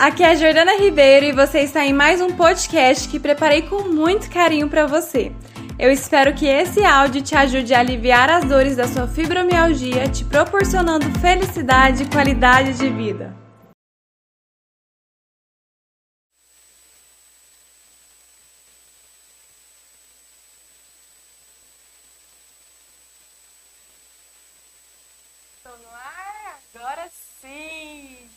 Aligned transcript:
aqui 0.00 0.22
é 0.22 0.30
a 0.30 0.34
Jordana 0.34 0.78
Ribeiro 0.78 1.26
e 1.26 1.32
você 1.32 1.60
está 1.60 1.84
em 1.84 1.92
mais 1.92 2.22
um 2.22 2.34
podcast 2.34 3.06
que 3.06 3.20
preparei 3.20 3.68
com 3.68 3.82
muito 3.82 4.30
carinho 4.30 4.66
para 4.66 4.86
você. 4.86 5.30
Eu 5.78 5.92
espero 5.92 6.32
que 6.34 6.46
esse 6.46 6.82
áudio 6.82 7.20
te 7.20 7.36
ajude 7.36 7.74
a 7.74 7.80
aliviar 7.80 8.30
as 8.30 8.46
dores 8.46 8.76
da 8.76 8.88
sua 8.88 9.06
fibromialgia, 9.06 10.08
te 10.08 10.24
proporcionando 10.24 11.04
felicidade 11.20 12.04
e 12.04 12.08
qualidade 12.08 12.78
de 12.78 12.88
vida. 12.88 13.36
Estou 25.58 25.76
no 25.76 25.94
ar? 25.94 26.58
Agora 26.74 27.06
sim! 27.42 28.30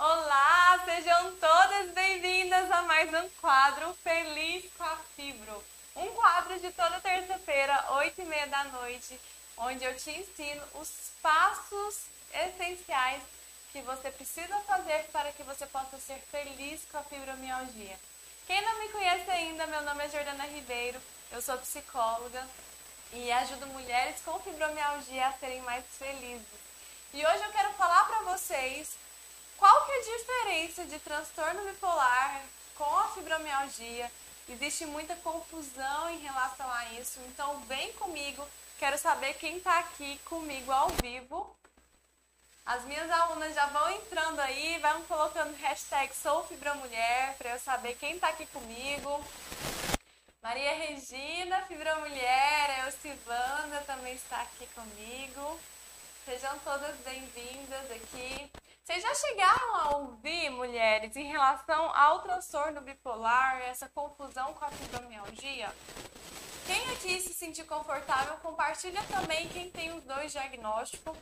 Olá, 0.00 0.80
sejam 0.84 1.32
todas 1.40 1.90
bem-vindas 1.92 2.70
a 2.70 2.82
mais 2.82 3.12
um 3.12 3.28
quadro 3.48 3.96
Feliz 4.04 4.70
com 4.76 4.84
a 4.84 4.98
Fibro. 5.16 5.64
Um 5.96 6.08
quadro 6.08 6.60
de 6.60 6.70
toda 6.70 7.00
terça-feira, 7.00 7.92
8 7.92 8.20
e 8.20 8.24
meia 8.26 8.46
da 8.46 8.64
noite, 8.64 9.18
onde 9.56 9.82
eu 9.82 9.96
te 9.96 10.10
ensino 10.10 10.62
os 10.74 11.12
passos 11.22 12.08
essenciais 12.30 13.22
que 13.72 13.80
você 13.80 14.10
precisa 14.10 14.54
fazer 14.66 15.04
para 15.04 15.32
que 15.32 15.42
você 15.44 15.64
possa 15.64 15.98
ser 15.98 16.18
feliz 16.30 16.82
com 16.92 16.98
a 16.98 17.02
fibromialgia. 17.04 17.98
Quem 18.46 18.60
não 18.60 18.80
me 18.80 18.90
conhece 18.90 19.30
ainda, 19.30 19.66
meu 19.66 19.80
nome 19.80 20.04
é 20.04 20.10
Jordana 20.10 20.44
Ribeiro, 20.44 21.00
eu 21.32 21.40
sou 21.40 21.56
psicóloga 21.56 22.46
e 23.14 23.32
ajudo 23.32 23.66
mulheres 23.68 24.20
com 24.26 24.38
fibromialgia 24.40 25.26
a 25.26 25.32
serem 25.32 25.62
mais 25.62 25.86
felizes. 25.98 26.60
E 27.14 27.24
hoje 27.24 27.44
eu 27.44 27.52
quero 27.52 27.72
falar 27.72 28.04
para 28.08 28.24
vocês 28.24 28.90
qual 29.56 29.86
que 29.86 29.92
é 29.92 29.96
a 29.96 30.18
diferença 30.18 30.84
de 30.84 30.98
transtorno 30.98 31.64
bipolar 31.64 32.42
com 32.78 32.96
a 32.96 33.08
fibromialgia. 33.08 34.10
Existe 34.48 34.86
muita 34.86 35.14
confusão 35.16 36.08
em 36.10 36.18
relação 36.18 36.70
a 36.72 36.84
isso, 36.94 37.20
então 37.28 37.60
vem 37.62 37.92
comigo. 37.94 38.46
Quero 38.78 38.96
saber 38.96 39.34
quem 39.34 39.58
está 39.58 39.80
aqui 39.80 40.18
comigo 40.24 40.70
ao 40.70 40.88
vivo. 41.02 41.54
As 42.64 42.84
minhas 42.84 43.10
alunas 43.10 43.54
já 43.54 43.66
vão 43.66 43.90
entrando 43.90 44.40
aí, 44.40 44.78
vão 44.78 45.02
colocando 45.04 45.56
hashtag 45.56 46.14
SouFibramulher 46.14 47.34
para 47.36 47.50
eu 47.50 47.58
saber 47.58 47.94
quem 47.96 48.14
está 48.14 48.28
aqui 48.28 48.46
comigo. 48.46 49.24
Maria 50.40 50.74
Regina, 50.74 51.62
Fibromulher, 51.62 52.84
eu 52.84 52.92
Silvana 52.92 53.82
também 53.86 54.14
está 54.14 54.42
aqui 54.42 54.66
comigo. 54.68 55.58
Sejam 56.24 56.58
todas 56.60 56.94
bem-vindas 56.98 57.90
aqui. 57.90 58.50
Vocês 58.88 59.02
já 59.02 59.14
chegaram 59.14 59.76
a 59.76 59.96
ouvir, 59.98 60.48
mulheres, 60.48 61.14
em 61.14 61.26
relação 61.26 61.94
ao 61.94 62.22
transtorno 62.22 62.80
bipolar, 62.80 63.60
essa 63.60 63.86
confusão 63.86 64.54
com 64.54 64.64
a 64.64 64.70
fibromialgia? 64.70 65.70
Quem 66.64 66.90
aqui 66.92 67.20
se 67.20 67.34
sentir 67.34 67.64
confortável, 67.64 68.38
compartilha 68.38 69.02
também 69.02 69.46
quem 69.50 69.70
tem 69.70 69.92
os 69.92 70.02
dois 70.04 70.32
diagnósticos, 70.32 71.14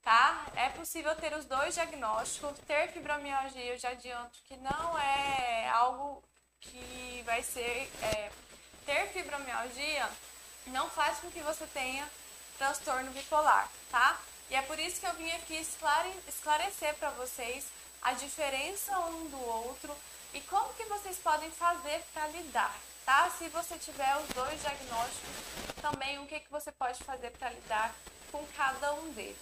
tá? 0.00 0.46
É 0.56 0.70
possível 0.70 1.14
ter 1.14 1.34
os 1.34 1.44
dois 1.44 1.74
diagnósticos. 1.74 2.58
Ter 2.60 2.88
fibromialgia, 2.88 3.74
eu 3.74 3.78
já 3.78 3.90
adianto 3.90 4.38
que 4.46 4.56
não 4.56 4.98
é 4.98 5.68
algo 5.68 6.24
que 6.60 7.22
vai 7.26 7.42
ser. 7.42 7.92
É, 8.04 8.30
ter 8.86 9.08
fibromialgia 9.08 10.08
não 10.68 10.88
faz 10.88 11.18
com 11.18 11.30
que 11.30 11.40
você 11.40 11.66
tenha 11.66 12.08
transtorno 12.56 13.10
bipolar, 13.10 13.68
tá? 13.90 14.18
E 14.52 14.54
é 14.54 14.60
por 14.60 14.78
isso 14.78 15.00
que 15.00 15.06
eu 15.06 15.14
vim 15.14 15.30
aqui 15.32 15.54
esclarecer 16.28 16.94
para 16.96 17.08
vocês 17.12 17.64
a 18.02 18.12
diferença 18.12 18.98
um 18.98 19.26
do 19.28 19.40
outro 19.40 19.96
e 20.34 20.42
como 20.42 20.74
que 20.74 20.84
vocês 20.84 21.16
podem 21.16 21.50
fazer 21.52 22.04
para 22.12 22.26
lidar, 22.26 22.76
tá? 23.06 23.30
Se 23.30 23.48
você 23.48 23.78
tiver 23.78 24.14
os 24.18 24.28
dois 24.34 24.60
diagnósticos, 24.60 25.30
também 25.80 26.18
o 26.18 26.26
que, 26.26 26.38
que 26.40 26.50
você 26.50 26.70
pode 26.70 27.02
fazer 27.02 27.30
para 27.30 27.48
lidar 27.48 27.94
com 28.30 28.46
cada 28.54 28.92
um 28.92 29.10
deles. 29.12 29.38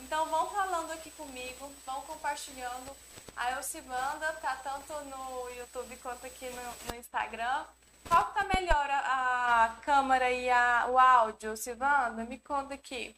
Então 0.00 0.26
vão 0.26 0.50
falando 0.50 0.90
aqui 0.90 1.10
comigo, 1.12 1.72
vão 1.86 2.02
compartilhando. 2.02 2.94
A 3.34 3.52
Elcivanda 3.52 4.34
tá 4.34 4.56
tanto 4.56 4.92
no 5.06 5.48
YouTube 5.48 5.96
quanto 6.02 6.26
aqui 6.26 6.50
no, 6.50 6.92
no 6.92 7.00
Instagram. 7.00 7.64
Qual 8.06 8.26
que 8.26 8.34
tá 8.34 8.44
melhor 8.54 8.90
a, 8.90 9.64
a 9.64 9.68
câmera 9.80 10.30
e 10.30 10.50
a, 10.50 10.88
o 10.90 10.98
áudio, 10.98 11.56
Silvanda? 11.56 12.24
Me 12.24 12.38
conta 12.38 12.74
aqui. 12.74 13.16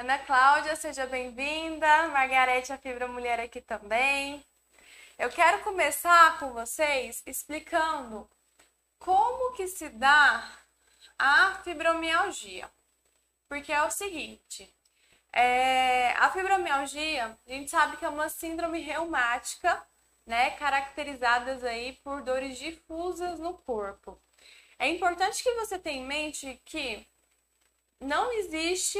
Ana 0.00 0.18
Cláudia, 0.20 0.74
seja 0.76 1.06
bem-vinda. 1.06 2.08
Margarete, 2.08 2.72
a 2.72 2.78
Fibra 2.78 3.06
Mulher 3.06 3.38
aqui 3.38 3.60
também. 3.60 4.42
Eu 5.18 5.28
quero 5.28 5.62
começar 5.62 6.38
com 6.38 6.54
vocês 6.54 7.22
explicando 7.26 8.26
como 8.98 9.52
que 9.52 9.68
se 9.68 9.90
dá 9.90 10.52
a 11.18 11.60
fibromialgia. 11.62 12.70
Porque 13.46 13.70
é 13.70 13.82
o 13.82 13.90
seguinte, 13.90 14.74
é, 15.34 16.12
a 16.12 16.30
fibromialgia, 16.30 17.38
a 17.46 17.50
gente 17.52 17.70
sabe 17.70 17.98
que 17.98 18.04
é 18.06 18.08
uma 18.08 18.30
síndrome 18.30 18.80
reumática, 18.80 19.86
né, 20.24 20.52
caracterizadas 20.52 21.62
aí 21.62 21.92
por 22.02 22.22
dores 22.22 22.58
difusas 22.58 23.38
no 23.38 23.52
corpo. 23.52 24.18
É 24.78 24.88
importante 24.88 25.42
que 25.42 25.52
você 25.56 25.78
tenha 25.78 26.00
em 26.02 26.06
mente 26.06 26.58
que 26.64 27.06
não 28.00 28.32
existe 28.32 28.98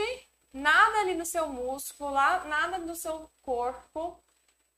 nada 0.52 1.00
ali 1.00 1.14
no 1.14 1.24
seu 1.24 1.48
músculo, 1.48 2.12
nada 2.12 2.78
no 2.78 2.94
seu 2.94 3.30
corpo 3.42 4.22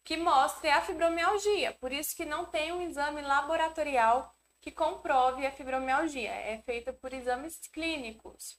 que 0.04 0.16
mostre 0.16 0.70
a 0.70 0.80
fibromialgia. 0.82 1.72
Por 1.80 1.92
isso 1.92 2.16
que 2.16 2.24
não 2.24 2.44
tem 2.44 2.72
um 2.72 2.82
exame 2.82 3.22
laboratorial 3.22 4.34
que 4.60 4.70
comprove 4.70 5.46
a 5.46 5.52
fibromialgia. 5.52 6.30
É 6.30 6.60
feita 6.64 6.92
por 6.92 7.12
exames 7.12 7.58
clínicos. 7.72 8.58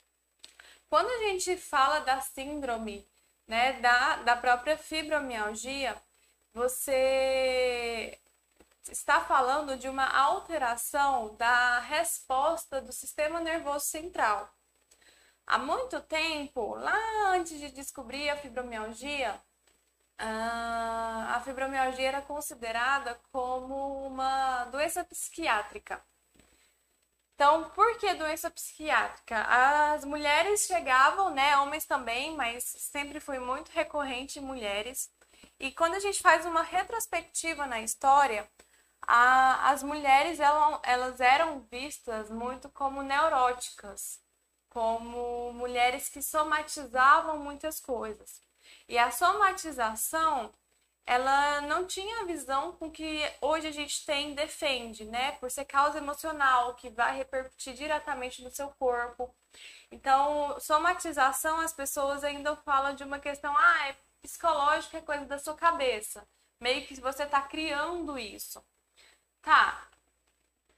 Quando 0.89 1.09
a 1.09 1.29
gente 1.29 1.57
fala 1.57 1.99
da 1.99 2.21
síndrome, 2.21 3.07
né, 3.47 3.73
da, 3.73 4.17
da 4.17 4.35
própria 4.35 4.77
fibromialgia, 4.77 6.01
você 6.53 8.19
está 8.91 9.21
falando 9.21 9.77
de 9.77 9.87
uma 9.87 10.07
alteração 10.07 11.35
da 11.35 11.79
resposta 11.79 12.81
do 12.81 12.91
sistema 12.91 13.39
nervoso 13.39 13.85
central. 13.85 14.53
Há 15.45 15.57
muito 15.57 16.01
tempo, 16.01 16.75
lá 16.75 16.97
antes 17.31 17.59
de 17.59 17.69
descobrir 17.71 18.29
a 18.29 18.37
fibromialgia, 18.37 19.39
a 20.17 21.41
fibromialgia 21.43 22.07
era 22.07 22.21
considerada 22.21 23.19
como 23.31 24.07
uma 24.07 24.65
doença 24.65 25.03
psiquiátrica. 25.03 26.03
Então, 27.35 27.69
por 27.71 27.97
que 27.97 28.13
doença 28.13 28.49
psiquiátrica? 28.49 29.41
As 29.43 30.05
mulheres 30.05 30.61
chegavam, 30.65 31.31
né, 31.31 31.57
homens 31.57 31.85
também, 31.85 32.35
mas 32.35 32.63
sempre 32.63 33.19
foi 33.19 33.39
muito 33.39 33.69
recorrente 33.71 34.39
em 34.39 34.41
mulheres. 34.41 35.11
E 35.59 35.71
quando 35.71 35.95
a 35.95 35.99
gente 35.99 36.21
faz 36.21 36.45
uma 36.45 36.61
retrospectiva 36.63 37.65
na 37.65 37.81
história, 37.81 38.49
a, 39.07 39.71
as 39.71 39.83
mulheres 39.83 40.39
elas, 40.39 40.79
elas 40.83 41.19
eram 41.19 41.61
vistas 41.71 42.29
muito 42.29 42.69
como 42.69 43.01
neuróticas 43.03 44.22
como 44.73 45.53
mulheres 45.53 46.09
que 46.09 46.21
somatizavam 46.21 47.37
muitas 47.37 47.79
coisas. 47.79 48.41
E 48.87 48.97
a 48.97 49.11
somatização, 49.11 50.51
ela 51.05 51.61
não 51.61 51.85
tinha 51.85 52.21
a 52.21 52.25
visão 52.25 52.73
com 52.73 52.89
que 52.91 53.21
hoje 53.41 53.67
a 53.67 53.71
gente 53.71 54.05
tem 54.05 54.33
defende, 54.33 55.05
né? 55.05 55.33
Por 55.33 55.51
ser 55.51 55.65
causa 55.65 55.97
emocional, 55.99 56.75
que 56.75 56.89
vai 56.89 57.15
repercutir 57.17 57.73
diretamente 57.75 58.43
no 58.43 58.51
seu 58.51 58.69
corpo. 58.79 59.33
Então, 59.91 60.59
somatização, 60.59 61.59
as 61.59 61.73
pessoas 61.73 62.23
ainda 62.23 62.55
falam 62.57 62.95
de 62.95 63.03
uma 63.03 63.19
questão, 63.19 63.55
ah, 63.57 63.89
é 63.89 63.95
psicológica, 64.21 64.97
é 64.97 65.01
coisa 65.01 65.25
da 65.25 65.37
sua 65.39 65.55
cabeça. 65.55 66.27
Meio 66.59 66.85
que 66.87 66.99
você 66.99 67.23
está 67.23 67.41
criando 67.41 68.17
isso. 68.17 68.63
Tá, 69.41 69.87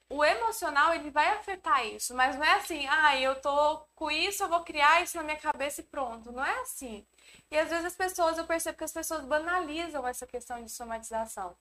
o 0.10 0.24
emocional 0.24 0.94
ele 0.94 1.10
vai 1.10 1.30
afetar 1.30 1.86
isso, 1.86 2.13
mas 2.16 2.36
não 2.36 2.44
é 2.44 2.56
assim, 2.56 2.88
ah, 2.88 3.19
eu 3.19 3.40
tô 3.42 3.80
com 3.96 4.12
isso, 4.12 4.44
eu 4.44 4.50
vou 4.50 4.63
criar 4.63 5.02
isso 5.02 5.18
na 5.18 5.24
minha 5.24 5.38
cabeça 5.38 5.81
e 5.81 5.84
pronto. 5.84 6.31
Não 6.31 6.46
é 6.46 6.62
assim. 6.62 7.06
E 7.52 7.57
às 7.57 7.69
vezes 7.69 7.86
as 7.86 7.96
pessoas, 7.96 8.38
eu 8.38 8.46
percebo 8.46 8.78
que 8.78 8.84
as 8.84 8.92
pessoas 8.94 9.25
banalizam 9.25 10.07
essa 10.07 10.28
questão 10.28 10.63
de 10.63 10.72
somatização. 10.72 11.56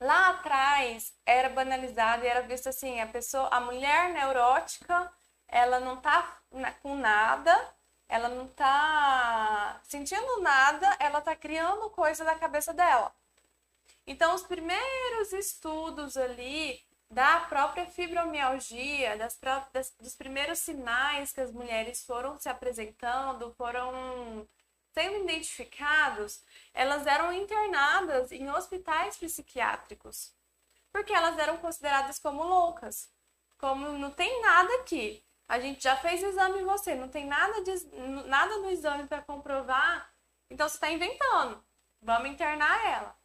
Lá 0.00 0.30
atrás 0.30 1.12
era 1.26 1.48
banalizado 1.48 2.24
e 2.24 2.28
era 2.28 2.42
visto 2.42 2.68
assim, 2.68 3.00
a 3.00 3.06
pessoa, 3.06 3.48
a 3.48 3.60
mulher 3.60 4.10
neurótica, 4.12 5.10
ela 5.48 5.80
não 5.80 5.96
tá 6.00 6.40
com 6.82 6.96
nada, 6.96 7.74
ela 8.08 8.28
não 8.28 8.46
tá 8.48 9.80
sentindo 9.84 10.40
nada, 10.40 10.96
ela 11.00 11.20
tá 11.20 11.34
criando 11.34 11.90
coisa 11.90 12.24
da 12.24 12.36
cabeça 12.36 12.72
dela. 12.72 13.12
Então, 14.06 14.34
os 14.34 14.42
primeiros 14.42 15.32
estudos 15.32 16.16
ali 16.16 16.82
da 17.10 17.40
própria 17.40 17.86
fibromialgia, 17.86 19.16
das, 19.16 19.38
das, 19.72 19.94
dos 19.98 20.14
primeiros 20.14 20.58
sinais 20.58 21.32
que 21.32 21.40
as 21.40 21.50
mulheres 21.50 22.04
foram 22.04 22.38
se 22.38 22.48
apresentando, 22.48 23.54
foram 23.54 24.46
sendo 24.92 25.24
identificados, 25.24 26.42
elas 26.74 27.06
eram 27.06 27.32
internadas 27.32 28.32
em 28.32 28.50
hospitais 28.50 29.16
psiquiátricos, 29.16 30.34
porque 30.92 31.12
elas 31.12 31.38
eram 31.38 31.56
consideradas 31.58 32.18
como 32.18 32.42
loucas. 32.42 33.08
Como 33.58 33.92
não 33.92 34.10
tem 34.10 34.40
nada 34.42 34.72
aqui, 34.76 35.24
a 35.48 35.58
gente 35.58 35.82
já 35.82 35.96
fez 35.96 36.22
exame 36.22 36.60
em 36.60 36.64
você, 36.64 36.94
não 36.94 37.08
tem 37.08 37.26
nada, 37.26 37.62
de, 37.62 37.86
nada 38.26 38.58
no 38.58 38.70
exame 38.70 39.06
para 39.06 39.22
comprovar, 39.22 40.12
então 40.50 40.68
você 40.68 40.76
está 40.76 40.90
inventando. 40.90 41.64
Vamos 42.00 42.30
internar 42.30 42.86
ela. 42.86 43.16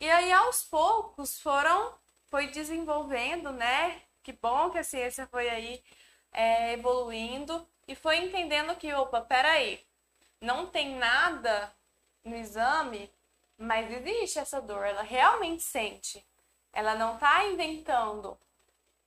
E 0.00 0.10
aí, 0.10 0.32
aos 0.32 0.64
poucos, 0.64 1.40
foram, 1.40 1.94
foi 2.30 2.48
desenvolvendo, 2.48 3.52
né? 3.52 4.02
Que 4.22 4.32
bom 4.32 4.70
que 4.70 4.78
a 4.78 4.84
ciência 4.84 5.26
foi 5.26 5.48
aí 5.48 5.82
é, 6.32 6.72
evoluindo 6.72 7.66
e 7.86 7.94
foi 7.94 8.18
entendendo 8.18 8.74
que, 8.76 8.92
opa, 8.92 9.20
peraí, 9.20 9.84
não 10.40 10.66
tem 10.66 10.96
nada 10.96 11.72
no 12.24 12.36
exame, 12.36 13.10
mas 13.56 13.90
existe 13.90 14.38
essa 14.38 14.60
dor, 14.60 14.84
ela 14.84 15.02
realmente 15.02 15.62
sente. 15.62 16.24
Ela 16.72 16.94
não 16.94 17.14
está 17.14 17.44
inventando, 17.44 18.38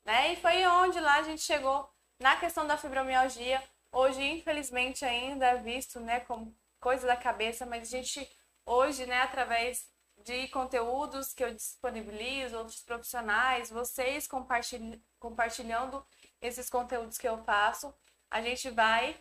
né? 0.04 0.33
E 0.33 0.36
foi 0.38 0.65
onde 0.65 1.00
lá 1.00 1.15
a 1.18 1.24
gente 1.24 1.42
chegou 1.42 1.88
na 2.19 2.36
questão 2.38 2.65
da 2.65 2.77
fibromialgia. 2.77 3.62
Hoje, 3.92 4.24
infelizmente, 4.24 5.06
ainda 5.06 5.48
é 5.48 5.57
visto, 5.57 6.00
né, 6.00 6.19
como 6.22 6.56
coisa 6.80 7.07
da 7.07 7.15
cabeça, 7.15 7.65
mas 7.65 7.94
a 7.94 7.98
gente 7.98 8.27
hoje, 8.65 9.06
né, 9.06 9.22
através 9.22 9.88
de 10.30 10.48
conteúdos 10.50 11.34
que 11.34 11.44
eu 11.44 11.52
disponibilizo, 11.54 12.58
outros 12.58 12.84
profissionais, 12.84 13.72
vocês 13.72 14.28
compartilh 14.28 15.02
compartilhando 15.20 16.06
esses 16.40 16.70
conteúdos 16.70 17.18
que 17.18 17.28
eu 17.28 17.38
faço, 17.44 17.94
a 18.30 18.40
gente 18.42 18.70
vai 18.70 19.18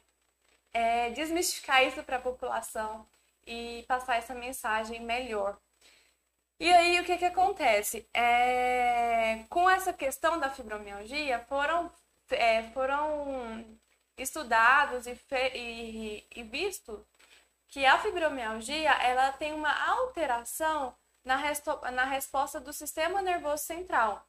é, 0.72 1.10
desmistificar 1.10 1.82
isso 1.84 2.02
para 2.05 2.19
a 2.19 2.20
população 2.20 3.08
e 3.46 3.84
passar 3.88 4.16
essa 4.16 4.34
mensagem 4.34 5.00
melhor. 5.00 5.58
E 6.60 6.70
aí, 6.72 7.00
o 7.00 7.05
que, 7.05 7.16
que 7.16 7.25
acontece? 7.25 8.06
É, 8.12 9.44
com 9.49 9.69
essa 9.70 9.93
questão 9.93 10.38
da 10.38 10.50
fibromialgia, 10.50 11.38
foram, 11.49 11.90
é, 12.31 12.64
foram 12.70 13.64
estudados 14.16 15.06
e, 15.06 15.19
e, 15.54 16.26
e 16.37 16.43
visto 16.43 17.04
que 17.68 17.84
a 17.84 17.98
fibromialgia 17.98 18.90
ela 19.02 19.30
tem 19.32 19.52
uma 19.52 19.72
alteração 19.90 20.96
na, 21.24 21.38
na 21.92 22.04
resposta 22.04 22.58
do 22.58 22.72
sistema 22.72 23.22
nervoso 23.22 23.62
central. 23.62 24.26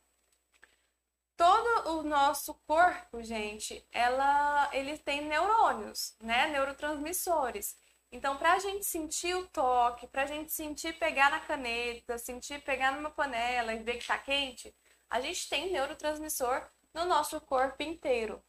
Todo 1.38 2.00
o 2.00 2.04
nosso 2.04 2.54
corpo, 2.68 3.24
gente, 3.24 3.86
ela, 3.94 4.70
ele 4.74 4.98
tem 4.98 5.22
neurônios, 5.22 6.14
né? 6.22 6.48
Neurotransmissores. 6.48 7.78
Então, 8.12 8.36
para 8.38 8.54
a 8.54 8.60
gente 8.60 8.86
sentir 8.86 9.36
o 9.36 9.48
toque, 9.48 10.08
para 10.08 10.24
a 10.24 10.26
gente 10.26 10.52
sentir 10.52 10.98
pegar 11.00 11.32
na 11.32 11.40
caneta, 11.40 12.18
sentir 12.18 12.62
pegar 12.64 12.92
numa 12.92 13.10
panela 13.10 13.74
e 13.74 13.84
ver 13.84 13.94
que 13.94 14.00
está 14.00 14.18
quente, 14.18 14.76
a 15.10 15.22
gente 15.22 15.48
tem 15.48 15.72
neurotransmissor 15.72 16.68
no 16.94 17.06
nosso 17.06 17.40
corpo 17.40 17.82
inteiro. 17.84 18.44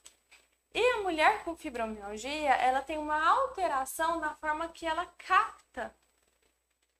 E 0.72 0.80
a 0.92 1.02
mulher 1.02 1.42
com 1.44 1.56
fibromialgia, 1.56 2.54
ela 2.54 2.80
tem 2.82 2.96
uma 2.96 3.28
alteração 3.28 4.20
na 4.20 4.34
forma 4.34 4.68
que 4.68 4.86
ela 4.86 5.06
capta 5.18 5.94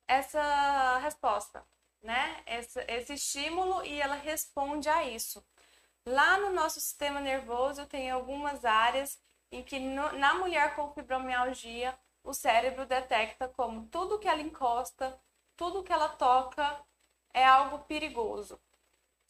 essa 0.09 0.99
resposta, 0.99 1.65
né? 2.03 2.43
Esse, 2.47 2.81
esse 2.89 3.15
estímulo 3.15 3.85
e 3.85 4.01
ela 4.01 4.17
responde 4.17 4.89
a 4.89 5.05
isso. 5.05 5.45
Lá 6.05 6.39
no 6.39 6.51
nosso 6.51 6.81
sistema 6.81 7.21
nervoso 7.21 7.87
tem 7.87 8.11
algumas 8.11 8.65
áreas 8.65 9.21
em 9.53 9.63
que 9.63 9.79
no, 9.79 10.13
na 10.13 10.35
mulher 10.35 10.75
com 10.75 10.93
fibromialgia 10.93 11.97
o 12.25 12.35
cérebro 12.35 12.87
detecta 12.87 13.49
como 13.49 13.87
tudo 13.87 14.19
que 14.19 14.29
ela 14.29 14.41
encosta, 14.41 15.19
tudo 15.57 15.83
que 15.83 15.93
ela 15.93 16.09
toca 16.09 16.81
é 17.33 17.45
algo 17.45 17.81
perigoso. 17.81 18.61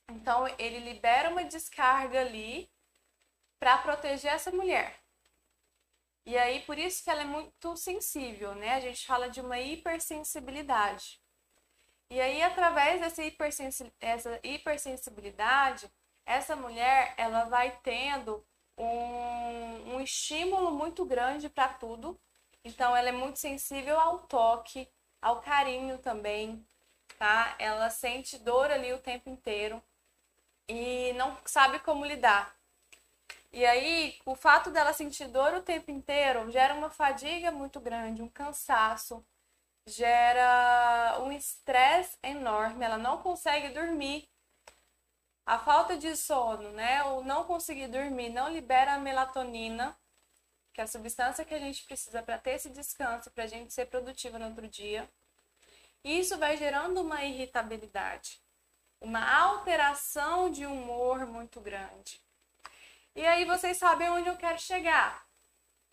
Então 0.08 0.46
ele 0.58 0.78
libera 0.81 1.28
uma 1.28 1.44
descarga 1.44 2.20
ali 2.20 2.70
para 3.60 3.78
proteger 3.78 4.32
essa 4.32 4.50
mulher. 4.50 4.98
E 6.24 6.36
aí, 6.36 6.60
por 6.62 6.78
isso 6.78 7.04
que 7.04 7.10
ela 7.10 7.22
é 7.22 7.24
muito 7.26 7.76
sensível, 7.76 8.54
né? 8.54 8.74
A 8.74 8.80
gente 8.80 9.06
fala 9.06 9.28
de 9.28 9.40
uma 9.40 9.60
hipersensibilidade. 9.60 11.20
E 12.08 12.20
aí, 12.20 12.42
através 12.42 13.00
dessa, 13.00 13.22
hipersensi 13.22 13.92
essa 14.00 14.40
hipersensibilidade, 14.42 15.90
essa 16.24 16.56
mulher, 16.56 17.14
ela 17.16 17.44
vai 17.44 17.78
tendo 17.82 18.44
um, 18.76 19.94
um 19.94 20.00
estímulo 20.00 20.70
muito 20.72 21.04
grande 21.04 21.48
para 21.48 21.68
tudo. 21.68 22.18
Então, 22.64 22.96
ela 22.96 23.10
é 23.10 23.12
muito 23.12 23.38
sensível 23.38 23.98
ao 24.00 24.20
toque, 24.20 24.88
ao 25.20 25.40
carinho 25.40 25.98
também, 25.98 26.64
tá? 27.18 27.54
Ela 27.58 27.90
sente 27.90 28.38
dor 28.38 28.70
ali 28.70 28.92
o 28.92 28.98
tempo 28.98 29.28
inteiro 29.28 29.82
e 30.68 31.12
não 31.14 31.36
sabe 31.44 31.78
como 31.80 32.04
lidar. 32.04 32.59
E 33.53 33.67
aí, 33.67 34.19
o 34.25 34.35
fato 34.35 34.71
dela 34.71 34.93
sentir 34.93 35.27
dor 35.29 35.55
o 35.55 35.62
tempo 35.62 35.91
inteiro 35.91 36.50
gera 36.50 36.75
uma 36.75 36.91
fadiga 36.91 37.50
muito 37.50 37.81
grande, 37.81 38.23
um 38.23 38.29
cansaço, 38.29 39.25
gera 39.87 41.19
um 41.21 41.32
estresse 41.32 42.17
enorme, 42.23 42.85
ela 42.85 42.99
não 42.99 43.19
consegue 43.19 43.71
dormir. 43.71 44.29
A 45.44 45.59
falta 45.59 45.97
de 45.97 46.15
sono, 46.17 46.71
né, 46.71 47.03
ou 47.05 47.25
não 47.25 47.44
conseguir 47.44 47.88
dormir, 47.88 48.31
não 48.31 48.49
libera 48.49 48.94
a 48.94 48.99
melatonina, 48.99 49.97
que 50.73 50.81
é 50.81 50.85
a 50.85 50.87
substância 50.87 51.44
que 51.44 51.55
a 51.55 51.59
gente 51.59 51.85
precisa 51.85 52.23
para 52.23 52.38
ter 52.38 52.53
esse 52.53 52.71
descanso, 52.71 53.31
para 53.32 53.44
a 53.44 53.49
gente 53.49 53.73
ser 53.73 53.87
produtiva 53.87 54.38
no 54.38 54.47
outro 54.47 54.69
dia. 54.69 55.11
E 56.05 56.21
isso 56.21 56.38
vai 56.38 56.56
gerando 56.56 57.00
uma 57.03 57.25
irritabilidade, 57.25 58.41
uma 59.00 59.29
alteração 59.43 60.50
de 60.50 60.65
humor 60.65 61.27
muito 61.27 61.61
grande. 61.61 62.21
E 63.14 63.26
aí 63.26 63.44
vocês 63.44 63.76
sabem 63.76 64.08
onde 64.10 64.28
eu 64.28 64.36
quero 64.36 64.58
chegar. 64.58 65.24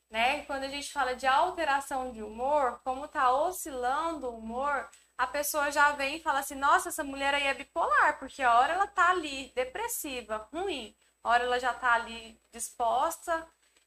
Né? 0.10 0.44
Quando 0.46 0.64
a 0.64 0.70
gente 0.70 0.92
fala 0.92 1.16
de 1.16 1.28
alteração 1.28 2.12
de 2.12 2.22
humor, 2.24 2.80
como 2.84 3.08
tá 3.08 3.32
oscilando 3.32 4.28
o 4.28 4.38
humor, 4.38 4.90
a 5.18 5.28
pessoa 5.28 5.72
já 5.72 5.92
vem 5.94 6.18
e 6.18 6.24
fala 6.24 6.40
assim: 6.40 6.56
"Nossa, 6.56 6.90
essa 6.90 7.04
mulher 7.04 7.34
aí 7.34 7.44
é 7.48 7.54
bipolar, 7.54 8.18
porque 8.20 8.42
a 8.42 8.58
hora 8.60 8.74
ela 8.74 8.88
tá 8.88 9.10
ali 9.10 9.52
depressiva, 9.56 10.48
ruim, 10.54 10.96
a 11.24 11.30
hora 11.30 11.44
ela 11.44 11.60
já 11.60 11.74
tá 11.74 11.94
ali 11.94 12.40
disposta, 12.52 13.46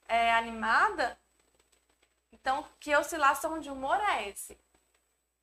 é, 0.08 0.32
animada". 0.34 1.18
Então, 2.32 2.66
que 2.80 2.94
oscilação 2.96 3.58
de 3.60 3.70
humor 3.70 3.98
é 4.00 4.28
esse? 4.28 4.58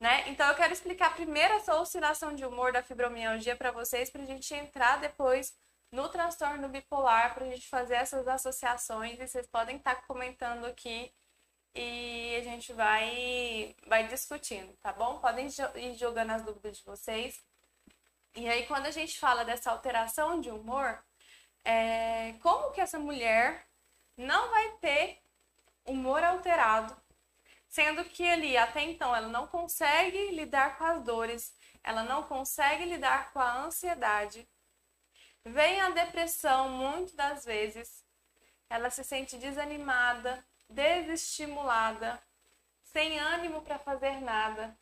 Né? 0.00 0.28
Então, 0.28 0.48
eu 0.48 0.54
quero 0.54 0.72
explicar 0.72 1.14
primeiro 1.14 1.54
essa 1.54 1.74
oscilação 1.80 2.34
de 2.34 2.44
humor 2.44 2.72
da 2.72 2.82
fibromialgia 2.82 3.56
para 3.56 3.72
vocês, 3.72 4.10
para 4.10 4.22
a 4.22 4.26
gente 4.26 4.54
entrar 4.54 4.98
depois 5.00 5.57
no 5.90 6.08
transtorno 6.08 6.68
bipolar 6.68 7.34
para 7.34 7.46
a 7.46 7.50
gente 7.50 7.68
fazer 7.68 7.94
essas 7.94 8.26
associações 8.28 9.18
e 9.18 9.26
vocês 9.26 9.46
podem 9.46 9.76
estar 9.76 9.96
tá 9.96 10.02
comentando 10.02 10.66
aqui 10.66 11.12
e 11.74 12.36
a 12.36 12.42
gente 12.42 12.72
vai, 12.72 13.74
vai 13.86 14.06
discutindo, 14.08 14.72
tá 14.78 14.92
bom? 14.92 15.20
Podem 15.20 15.48
ir 15.76 15.94
jogando 15.94 16.30
as 16.32 16.42
dúvidas 16.42 16.78
de 16.78 16.84
vocês. 16.84 17.40
E 18.34 18.48
aí, 18.48 18.66
quando 18.66 18.86
a 18.86 18.90
gente 18.90 19.18
fala 19.18 19.44
dessa 19.44 19.70
alteração 19.70 20.40
de 20.40 20.50
humor, 20.50 21.02
é, 21.64 22.34
como 22.42 22.72
que 22.72 22.80
essa 22.80 22.98
mulher 22.98 23.66
não 24.16 24.50
vai 24.50 24.70
ter 24.78 25.22
humor 25.84 26.22
alterado, 26.24 26.96
sendo 27.68 28.04
que 28.04 28.28
ali 28.28 28.56
até 28.56 28.82
então 28.82 29.14
ela 29.14 29.28
não 29.28 29.46
consegue 29.46 30.30
lidar 30.32 30.76
com 30.78 30.84
as 30.84 31.02
dores, 31.02 31.54
ela 31.82 32.02
não 32.02 32.22
consegue 32.24 32.84
lidar 32.84 33.32
com 33.32 33.38
a 33.38 33.64
ansiedade, 33.64 34.48
Vem 35.44 35.80
a 35.80 35.90
depressão, 35.90 36.68
muitas 36.68 37.12
das 37.12 37.44
vezes, 37.44 38.04
ela 38.68 38.90
se 38.90 39.02
sente 39.02 39.36
desanimada, 39.38 40.44
desestimulada, 40.68 42.22
sem 42.82 43.18
ânimo 43.18 43.62
para 43.62 43.78
fazer 43.78 44.20
nada. 44.20 44.76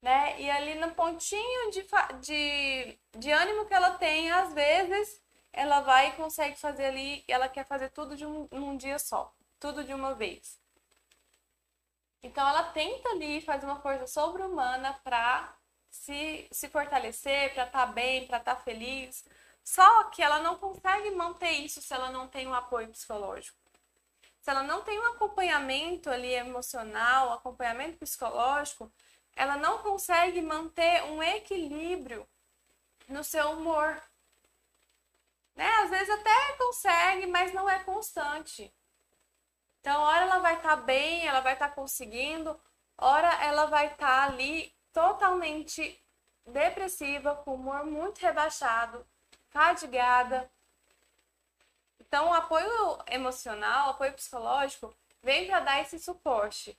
Né? 0.00 0.40
E 0.40 0.50
ali 0.50 0.74
no 0.76 0.94
pontinho 0.94 1.70
de, 1.70 1.86
de, 2.20 2.98
de 3.18 3.30
ânimo 3.32 3.66
que 3.66 3.74
ela 3.74 3.98
tem, 3.98 4.30
às 4.30 4.52
vezes, 4.52 5.22
ela 5.52 5.80
vai 5.80 6.08
e 6.08 6.12
consegue 6.12 6.56
fazer 6.56 6.86
ali, 6.86 7.24
ela 7.26 7.48
quer 7.48 7.66
fazer 7.66 7.90
tudo 7.90 8.16
de 8.16 8.24
um, 8.26 8.76
dia 8.76 8.98
só, 8.98 9.34
tudo 9.58 9.82
de 9.82 9.92
uma 9.92 10.14
vez. 10.14 10.58
Então 12.22 12.48
ela 12.48 12.64
tenta 12.64 13.08
ali 13.10 13.40
fazer 13.40 13.66
uma 13.66 13.80
força 13.80 14.06
sobre-humana 14.06 14.92
para 15.02 15.57
se, 15.90 16.48
se 16.50 16.68
fortalecer, 16.68 17.52
para 17.54 17.64
estar 17.64 17.86
tá 17.86 17.92
bem, 17.92 18.26
para 18.26 18.38
estar 18.38 18.54
tá 18.56 18.60
feliz. 18.62 19.24
Só 19.64 20.04
que 20.04 20.22
ela 20.22 20.40
não 20.40 20.56
consegue 20.56 21.10
manter 21.10 21.50
isso 21.50 21.82
se 21.82 21.92
ela 21.92 22.10
não 22.10 22.28
tem 22.28 22.46
um 22.46 22.54
apoio 22.54 22.88
psicológico. 22.88 23.58
Se 24.40 24.50
ela 24.50 24.62
não 24.62 24.82
tem 24.82 24.98
um 24.98 25.06
acompanhamento 25.08 26.08
ali 26.08 26.32
emocional, 26.32 27.28
um 27.28 27.32
acompanhamento 27.34 27.98
psicológico, 27.98 28.90
ela 29.36 29.56
não 29.56 29.78
consegue 29.82 30.40
manter 30.40 31.04
um 31.04 31.22
equilíbrio 31.22 32.26
no 33.08 33.22
seu 33.22 33.52
humor. 33.52 34.02
Né? 35.54 35.68
Às 35.82 35.90
vezes 35.90 36.10
até 36.10 36.56
consegue, 36.56 37.26
mas 37.26 37.52
não 37.52 37.68
é 37.68 37.78
constante. 37.84 38.72
Então, 39.80 40.00
hora 40.02 40.24
ela 40.24 40.38
vai 40.38 40.56
estar 40.56 40.76
tá 40.76 40.82
bem, 40.82 41.26
ela 41.26 41.40
vai 41.40 41.52
estar 41.52 41.68
tá 41.68 41.74
conseguindo, 41.74 42.58
hora 42.96 43.32
ela 43.44 43.66
vai 43.66 43.86
estar 43.86 43.98
tá 43.98 44.32
ali 44.32 44.74
totalmente 44.98 45.96
depressiva, 46.44 47.36
com 47.36 47.54
humor 47.54 47.86
muito 47.86 48.18
rebaixado, 48.18 49.06
fadigada. 49.48 50.50
Então, 52.00 52.30
o 52.30 52.34
apoio 52.34 52.98
emocional, 53.06 53.86
o 53.86 53.90
apoio 53.90 54.12
psicológico, 54.14 54.92
vem 55.22 55.46
para 55.46 55.60
dar 55.60 55.80
esse 55.80 56.00
suporte, 56.00 56.76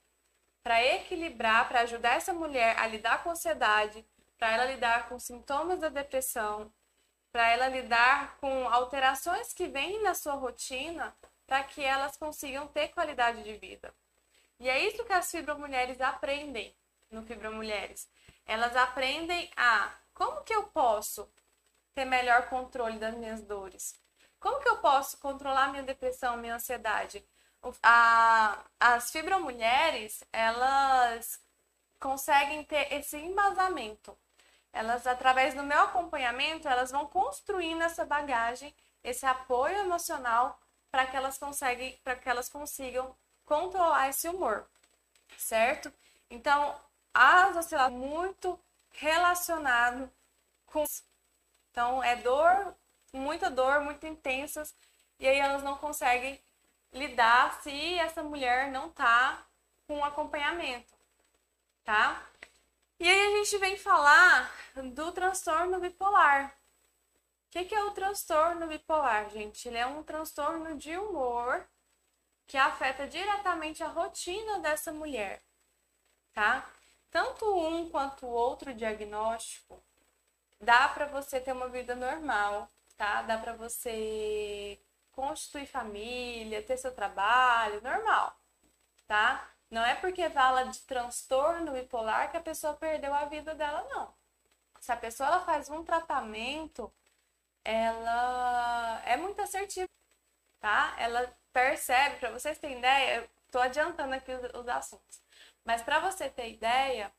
para 0.61 0.83
equilibrar, 0.83 1.69
para 1.69 1.81
ajudar 1.81 2.15
essa 2.15 2.33
mulher 2.33 2.77
a 2.77 2.87
lidar 2.87 3.23
com 3.23 3.29
a 3.29 3.31
ansiedade, 3.31 4.05
para 4.37 4.51
ela 4.51 4.65
lidar 4.65 5.07
com 5.07 5.17
sintomas 5.17 5.79
da 5.79 5.87
depressão, 5.87 6.73
para 7.31 7.49
ela 7.51 7.69
lidar 7.69 8.35
com 8.41 8.67
alterações 8.67 9.53
que 9.53 9.67
vêm 9.67 10.03
na 10.03 10.13
sua 10.13 10.33
rotina, 10.33 11.15
para 11.47 11.63
que 11.63 11.81
elas 11.81 12.17
consigam 12.17 12.67
ter 12.67 12.89
qualidade 12.89 13.43
de 13.43 13.55
vida. 13.55 13.95
E 14.59 14.67
é 14.67 14.77
isso 14.77 15.05
que 15.05 15.13
as 15.13 15.31
fibromulheres 15.31 16.01
aprendem 16.01 16.75
no 17.11 17.23
Fibromulheres. 17.23 18.07
Elas 18.45 18.75
aprendem 18.75 19.49
a 19.55 19.91
como 20.13 20.43
que 20.43 20.53
eu 20.53 20.63
posso 20.63 21.31
ter 21.93 22.05
melhor 22.05 22.47
controle 22.49 22.99
das 22.99 23.15
minhas 23.15 23.41
dores? 23.41 23.95
Como 24.39 24.59
que 24.61 24.69
eu 24.69 24.77
posso 24.77 25.17
controlar 25.17 25.69
minha 25.69 25.83
depressão, 25.83 26.37
minha 26.37 26.55
ansiedade? 26.55 27.23
A, 27.83 28.57
as 28.79 29.11
fibromulheres, 29.11 30.23
elas 30.31 31.41
conseguem 31.99 32.63
ter 32.63 32.93
esse 32.93 33.17
embasamento. 33.17 34.17
Elas, 34.71 35.05
através 35.07 35.53
do 35.53 35.63
meu 35.63 35.79
acompanhamento, 35.81 36.67
elas 36.67 36.91
vão 36.91 37.05
construindo 37.07 37.81
essa 37.81 38.05
bagagem, 38.05 38.73
esse 39.03 39.25
apoio 39.25 39.77
emocional 39.79 40.59
para 40.91 41.05
que 41.05 41.17
elas 41.17 41.37
conseguem, 41.37 41.97
para 42.03 42.15
que 42.15 42.29
elas 42.29 42.49
consigam 42.49 43.15
controlar 43.45 44.09
esse 44.09 44.27
humor, 44.29 44.67
certo? 45.37 45.91
Então, 46.29 46.79
as 47.21 47.57
oscilações 47.57 47.99
muito 47.99 48.57
relacionado 48.91 50.09
com 50.65 50.85
então 51.69 52.01
é 52.01 52.15
dor, 52.15 52.73
muita 53.11 53.49
dor, 53.49 53.81
muito 53.81 54.07
intensas, 54.07 54.73
e 55.19 55.27
aí 55.27 55.37
elas 55.37 55.61
não 55.61 55.77
conseguem 55.77 56.41
lidar 56.93 57.61
se 57.61 57.99
essa 57.99 58.23
mulher 58.23 58.71
não 58.71 58.89
tá 58.89 59.45
com 59.85 60.03
acompanhamento, 60.03 60.93
tá? 61.83 62.25
E 62.97 63.07
aí 63.07 63.27
a 63.27 63.37
gente 63.37 63.57
vem 63.57 63.77
falar 63.77 64.49
do 64.93 65.11
transtorno 65.11 65.77
bipolar. 65.79 66.55
O 67.47 67.51
que, 67.51 67.65
que 67.65 67.75
é 67.75 67.83
o 67.83 67.91
transtorno 67.91 68.65
bipolar, 68.67 69.29
gente? 69.29 69.67
Ele 69.67 69.77
é 69.77 69.85
um 69.85 70.03
transtorno 70.03 70.77
de 70.77 70.97
humor 70.97 71.67
que 72.47 72.57
afeta 72.57 73.05
diretamente 73.07 73.83
a 73.83 73.87
rotina 73.87 74.59
dessa 74.59 74.93
mulher, 74.93 75.41
tá? 76.33 76.65
Tanto 77.11 77.45
um 77.57 77.89
quanto 77.89 78.25
o 78.25 78.29
outro 78.29 78.73
diagnóstico 78.73 79.81
dá 80.59 80.87
para 80.89 81.05
você 81.05 81.39
ter 81.39 81.51
uma 81.51 81.67
vida 81.69 81.95
normal, 81.95 82.67
tá? 82.97 83.21
Dá 83.23 83.37
para 83.37 83.53
você 83.53 84.79
constituir 85.11 85.65
família, 85.65 86.63
ter 86.63 86.77
seu 86.77 86.93
trabalho, 86.93 87.81
normal, 87.81 88.35
tá? 89.07 89.49
Não 89.69 89.83
é 89.83 89.95
porque 89.95 90.29
fala 90.29 90.63
de 90.63 90.79
transtorno 90.81 91.73
bipolar 91.73 92.31
que 92.31 92.37
a 92.37 92.41
pessoa 92.41 92.73
perdeu 92.73 93.13
a 93.13 93.25
vida 93.25 93.53
dela, 93.55 93.85
não. 93.89 94.13
Se 94.79 94.91
a 94.91 94.97
pessoa 94.97 95.27
ela 95.27 95.41
faz 95.41 95.69
um 95.69 95.83
tratamento, 95.83 96.91
ela 97.63 99.01
é 99.05 99.17
muito 99.17 99.41
assertiva, 99.41 99.89
tá? 100.59 100.95
Ela 100.97 101.31
percebe, 101.53 102.17
para 102.17 102.31
vocês 102.31 102.57
terem 102.57 102.79
ideia, 102.79 103.17
eu 103.17 103.29
tô 103.51 103.59
adiantando 103.59 104.13
aqui 104.15 104.31
os, 104.31 104.59
os 104.59 104.67
assuntos. 104.67 105.21
Mas 105.69 105.83
para 105.83 105.99
você 105.99 106.27
ter 106.27 106.49
ideia, 106.49 107.13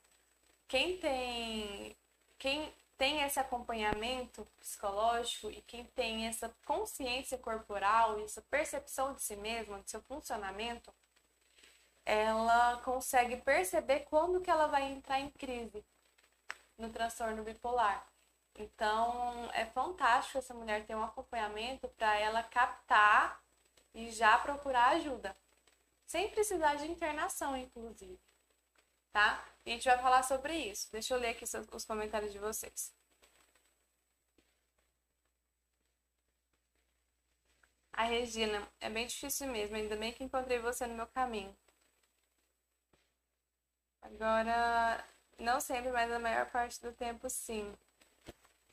quem 0.67 0.97
tem 0.97 1.95
quem 2.37 2.73
tem 2.97 3.21
esse 3.21 3.39
acompanhamento 3.39 4.45
psicológico 4.59 5.49
e 5.49 5.61
quem 5.61 5.85
tem 5.85 6.27
essa 6.27 6.53
consciência 6.65 7.37
corporal, 7.37 8.19
essa 8.19 8.41
percepção 8.41 9.13
de 9.13 9.21
si 9.21 9.37
mesma, 9.37 9.79
de 9.79 9.89
seu 9.89 10.01
funcionamento, 10.01 10.93
ela 12.05 12.75
consegue 12.83 13.37
perceber 13.37 14.01
quando 14.01 14.41
que 14.41 14.51
ela 14.51 14.67
vai 14.67 14.83
entrar 14.83 15.21
em 15.21 15.29
crise 15.29 15.81
no 16.77 16.89
transtorno 16.89 17.45
bipolar. 17.45 18.05
Então, 18.55 19.49
é 19.53 19.65
fantástico 19.65 20.39
essa 20.39 20.53
mulher 20.53 20.85
ter 20.85 20.93
um 20.93 21.05
acompanhamento 21.05 21.87
para 21.87 22.19
ela 22.19 22.43
captar 22.43 23.41
e 23.93 24.11
já 24.11 24.37
procurar 24.39 24.89
ajuda, 24.89 25.37
sem 26.05 26.29
precisar 26.31 26.75
de 26.75 26.91
internação, 26.91 27.55
inclusive. 27.55 28.19
Tá? 29.13 29.45
E 29.65 29.71
a 29.71 29.73
gente 29.75 29.85
vai 29.87 29.97
falar 30.01 30.23
sobre 30.23 30.55
isso. 30.57 30.91
Deixa 30.91 31.13
eu 31.13 31.19
ler 31.19 31.29
aqui 31.29 31.45
os 31.73 31.85
comentários 31.85 32.31
de 32.31 32.39
vocês. 32.39 32.93
A 37.93 38.03
Regina, 38.03 38.67
é 38.81 38.89
bem 38.89 39.07
difícil 39.07 39.47
mesmo, 39.47 39.77
ainda 39.77 39.95
bem 39.95 40.11
que 40.11 40.23
encontrei 40.25 40.59
você 40.59 40.85
no 40.85 40.93
meu 40.95 41.07
caminho. 41.07 41.55
Agora, 44.01 45.03
não 45.39 45.59
sempre, 45.59 45.91
mas 45.91 46.11
a 46.11 46.19
maior 46.19 46.45
parte 46.51 46.79
do 46.81 46.91
tempo, 46.93 47.29
sim. 47.29 47.73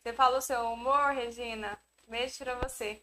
Você 0.02 0.12
falou 0.12 0.40
seu 0.40 0.72
humor, 0.72 1.12
Regina? 1.14 1.78
Beijo 2.08 2.38
pra 2.38 2.56
você. 2.56 3.00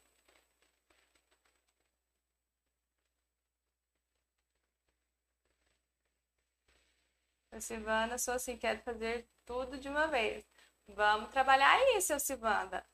A 7.56 7.62
Silvana, 7.62 8.18
sou 8.18 8.34
assim, 8.34 8.58
quero 8.58 8.82
fazer 8.82 9.26
tudo 9.46 9.78
de 9.78 9.88
uma 9.88 10.08
vez. 10.08 10.46
Vamos 10.90 11.30
trabalhar 11.30 11.80
isso, 11.96 12.20
Silvana. 12.20 12.86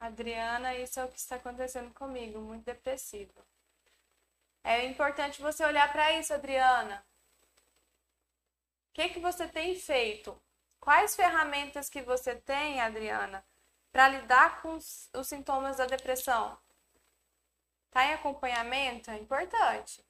Adriana, 0.00 0.74
isso 0.74 0.98
é 0.98 1.04
o 1.04 1.08
que 1.10 1.18
está 1.18 1.36
acontecendo 1.36 1.92
comigo, 1.92 2.40
muito 2.40 2.64
depressivo. 2.64 3.44
É 4.64 4.86
importante 4.86 5.42
você 5.42 5.62
olhar 5.62 5.92
para 5.92 6.12
isso, 6.12 6.32
Adriana. 6.32 7.04
O 8.88 8.92
que, 8.94 9.10
que 9.10 9.20
você 9.20 9.46
tem 9.46 9.78
feito? 9.78 10.40
Quais 10.80 11.14
ferramentas 11.14 11.90
que 11.90 12.00
você 12.00 12.34
tem, 12.34 12.80
Adriana, 12.80 13.44
para 13.92 14.08
lidar 14.08 14.62
com 14.62 14.74
os, 14.74 15.10
os 15.14 15.28
sintomas 15.28 15.76
da 15.76 15.84
depressão? 15.84 16.58
Tá 17.90 18.06
em 18.06 18.14
acompanhamento? 18.14 19.10
É 19.10 19.18
importante. 19.18 20.07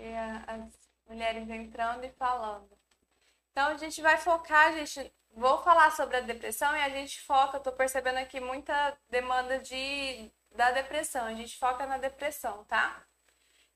E 0.00 0.16
as 0.46 0.90
mulheres 1.06 1.48
entrando 1.50 2.04
e 2.04 2.10
falando. 2.12 2.70
Então 3.52 3.68
a 3.68 3.76
gente 3.76 4.00
vai 4.00 4.16
focar, 4.16 4.72
gente. 4.72 5.12
Vou 5.32 5.62
falar 5.62 5.90
sobre 5.92 6.16
a 6.16 6.20
depressão 6.20 6.74
e 6.76 6.80
a 6.80 6.88
gente 6.88 7.20
foca, 7.20 7.58
eu 7.58 7.62
tô 7.62 7.72
percebendo 7.72 8.18
aqui 8.18 8.40
muita 8.40 8.96
demanda 9.08 9.58
de 9.58 10.32
da 10.52 10.70
depressão. 10.72 11.26
A 11.26 11.34
gente 11.34 11.56
foca 11.58 11.86
na 11.86 11.98
depressão, 11.98 12.64
tá? 12.64 13.04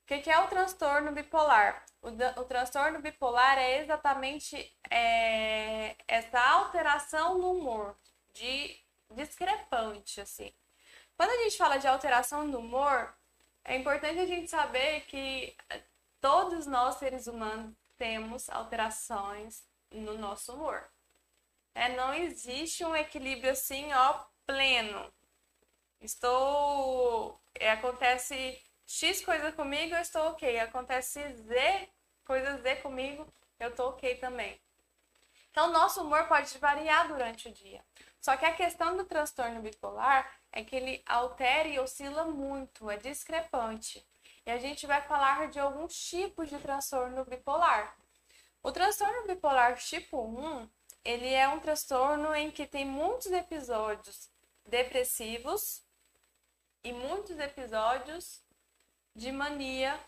O 0.03 0.05
que, 0.07 0.19
que 0.19 0.29
é 0.29 0.39
o 0.39 0.47
transtorno 0.47 1.11
bipolar? 1.11 1.85
O, 2.01 2.09
o 2.41 2.45
transtorno 2.45 2.99
bipolar 2.99 3.57
é 3.57 3.79
exatamente 3.79 4.75
é, 4.89 5.95
essa 6.07 6.39
alteração 6.39 7.37
no 7.37 7.53
humor, 7.53 7.95
de 8.33 8.77
discrepante, 9.11 10.21
assim. 10.21 10.53
Quando 11.17 11.31
a 11.31 11.43
gente 11.43 11.57
fala 11.57 11.77
de 11.77 11.87
alteração 11.87 12.45
no 12.45 12.59
humor, 12.59 13.15
é 13.63 13.75
importante 13.75 14.19
a 14.19 14.25
gente 14.25 14.49
saber 14.49 15.01
que 15.05 15.55
todos 16.25 16.65
nós, 16.65 16.95
seres 16.95 17.27
humanos, 17.27 17.75
temos 17.99 18.49
alterações 18.49 19.63
no 19.91 20.17
nosso 20.17 20.53
humor. 20.53 20.83
É, 21.75 21.95
não 21.95 22.15
existe 22.15 22.83
um 22.83 22.95
equilíbrio 22.95 23.51
assim, 23.51 23.93
ó, 23.93 24.25
pleno. 24.43 25.13
Estou. 26.01 27.39
É, 27.53 27.69
acontece 27.69 28.59
X 28.87 29.23
coisa 29.23 29.51
comigo, 29.51 29.93
eu 29.93 30.01
estou 30.01 30.29
ok. 30.29 30.59
Acontece 30.61 31.21
Z, 31.35 31.89
coisa 32.25 32.57
Z 32.57 32.77
comigo, 32.77 33.31
eu 33.59 33.69
estou 33.69 33.89
ok 33.89 34.15
também. 34.15 34.59
Então, 35.51 35.71
nosso 35.71 36.01
humor 36.01 36.27
pode 36.27 36.57
variar 36.57 37.07
durante 37.07 37.49
o 37.49 37.53
dia. 37.53 37.85
Só 38.19 38.35
que 38.35 38.45
a 38.45 38.55
questão 38.55 38.97
do 38.97 39.05
transtorno 39.05 39.61
bipolar 39.61 40.27
é 40.51 40.63
que 40.63 40.75
ele 40.75 41.03
altera 41.05 41.67
e 41.67 41.77
oscila 41.79 42.25
muito, 42.25 42.89
é 42.89 42.97
discrepante 42.97 44.03
e 44.45 44.51
a 44.51 44.57
gente 44.57 44.85
vai 44.85 45.01
falar 45.01 45.49
de 45.49 45.59
alguns 45.59 45.95
tipos 45.95 46.49
de 46.49 46.57
transtorno 46.59 47.25
bipolar. 47.25 47.97
O 48.61 48.71
transtorno 48.71 49.27
bipolar 49.27 49.77
tipo 49.77 50.21
1, 50.21 50.69
ele 51.03 51.29
é 51.33 51.47
um 51.47 51.59
transtorno 51.59 52.33
em 52.35 52.51
que 52.51 52.65
tem 52.65 52.85
muitos 52.85 53.31
episódios 53.31 54.29
depressivos 54.65 55.83
e 56.83 56.91
muitos 56.93 57.39
episódios 57.39 58.41
de 59.15 59.31
mania 59.31 59.99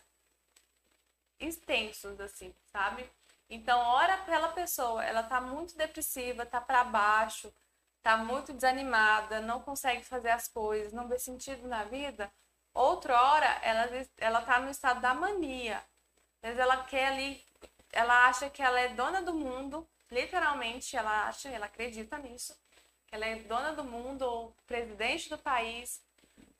extensos, 1.38 2.20
assim, 2.20 2.54
sabe? 2.72 3.08
Então, 3.48 3.80
ora 3.80 4.18
pela 4.18 4.48
pessoa, 4.48 5.04
ela 5.04 5.22
tá 5.22 5.40
muito 5.40 5.76
depressiva, 5.76 6.44
tá 6.44 6.60
para 6.60 6.84
baixo, 6.84 7.52
tá 8.02 8.16
muito 8.16 8.52
desanimada, 8.52 9.40
não 9.40 9.60
consegue 9.60 10.04
fazer 10.04 10.30
as 10.30 10.48
coisas, 10.48 10.92
não 10.92 11.08
vê 11.08 11.18
sentido 11.18 11.66
na 11.66 11.84
vida. 11.84 12.30
Outra 12.78 13.20
hora, 13.20 13.46
ela 13.62 13.88
ela 14.18 14.40
tá 14.42 14.60
no 14.60 14.70
estado 14.70 15.00
da 15.00 15.12
mania. 15.12 15.82
Vezes 16.40 16.58
ela 16.60 16.84
quer 16.84 17.08
ali, 17.08 17.44
ela 17.92 18.28
acha 18.28 18.48
que 18.48 18.62
ela 18.62 18.78
é 18.78 18.88
dona 18.90 19.20
do 19.20 19.34
mundo, 19.34 19.84
literalmente 20.10 20.96
ela 20.96 21.26
acha, 21.26 21.48
ela 21.48 21.66
acredita 21.66 22.16
nisso, 22.18 22.56
que 23.06 23.16
ela 23.16 23.26
é 23.26 23.34
dona 23.36 23.72
do 23.72 23.82
mundo 23.82 24.22
ou 24.22 24.54
presidente 24.64 25.28
do 25.28 25.36
país, 25.38 26.00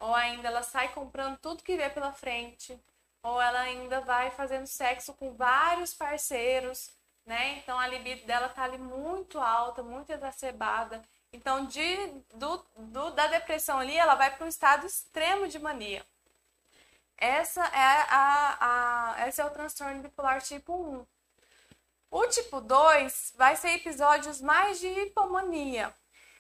ou 0.01 0.13
ainda 0.13 0.49
ela 0.49 0.63
sai 0.65 0.89
comprando 0.93 1.39
tudo 1.39 1.63
que 1.63 1.77
vê 1.77 1.89
pela 1.89 2.13
frente, 2.13 2.77
ou 3.23 3.41
ela 3.41 3.61
ainda 3.61 4.01
vai 4.01 4.31
fazendo 4.33 4.67
sexo 4.67 5.15
com 5.15 5.35
vários 5.35 5.95
parceiros, 5.95 6.91
né? 7.25 7.59
Então 7.59 7.79
a 7.79 7.87
libido 7.87 8.27
dela 8.27 8.49
tá 8.49 8.65
ali 8.65 8.79
muito 8.79 9.39
alta, 9.39 9.85
muito 9.85 10.11
exacerbada. 10.13 11.01
Então, 11.33 11.67
de, 11.67 11.97
do, 12.35 12.65
do 12.77 13.11
da 13.11 13.27
depressão 13.27 13.79
ali, 13.79 13.97
ela 13.97 14.15
vai 14.15 14.35
para 14.35 14.45
um 14.45 14.49
estado 14.49 14.87
extremo 14.87 15.47
de 15.49 15.59
mania. 15.59 16.05
Essa 17.17 17.65
é, 17.67 18.07
a, 18.11 19.15
a, 19.21 19.29
esse 19.29 19.41
é 19.41 19.45
o 19.45 19.51
transtorno 19.51 20.03
bipolar 20.03 20.41
tipo 20.41 20.73
1. 20.73 21.07
O 22.11 22.27
tipo 22.29 22.61
2 22.61 23.35
vai 23.37 23.57
ser 23.57 23.71
episódios 23.71 24.41
mais 24.41 24.79
de 24.81 24.87
hipomania. 24.87 25.93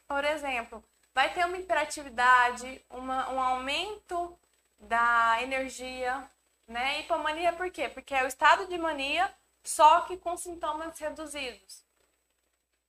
Por 0.07 0.25
exemplo, 0.25 0.83
vai 1.14 1.33
ter 1.35 1.45
uma 1.45 1.59
hiperatividade, 1.59 2.85
uma, 2.88 3.28
um 3.30 3.40
aumento 3.40 4.38
da 4.78 5.42
energia, 5.42 6.25
né? 6.66 7.00
Hipomania 7.00 7.52
por 7.52 7.71
quê? 7.71 7.88
Porque 7.88 8.14
é 8.14 8.25
o 8.25 8.28
estado 8.28 8.66
de 8.68 8.78
mania, 8.78 9.33
só 9.64 10.02
que 10.02 10.16
com 10.16 10.37
sintomas 10.37 10.99
reduzidos. 10.99 11.85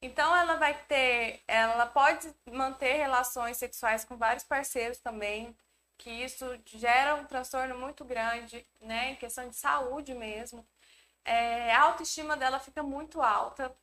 Então 0.02 0.36
ela 0.36 0.56
vai 0.56 0.74
ter, 0.84 1.42
ela 1.48 1.86
pode 1.86 2.34
manter 2.52 2.94
relações 2.94 3.58
sexuais 3.58 4.06
com 4.06 4.18
vários 4.18 4.44
parceiros 4.46 4.98
também, 5.00 5.56
que 5.98 6.10
isso 6.10 6.46
gera 6.66 7.16
um 7.16 7.26
transtorno 7.26 7.78
muito 7.78 8.06
grande, 8.06 8.66
né, 8.82 9.12
em 9.12 9.16
questão 9.16 9.48
de 9.50 9.56
saúde 9.56 10.14
mesmo. 10.14 10.66
É, 11.26 11.74
a 11.74 11.84
autoestima 11.84 12.38
dela 12.38 12.60
fica 12.60 12.82
muito 12.84 13.22
alta. 13.22 13.76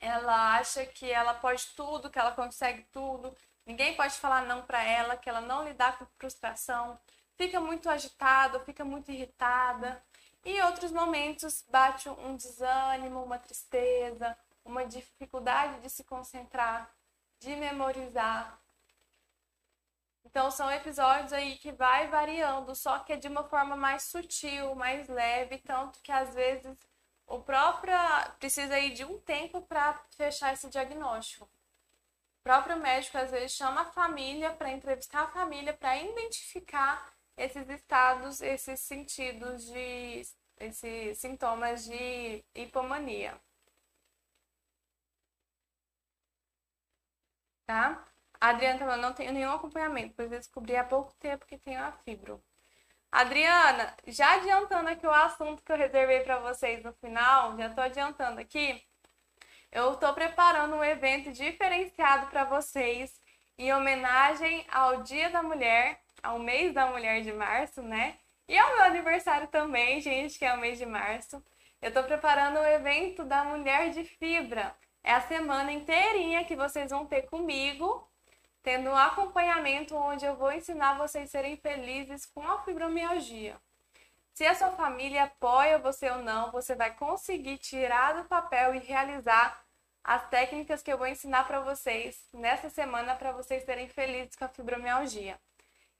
Ela 0.00 0.56
acha 0.58 0.84
que 0.86 1.10
ela 1.10 1.34
pode 1.34 1.66
tudo, 1.74 2.10
que 2.10 2.18
ela 2.18 2.32
consegue 2.32 2.82
tudo. 2.92 3.34
Ninguém 3.66 3.96
pode 3.96 4.14
falar 4.14 4.42
não 4.42 4.62
para 4.62 4.82
ela, 4.84 5.16
que 5.16 5.28
ela 5.28 5.40
não 5.40 5.64
lidar 5.64 5.98
com 5.98 6.06
frustração 6.18 6.98
fica 7.36 7.60
muito 7.60 7.88
agitada, 7.88 8.60
fica 8.60 8.84
muito 8.84 9.10
irritada. 9.10 10.02
E 10.44 10.52
em 10.52 10.62
outros 10.62 10.92
momentos 10.92 11.64
bate 11.68 12.08
um 12.08 12.36
desânimo, 12.36 13.22
uma 13.22 13.38
tristeza, 13.38 14.36
uma 14.66 14.84
dificuldade 14.84 15.80
de 15.80 15.88
se 15.88 16.04
concentrar, 16.04 16.94
de 17.38 17.54
memorizar. 17.56 18.60
Então 20.24 20.50
são 20.50 20.70
episódios 20.70 21.32
aí 21.32 21.56
que 21.56 21.72
vai 21.72 22.08
variando, 22.08 22.74
só 22.74 22.98
que 22.98 23.12
é 23.12 23.16
de 23.16 23.28
uma 23.28 23.44
forma 23.44 23.76
mais 23.76 24.02
sutil, 24.04 24.74
mais 24.74 25.08
leve, 25.08 25.58
tanto 25.58 26.00
que 26.02 26.12
às 26.12 26.34
vezes 26.34 26.76
o 27.26 27.40
próprio 27.40 27.94
precisa 28.38 28.74
aí 28.74 28.92
de 28.92 29.04
um 29.04 29.18
tempo 29.20 29.62
para 29.62 29.94
fechar 30.16 30.52
esse 30.52 30.68
diagnóstico. 30.68 31.44
O 31.44 32.42
próprio 32.42 32.76
médico 32.76 33.18
às 33.18 33.30
vezes 33.30 33.52
chama 33.52 33.82
a 33.82 33.92
família 33.92 34.52
para 34.52 34.70
entrevistar 34.70 35.22
a 35.24 35.30
família 35.32 35.72
para 35.72 35.96
identificar 35.96 37.12
esses 37.36 37.68
estados, 37.68 38.40
esses 38.40 38.80
sentidos 38.80 39.64
de 39.66 40.22
esses 40.58 41.18
sintomas 41.18 41.84
de 41.84 42.44
hipomania. 42.54 43.38
Tá? 47.66 48.04
Adriana 48.40 48.78
falando, 48.78 49.02
não 49.02 49.12
tenho 49.12 49.32
nenhum 49.32 49.52
acompanhamento, 49.52 50.14
pois 50.16 50.30
descobri 50.30 50.76
há 50.76 50.84
pouco 50.84 51.12
tempo 51.18 51.46
que 51.46 51.58
tenho 51.58 51.82
a 51.82 51.92
fibro. 51.92 52.42
Adriana, 53.10 53.94
já 54.06 54.34
adiantando 54.34 54.88
aqui 54.90 55.06
o 55.06 55.12
assunto 55.12 55.62
que 55.62 55.72
eu 55.72 55.76
reservei 55.76 56.20
para 56.20 56.38
vocês 56.38 56.82
no 56.84 56.92
final, 56.94 57.56
já 57.56 57.68
estou 57.68 57.84
adiantando 57.84 58.40
aqui. 58.40 58.82
Eu 59.72 59.94
estou 59.94 60.12
preparando 60.14 60.76
um 60.76 60.84
evento 60.84 61.32
diferenciado 61.32 62.26
para 62.28 62.44
vocês 62.44 63.20
em 63.58 63.72
homenagem 63.72 64.66
ao 64.70 65.02
Dia 65.02 65.30
da 65.30 65.42
Mulher 65.42 66.00
ao 66.26 66.38
mês 66.38 66.74
da 66.74 66.86
mulher 66.86 67.22
de 67.22 67.32
março, 67.32 67.82
né? 67.82 68.18
E 68.48 68.58
ao 68.58 68.74
meu 68.74 68.84
aniversário 68.84 69.48
também, 69.48 70.00
gente, 70.00 70.38
que 70.38 70.44
é 70.44 70.52
o 70.54 70.60
mês 70.60 70.78
de 70.78 70.86
março. 70.86 71.42
Eu 71.80 71.92
tô 71.92 72.02
preparando 72.02 72.58
o 72.58 72.66
evento 72.66 73.24
da 73.24 73.44
Mulher 73.44 73.90
de 73.90 74.04
Fibra. 74.04 74.74
É 75.06 75.12
a 75.12 75.20
semana 75.20 75.70
inteirinha 75.70 76.44
que 76.44 76.56
vocês 76.56 76.90
vão 76.90 77.06
ter 77.06 77.22
comigo, 77.22 78.10
tendo 78.60 78.90
um 78.90 78.96
acompanhamento 78.96 79.94
onde 79.94 80.26
eu 80.26 80.34
vou 80.34 80.50
ensinar 80.50 80.98
vocês 80.98 81.28
a 81.28 81.30
serem 81.30 81.56
felizes 81.56 82.26
com 82.26 82.42
a 82.42 82.60
fibromialgia. 82.64 83.56
Se 84.34 84.44
a 84.44 84.52
sua 84.52 84.72
família 84.72 85.22
apoia 85.22 85.78
você 85.78 86.10
ou 86.10 86.22
não, 86.22 86.50
você 86.50 86.74
vai 86.74 86.92
conseguir 86.92 87.56
tirar 87.58 88.14
do 88.14 88.24
papel 88.24 88.74
e 88.74 88.80
realizar 88.80 89.64
as 90.02 90.28
técnicas 90.28 90.82
que 90.82 90.92
eu 90.92 90.98
vou 90.98 91.06
ensinar 91.06 91.46
para 91.46 91.60
vocês 91.60 92.20
nessa 92.32 92.68
semana 92.68 93.14
para 93.14 93.30
vocês 93.30 93.62
serem 93.62 93.86
felizes 93.86 94.34
com 94.34 94.44
a 94.44 94.48
fibromialgia. 94.48 95.38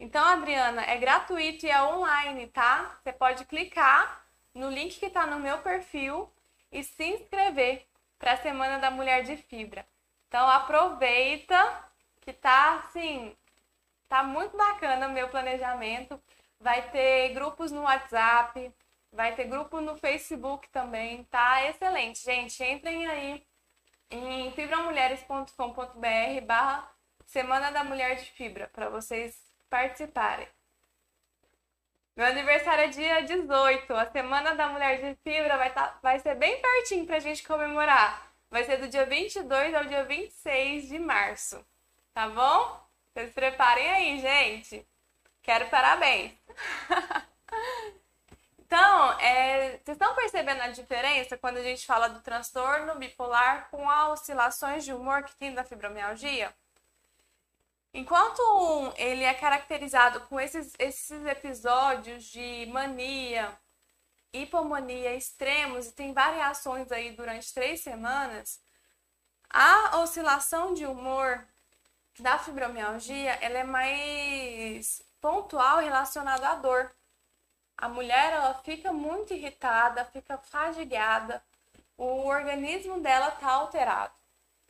Então, 0.01 0.25
Adriana, 0.25 0.83
é 0.83 0.97
gratuito 0.97 1.65
e 1.65 1.71
é 1.71 1.81
online, 1.81 2.49
tá? 2.49 2.99
Você 3.05 3.13
pode 3.13 3.45
clicar 3.45 4.27
no 4.53 4.69
link 4.69 4.99
que 4.99 5.07
está 5.07 5.29
no 5.29 5.39
meu 5.39 5.59
perfil 5.59 6.29
e 6.73 6.83
se 6.83 7.05
inscrever 7.05 7.87
para 8.19 8.33
a 8.33 8.37
Semana 8.37 8.79
da 8.79 8.91
Mulher 8.91 9.23
de 9.23 9.37
Fibra. 9.37 9.87
Então, 10.29 10.49
aproveita 10.49 11.57
que 12.21 12.33
tá 12.33 12.77
assim, 12.77 13.37
tá 14.09 14.23
muito 14.23 14.57
bacana 14.57 15.09
o 15.09 15.13
meu 15.13 15.29
planejamento. 15.29 16.21
Vai 16.59 16.91
ter 16.91 17.35
grupos 17.35 17.71
no 17.71 17.83
WhatsApp, 17.83 18.73
vai 19.13 19.35
ter 19.35 19.45
grupo 19.45 19.81
no 19.81 19.97
Facebook 19.97 20.69
também, 20.71 21.25
tá 21.25 21.65
excelente, 21.69 22.23
gente. 22.23 22.63
Entrem 22.63 23.07
aí 23.07 23.47
em 24.11 24.53
fibramulheres.com.br 24.53 26.47
barra 26.47 26.91
Semana 27.27 27.71
da 27.71 27.85
Mulher 27.85 28.17
de 28.17 28.31
Fibra 28.33 28.69
para 28.73 28.89
vocês 28.89 29.37
participarem. 29.69 30.56
Meu 32.17 32.27
aniversário 32.27 32.85
é 32.85 32.89
dia 32.89 33.23
18. 33.25 33.93
A 33.93 34.11
Semana 34.11 34.55
da 34.55 34.69
Mulher 34.69 35.03
de 35.03 35.15
Fibra 35.23 35.59
vai, 35.59 35.71
tá, 35.71 35.99
vai 36.03 36.19
ser 36.19 36.35
bem 36.35 36.63
pertinho 36.63 37.05
pra 37.05 37.19
gente 37.19 37.47
comemorar. 37.47 38.33
Vai 38.51 38.65
ser 38.65 38.79
do 38.79 38.89
dia 38.89 39.05
22 39.05 39.75
ao 39.75 39.85
dia 39.85 40.03
26 40.03 40.89
de 40.89 40.99
março. 40.99 41.63
Tá 42.15 42.27
bom? 42.27 42.81
Vocês 43.13 43.35
preparem 43.35 43.87
aí, 43.91 44.19
gente. 44.19 44.87
Quero 45.43 45.69
parabéns. 45.69 46.33
então, 48.65 49.21
é, 49.21 49.73
vocês 49.73 49.89
estão 49.89 50.15
percebendo 50.15 50.63
a 50.63 50.69
diferença 50.69 51.37
quando 51.37 51.59
a 51.59 51.63
gente 51.63 51.85
fala 51.85 52.09
do 52.09 52.23
transtorno 52.23 52.99
bipolar 52.99 53.69
com 53.71 53.91
as 53.91 54.21
oscilações 54.21 54.87
de 54.87 54.93
humor 54.95 55.23
que 55.23 55.37
tem 55.37 55.53
da 55.53 55.65
fibromialgia? 55.65 56.51
Enquanto 57.97 58.43
ele 58.99 59.25
é 59.25 59.33
caracterizado 59.33 60.21
com 60.27 60.39
esses, 60.39 60.75
esses 60.79 61.25
episódios 61.25 62.25
de 62.25 62.67
mania, 62.67 63.59
hipomania 64.35 65.15
extremos 65.17 65.87
e 65.87 65.93
tem 65.93 66.13
variações 66.13 66.93
aí 66.93 67.13
durante 67.13 67.55
três 67.55 67.81
semanas, 67.81 68.61
a 69.49 69.99
oscilação 70.01 70.75
de 70.75 70.85
humor 70.85 71.43
da 72.19 72.39
fibromialgia 72.39 73.33
ela 73.41 73.61
é 73.61 73.65
mais 73.65 75.03
pontual 75.19 75.79
relacionada 75.79 76.51
à 76.51 76.55
dor. 76.57 76.95
A 77.79 77.89
mulher 77.89 78.35
ela 78.35 78.53
fica 78.63 78.93
muito 78.93 79.33
irritada, 79.33 80.05
fica 80.05 80.37
fadigada, 80.37 81.43
o 81.97 82.27
organismo 82.27 83.01
dela 83.01 83.29
está 83.29 83.53
alterado, 83.53 84.15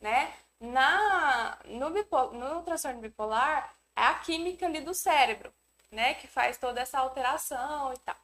né? 0.01 0.33
Na, 0.61 1.59
no, 1.66 1.90
bipol, 1.90 2.33
no 2.33 2.62
transtorno 2.62 3.01
bipolar, 3.01 3.75
é 3.95 4.03
a 4.03 4.14
química 4.21 4.66
ali 4.66 4.81
do 4.81 4.95
cérebro, 4.95 5.53
né? 5.90 6.14
Que 6.14 6.27
faz 6.27 6.57
toda 6.57 6.81
essa 6.81 6.99
alteração 6.99 7.92
e 7.92 7.99
tal. 7.99 8.16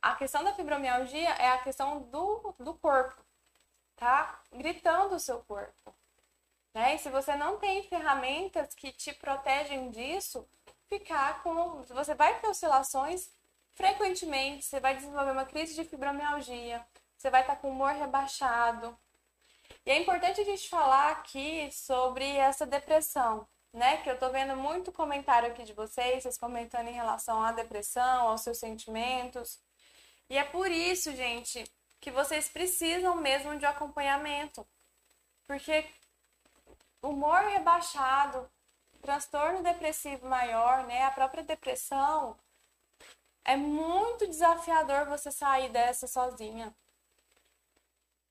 A 0.00 0.14
questão 0.16 0.42
da 0.42 0.54
fibromialgia 0.54 1.30
é 1.30 1.48
a 1.48 1.58
questão 1.58 2.02
do, 2.02 2.54
do 2.58 2.74
corpo, 2.74 3.22
tá? 3.96 4.40
Gritando 4.52 5.14
o 5.14 5.20
seu 5.20 5.40
corpo. 5.44 5.94
Né? 6.74 6.94
E 6.94 6.98
se 6.98 7.10
você 7.10 7.36
não 7.36 7.58
tem 7.58 7.82
ferramentas 7.82 8.74
que 8.74 8.92
te 8.92 9.12
protegem 9.12 9.90
disso, 9.90 10.48
ficar 10.88 11.42
com. 11.42 11.82
Você 11.82 12.14
vai 12.14 12.38
ter 12.40 12.48
oscilações 12.48 13.30
frequentemente, 13.74 14.64
você 14.64 14.80
vai 14.80 14.96
desenvolver 14.96 15.32
uma 15.32 15.46
crise 15.46 15.74
de 15.74 15.84
fibromialgia, 15.84 16.84
você 17.16 17.30
vai 17.30 17.42
estar 17.42 17.56
com 17.56 17.68
o 17.68 17.70
humor 17.72 17.92
rebaixado, 17.92 18.96
e 19.84 19.90
é 19.90 19.98
importante 19.98 20.40
a 20.40 20.44
gente 20.44 20.68
falar 20.68 21.12
aqui 21.12 21.70
sobre 21.72 22.24
essa 22.36 22.64
depressão, 22.66 23.46
né? 23.72 23.98
Que 23.98 24.10
eu 24.10 24.18
tô 24.18 24.30
vendo 24.30 24.56
muito 24.56 24.92
comentário 24.92 25.48
aqui 25.50 25.64
de 25.64 25.72
vocês, 25.72 26.22
vocês 26.22 26.38
comentando 26.38 26.88
em 26.88 26.92
relação 26.92 27.42
à 27.42 27.52
depressão, 27.52 28.28
aos 28.28 28.42
seus 28.42 28.58
sentimentos. 28.58 29.58
E 30.30 30.38
é 30.38 30.44
por 30.44 30.70
isso, 30.70 31.14
gente, 31.16 31.64
que 32.00 32.10
vocês 32.10 32.48
precisam 32.48 33.16
mesmo 33.16 33.58
de 33.58 33.66
acompanhamento. 33.66 34.66
Porque 35.46 35.84
humor 37.02 37.42
rebaixado, 37.44 38.48
transtorno 39.00 39.62
depressivo 39.62 40.28
maior, 40.28 40.86
né, 40.86 41.04
a 41.04 41.10
própria 41.10 41.42
depressão, 41.42 42.36
é 43.44 43.56
muito 43.56 44.26
desafiador 44.28 45.06
você 45.06 45.30
sair 45.32 45.68
dessa 45.70 46.06
sozinha. 46.06 46.74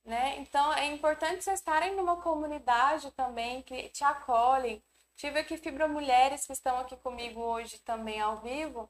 Né? 0.04 0.40
Então 0.40 0.74
é 0.74 0.88
importante 0.88 1.44
vocês 1.44 1.60
estarem 1.60 1.96
numa 1.96 2.22
comunidade 2.22 3.12
também 3.12 3.62
que 3.62 3.90
te 3.90 4.04
acolhem. 4.04 4.84
Tive 5.16 5.40
aqui 5.40 5.58
fibromulheres 5.58 6.46
que 6.46 6.54
estão 6.54 6.80
aqui 6.80 6.98
comigo 6.98 7.40
hoje 7.40 7.78
também 7.80 8.20
ao 8.20 8.38
vivo, 8.38 8.90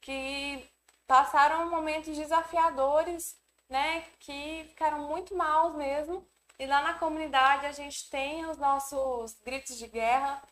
que 0.00 0.68
passaram 1.06 1.70
momentos 1.70 2.16
desafiadores, 2.16 3.36
né? 3.68 4.02
Que 4.18 4.64
ficaram 4.68 5.06
muito 5.06 5.36
maus 5.36 5.74
mesmo. 5.76 6.26
E 6.58 6.66
lá 6.66 6.82
na 6.82 6.94
comunidade 6.94 7.66
a 7.66 7.72
gente 7.72 8.10
tem 8.10 8.44
os 8.46 8.58
nossos 8.58 9.34
gritos 9.44 9.76
de 9.76 9.86
guerra 9.86 10.42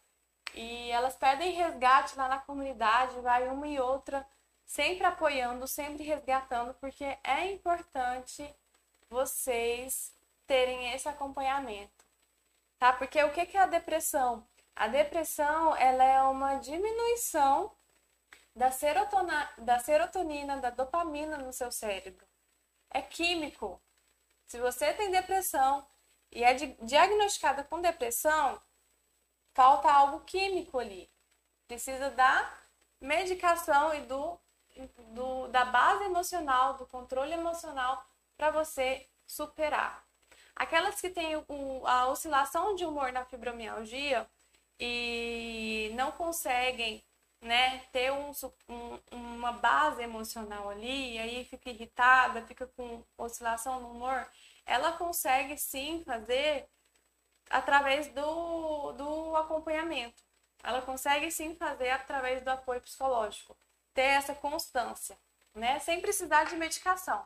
e 0.54 0.90
elas 0.90 1.16
pedem 1.16 1.52
resgate 1.52 2.16
lá 2.16 2.28
na 2.28 2.38
comunidade, 2.38 3.20
vai 3.20 3.48
uma 3.48 3.66
e 3.66 3.80
outra, 3.80 4.26
sempre 4.64 5.04
apoiando, 5.06 5.66
sempre 5.66 6.04
resgatando, 6.04 6.74
porque 6.74 7.04
é 7.24 7.52
importante 7.52 8.42
vocês 9.08 10.12
terem 10.46 10.92
esse 10.92 11.08
acompanhamento, 11.08 12.04
tá? 12.78 12.92
Porque 12.92 13.22
o 13.22 13.32
que 13.32 13.56
é 13.56 13.60
a 13.60 13.66
depressão? 13.66 14.46
A 14.74 14.88
depressão, 14.88 15.74
ela 15.76 16.04
é 16.04 16.22
uma 16.22 16.56
diminuição 16.56 17.72
da, 18.54 18.70
serotona, 18.70 19.50
da 19.58 19.78
serotonina, 19.78 20.58
da 20.58 20.70
dopamina 20.70 21.36
no 21.38 21.52
seu 21.52 21.70
cérebro. 21.70 22.26
É 22.90 23.02
químico. 23.02 23.80
Se 24.46 24.60
você 24.60 24.92
tem 24.94 25.10
depressão 25.10 25.86
e 26.30 26.44
é 26.44 26.54
diagnosticada 26.54 27.64
com 27.64 27.80
depressão, 27.80 28.60
falta 29.54 29.90
algo 29.90 30.20
químico 30.20 30.78
ali. 30.78 31.10
Precisa 31.66 32.10
da 32.10 32.52
medicação 33.00 33.94
e 33.94 34.02
do, 34.02 34.38
do 35.14 35.48
da 35.48 35.64
base 35.64 36.04
emocional, 36.04 36.74
do 36.74 36.86
controle 36.86 37.32
emocional 37.32 38.04
para 38.36 38.50
você 38.50 39.06
superar. 39.26 40.04
Aquelas 40.54 41.00
que 41.00 41.10
têm 41.10 41.34
a 41.84 42.08
oscilação 42.08 42.74
de 42.74 42.84
humor 42.84 43.12
na 43.12 43.24
fibromialgia 43.24 44.26
e 44.78 45.90
não 45.94 46.12
conseguem 46.12 47.04
né, 47.40 47.80
ter 47.92 48.12
um, 48.12 48.32
um, 48.68 48.98
uma 49.12 49.52
base 49.52 50.02
emocional 50.02 50.70
ali, 50.70 51.14
e 51.14 51.18
aí 51.18 51.44
fica 51.44 51.70
irritada, 51.70 52.42
fica 52.46 52.66
com 52.68 53.04
oscilação 53.16 53.80
no 53.80 53.90
humor, 53.90 54.26
ela 54.64 54.92
consegue 54.92 55.56
sim 55.56 56.02
fazer 56.04 56.68
através 57.50 58.08
do, 58.08 58.92
do 58.92 59.36
acompanhamento. 59.36 60.22
Ela 60.62 60.82
consegue 60.82 61.30
sim 61.30 61.54
fazer 61.54 61.90
através 61.90 62.42
do 62.42 62.48
apoio 62.48 62.80
psicológico, 62.80 63.56
ter 63.94 64.02
essa 64.02 64.34
constância, 64.34 65.16
né, 65.54 65.78
sem 65.78 66.00
precisar 66.00 66.44
de 66.44 66.56
medicação. 66.56 67.24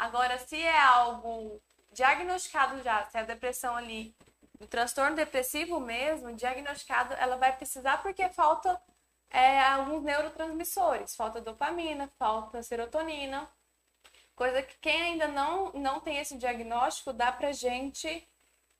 Agora, 0.00 0.38
se 0.38 0.58
é 0.58 0.80
algo 0.80 1.60
diagnosticado 1.92 2.82
já, 2.82 3.04
se 3.04 3.18
é 3.18 3.20
a 3.20 3.24
depressão 3.24 3.76
ali, 3.76 4.16
o 4.58 4.66
transtorno 4.66 5.14
depressivo 5.14 5.78
mesmo, 5.78 6.32
diagnosticado, 6.32 7.12
ela 7.18 7.36
vai 7.36 7.54
precisar 7.54 7.98
porque 8.00 8.26
falta 8.30 8.80
é, 9.28 9.60
alguns 9.60 10.02
neurotransmissores, 10.02 11.14
falta 11.14 11.42
dopamina, 11.42 12.08
falta 12.18 12.62
serotonina, 12.62 13.46
coisa 14.34 14.62
que 14.62 14.74
quem 14.78 15.02
ainda 15.02 15.28
não, 15.28 15.70
não 15.74 16.00
tem 16.00 16.16
esse 16.16 16.38
diagnóstico, 16.38 17.12
dá 17.12 17.30
pra 17.30 17.52
gente 17.52 18.26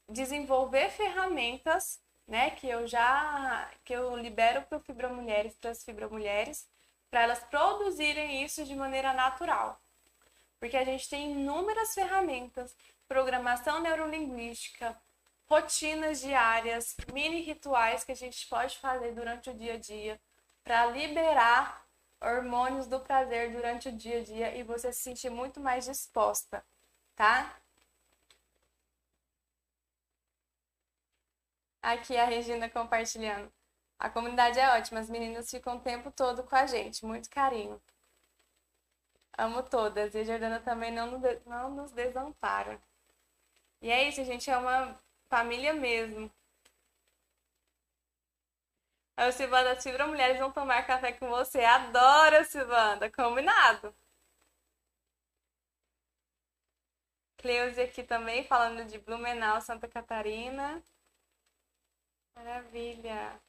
desenvolver 0.09 0.89
ferramentas, 0.89 2.01
né, 2.27 2.53
que 2.53 2.67
eu 2.67 2.87
já, 2.87 3.71
que 3.85 3.93
eu 3.93 4.17
libero 4.17 4.63
para 4.63 4.81
fibromulheres, 4.81 5.55
para 5.57 5.71
as 5.71 5.85
fibromulheres, 5.85 6.67
para 7.11 7.21
elas 7.21 7.41
produzirem 7.41 8.43
isso 8.43 8.65
de 8.65 8.75
maneira 8.75 9.13
natural 9.13 9.79
porque 10.61 10.77
a 10.77 10.85
gente 10.85 11.09
tem 11.09 11.33
inúmeras 11.33 11.95
ferramentas, 11.95 12.77
programação 13.09 13.81
neurolinguística, 13.81 14.97
rotinas 15.47 16.21
diárias, 16.21 16.97
mini 17.13 17.41
rituais 17.41 18.05
que 18.05 18.13
a 18.13 18.17
gente 18.17 18.47
pode 18.47 18.79
fazer 18.79 19.13
durante 19.13 19.51
o 19.51 19.55
dia 19.55 19.75
a 19.75 19.79
dia 19.79 20.21
para 20.63 20.87
liberar 20.87 21.85
hormônios 22.21 22.87
do 22.87 23.01
prazer 23.01 23.51
durante 23.53 23.89
o 23.89 23.93
dia 23.93 24.21
a 24.21 24.23
dia 24.23 24.55
e 24.57 24.63
você 24.63 24.93
se 24.93 25.01
sentir 25.03 25.31
muito 25.31 25.59
mais 25.59 25.87
disposta, 25.87 26.65
tá? 27.17 27.57
Aqui 31.83 32.17
a 32.17 32.25
Regina 32.27 32.69
compartilhando. 32.69 33.51
A 33.99 34.09
comunidade 34.09 34.59
é 34.59 34.69
ótima, 34.79 35.01
as 35.01 35.11
meninas 35.11 35.51
ficam 35.51 35.77
o 35.77 35.81
tempo 35.81 36.11
todo 36.11 36.43
com 36.45 36.57
a 36.57 36.67
gente, 36.67 37.05
muito 37.05 37.29
carinho. 37.31 37.81
Amo 39.39 39.63
todas. 39.63 40.15
E 40.15 40.19
a 40.19 40.25
Jordana 40.25 40.61
também 40.61 40.93
não, 40.93 41.21
não 41.47 41.71
nos 41.71 41.93
desampara. 41.93 42.81
E 43.83 43.91
é 43.91 44.09
isso, 44.09 44.21
a 44.21 44.25
gente 44.25 44.51
é 44.51 44.57
uma 44.57 44.99
família 45.29 45.73
mesmo. 45.75 46.31
A 49.17 49.31
Silvana, 49.31 49.77
Fibra 49.81 50.07
Mulheres 50.07 50.39
vão 50.39 50.51
tomar 50.51 50.87
café 50.87 51.13
com 51.13 51.29
você. 51.29 51.61
Adoro, 51.65 52.45
Silvana. 52.45 53.11
Combinado. 53.11 53.95
Cleusa 57.39 57.83
aqui 57.83 58.03
também, 58.03 58.45
falando 58.45 58.85
de 58.87 58.99
Blumenau, 58.99 59.61
Santa 59.61 59.89
Catarina. 59.89 60.83
Maravilha. 62.35 63.41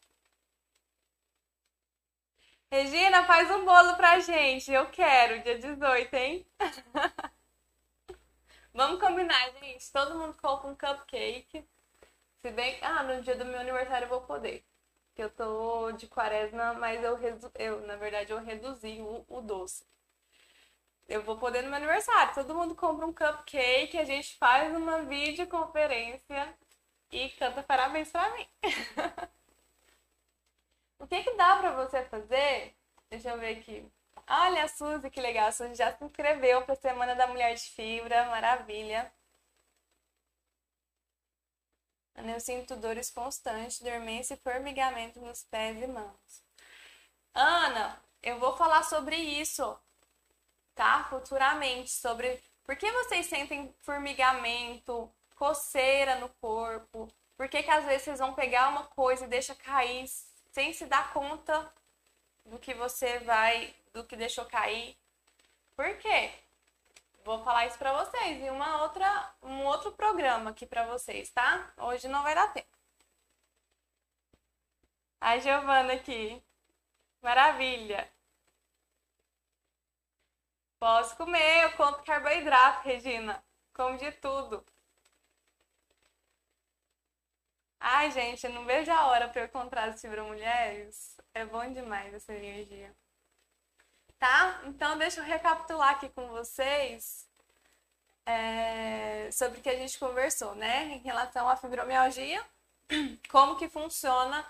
Regina, 2.72 3.26
faz 3.26 3.52
um 3.52 3.66
bolo 3.66 3.96
pra 3.98 4.20
gente. 4.22 4.72
Eu 4.72 4.90
quero, 4.90 5.44
dia 5.44 5.60
18, 5.60 6.14
hein? 6.16 6.48
Vamos 8.74 9.00
combinar, 9.00 9.52
gente. 9.60 9.92
Todo 9.92 10.18
mundo 10.18 10.36
compra 10.42 10.68
um 10.70 10.76
cupcake. 10.76 11.68
Se 12.42 12.52
bem 12.52 12.78
que, 12.78 12.86
ah, 12.86 13.04
no 13.04 13.22
dia 13.22 13.36
do 13.36 13.44
meu 13.46 13.60
aniversário 13.60 14.06
eu 14.06 14.10
vou 14.10 14.22
poder. 14.22 14.64
Porque 15.10 15.22
eu 15.22 15.30
tô 15.30 15.92
de 15.92 16.08
quaresma, 16.08 16.74
mas 16.76 17.04
eu, 17.04 17.16
redu... 17.18 17.52
eu 17.56 17.86
na 17.86 17.98
verdade, 17.98 18.32
eu 18.32 18.40
reduzi 18.40 19.02
o, 19.02 19.26
o 19.28 19.42
doce. 19.42 19.86
Eu 21.10 21.22
vou 21.24 21.38
poder 21.38 21.62
no 21.64 21.68
meu 21.70 21.78
aniversário. 21.78 22.34
Todo 22.34 22.56
mundo 22.56 22.74
compra 22.74 23.06
um 23.06 23.14
cupcake, 23.14 23.98
a 23.98 24.06
gente 24.06 24.38
faz 24.38 24.74
uma 24.74 25.02
videoconferência 25.04 26.56
e 27.12 27.30
canta 27.32 27.62
parabéns 27.64 28.10
pra 28.12 28.30
mim. 28.38 28.48
O 31.02 31.08
que, 31.08 31.24
que 31.24 31.36
dá 31.36 31.58
para 31.58 31.72
você 31.72 32.06
fazer? 32.06 32.76
Deixa 33.10 33.30
eu 33.30 33.40
ver 33.40 33.58
aqui. 33.58 33.92
Olha 34.30 34.64
a 34.64 34.68
Suzy, 34.68 35.10
que 35.10 35.20
legal. 35.20 35.48
A 35.48 35.52
Suzy 35.52 35.74
já 35.74 35.92
se 35.98 36.04
inscreveu 36.06 36.62
para 36.62 36.74
a 36.74 36.78
Semana 36.78 37.16
da 37.16 37.26
Mulher 37.26 37.56
de 37.56 37.64
Fibra. 37.64 38.30
Maravilha. 38.30 39.12
Eu 42.16 42.40
sinto 42.40 42.76
dores 42.76 43.10
constantes, 43.10 43.82
dormência 43.82 44.36
e 44.36 44.38
formigamento 44.38 45.20
nos 45.20 45.44
pés 45.44 45.82
e 45.82 45.88
mãos. 45.88 46.44
Ana, 47.34 48.00
eu 48.22 48.38
vou 48.40 48.56
falar 48.56 48.84
sobre 48.84 49.16
isso, 49.16 49.80
tá? 50.76 51.06
Futuramente, 51.06 51.90
sobre 51.90 52.40
por 52.64 52.76
que 52.76 52.92
vocês 52.92 53.26
sentem 53.26 53.74
formigamento, 53.80 55.12
coceira 55.36 56.16
no 56.20 56.30
corpo, 56.30 57.08
por 57.36 57.50
que, 57.50 57.64
que 57.64 57.72
às 57.72 57.86
vezes 57.86 58.04
vocês 58.04 58.20
vão 58.20 58.36
pegar 58.36 58.70
uma 58.70 58.84
coisa 58.84 59.26
e 59.26 59.30
deixa 59.30 59.56
cair 59.56 60.08
sem 60.52 60.74
se 60.74 60.86
dar 60.86 61.12
conta 61.14 61.72
do 62.46 62.60
que 62.60 62.74
você 62.74 63.20
vai, 63.20 63.76
do 63.94 64.04
que 64.04 64.16
deixou 64.16 64.46
cair. 64.46 64.98
Por 65.76 65.98
quê? 65.98 66.32
Vou 67.24 67.44
falar 67.44 67.68
isso 67.68 67.78
para 67.78 67.94
vocês 68.04 68.42
em 68.42 68.50
uma 68.50 68.82
outra, 68.84 69.36
um 69.44 69.64
outro 69.66 69.92
programa 69.92 70.52
aqui 70.52 70.66
para 70.66 70.86
vocês, 70.86 71.30
tá? 71.30 71.72
Hoje 71.78 72.08
não 72.08 72.24
vai 72.24 72.36
dar 72.36 72.52
tempo. 72.52 72.68
A 75.20 75.38
Giovana 75.38 75.94
aqui. 75.94 76.42
Maravilha. 77.22 78.12
Posso 80.80 81.16
comer, 81.16 81.64
eu 81.66 81.78
conto 81.78 82.04
carboidrato, 82.04 82.88
Regina. 82.88 83.44
Como 83.74 83.98
de 83.98 84.12
tudo. 84.14 84.66
Ai, 87.84 88.12
gente, 88.12 88.46
eu 88.46 88.54
não 88.54 88.64
vejo 88.64 88.92
a 88.92 89.08
hora 89.08 89.28
para 89.28 89.42
eu 89.42 89.46
encontrar 89.46 89.90
as 89.90 90.00
fibra 90.00 90.24
mulheres. 90.24 91.18
É 91.34 91.44
bom 91.44 91.68
demais 91.74 92.14
essa 92.14 92.32
energia. 92.32 92.96
Tá? 94.20 94.62
Então, 94.66 94.98
deixa 95.00 95.20
eu 95.20 95.26
recapitular 95.26 95.90
aqui 95.90 96.08
com 96.10 96.28
vocês 96.28 97.28
é, 98.24 99.30
sobre 99.32 99.60
o 99.60 99.62
que 99.64 99.70
a 99.70 99.76
gente 99.76 99.98
conversou, 99.98 100.54
né? 100.54 100.86
Em 100.94 101.00
relação 101.00 101.50
à 101.50 101.56
fibromialgia, 101.56 102.46
como 103.32 103.58
que 103.58 103.68
funciona 103.68 104.46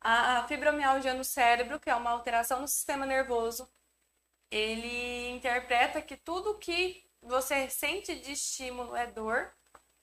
a 0.00 0.46
fibromialgia 0.46 1.14
no 1.14 1.24
cérebro, 1.24 1.80
que 1.80 1.90
é 1.90 1.96
uma 1.96 2.10
alteração 2.10 2.60
no 2.60 2.68
sistema 2.68 3.04
nervoso. 3.04 3.68
Ele 4.52 5.30
interpreta 5.30 6.00
que 6.00 6.16
tudo 6.16 6.58
que 6.58 7.04
você 7.20 7.68
sente 7.68 8.14
de 8.20 8.32
estímulo 8.32 8.94
é 8.94 9.08
dor. 9.08 9.52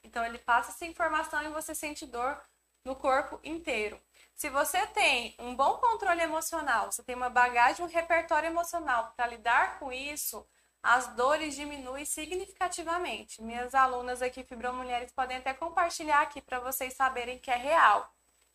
Então 0.04 0.26
ele 0.26 0.38
passa 0.40 0.72
essa 0.72 0.86
informação 0.86 1.42
e 1.42 1.50
você 1.50 1.74
sente 1.74 2.06
dor 2.06 2.38
no 2.86 2.96
corpo 2.96 3.40
inteiro. 3.44 4.00
Se 4.36 4.50
você 4.50 4.86
tem 4.88 5.36
um 5.40 5.56
bom 5.56 5.78
controle 5.78 6.22
emocional, 6.22 6.92
você 6.92 7.04
tem 7.04 7.16
uma 7.16 7.30
bagagem, 7.30 7.84
um 7.84 7.90
repertório 7.90 8.48
emocional 8.48 9.12
para 9.16 9.28
lidar 9.28 9.80
com 9.80 9.92
isso, 9.92 10.46
as 10.84 11.08
dores 11.16 11.56
diminuem 11.56 12.06
significativamente. 12.06 13.42
Minhas 13.42 13.74
alunas 13.74 14.22
aqui, 14.22 14.44
fibromulheres, 14.44 15.12
podem 15.12 15.38
até 15.38 15.54
compartilhar 15.54 16.22
aqui 16.22 16.42
para 16.42 16.60
vocês 16.60 16.94
saberem 16.94 17.40
que 17.40 17.50
é 17.50 17.56
real, 17.56 18.14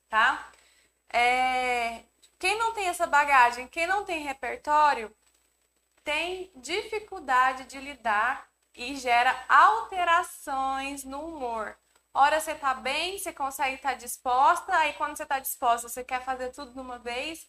tá? 0.08 0.48
É... 1.12 2.04
Quem 2.38 2.56
não 2.56 2.72
tem 2.72 2.86
essa 2.86 3.06
bagagem, 3.06 3.66
quem 3.66 3.86
não 3.86 4.04
tem 4.04 4.22
repertório, 4.22 5.14
tem 6.04 6.52
dificuldade 6.56 7.64
de 7.64 7.78
lidar 7.78 8.48
e 8.74 8.96
gera 8.96 9.34
alterações 9.48 11.04
no 11.04 11.20
humor. 11.26 11.76
Hora 12.12 12.40
você 12.40 12.54
tá 12.54 12.74
bem, 12.74 13.18
você 13.18 13.32
consegue 13.32 13.76
estar 13.76 13.90
tá 13.90 13.94
disposta, 13.94 14.72
aí 14.76 14.92
quando 14.94 15.16
você 15.16 15.24
tá 15.24 15.38
disposta, 15.38 15.88
você 15.88 16.02
quer 16.02 16.24
fazer 16.24 16.50
tudo 16.50 16.72
de 16.72 16.80
uma 16.80 16.98
vez, 16.98 17.46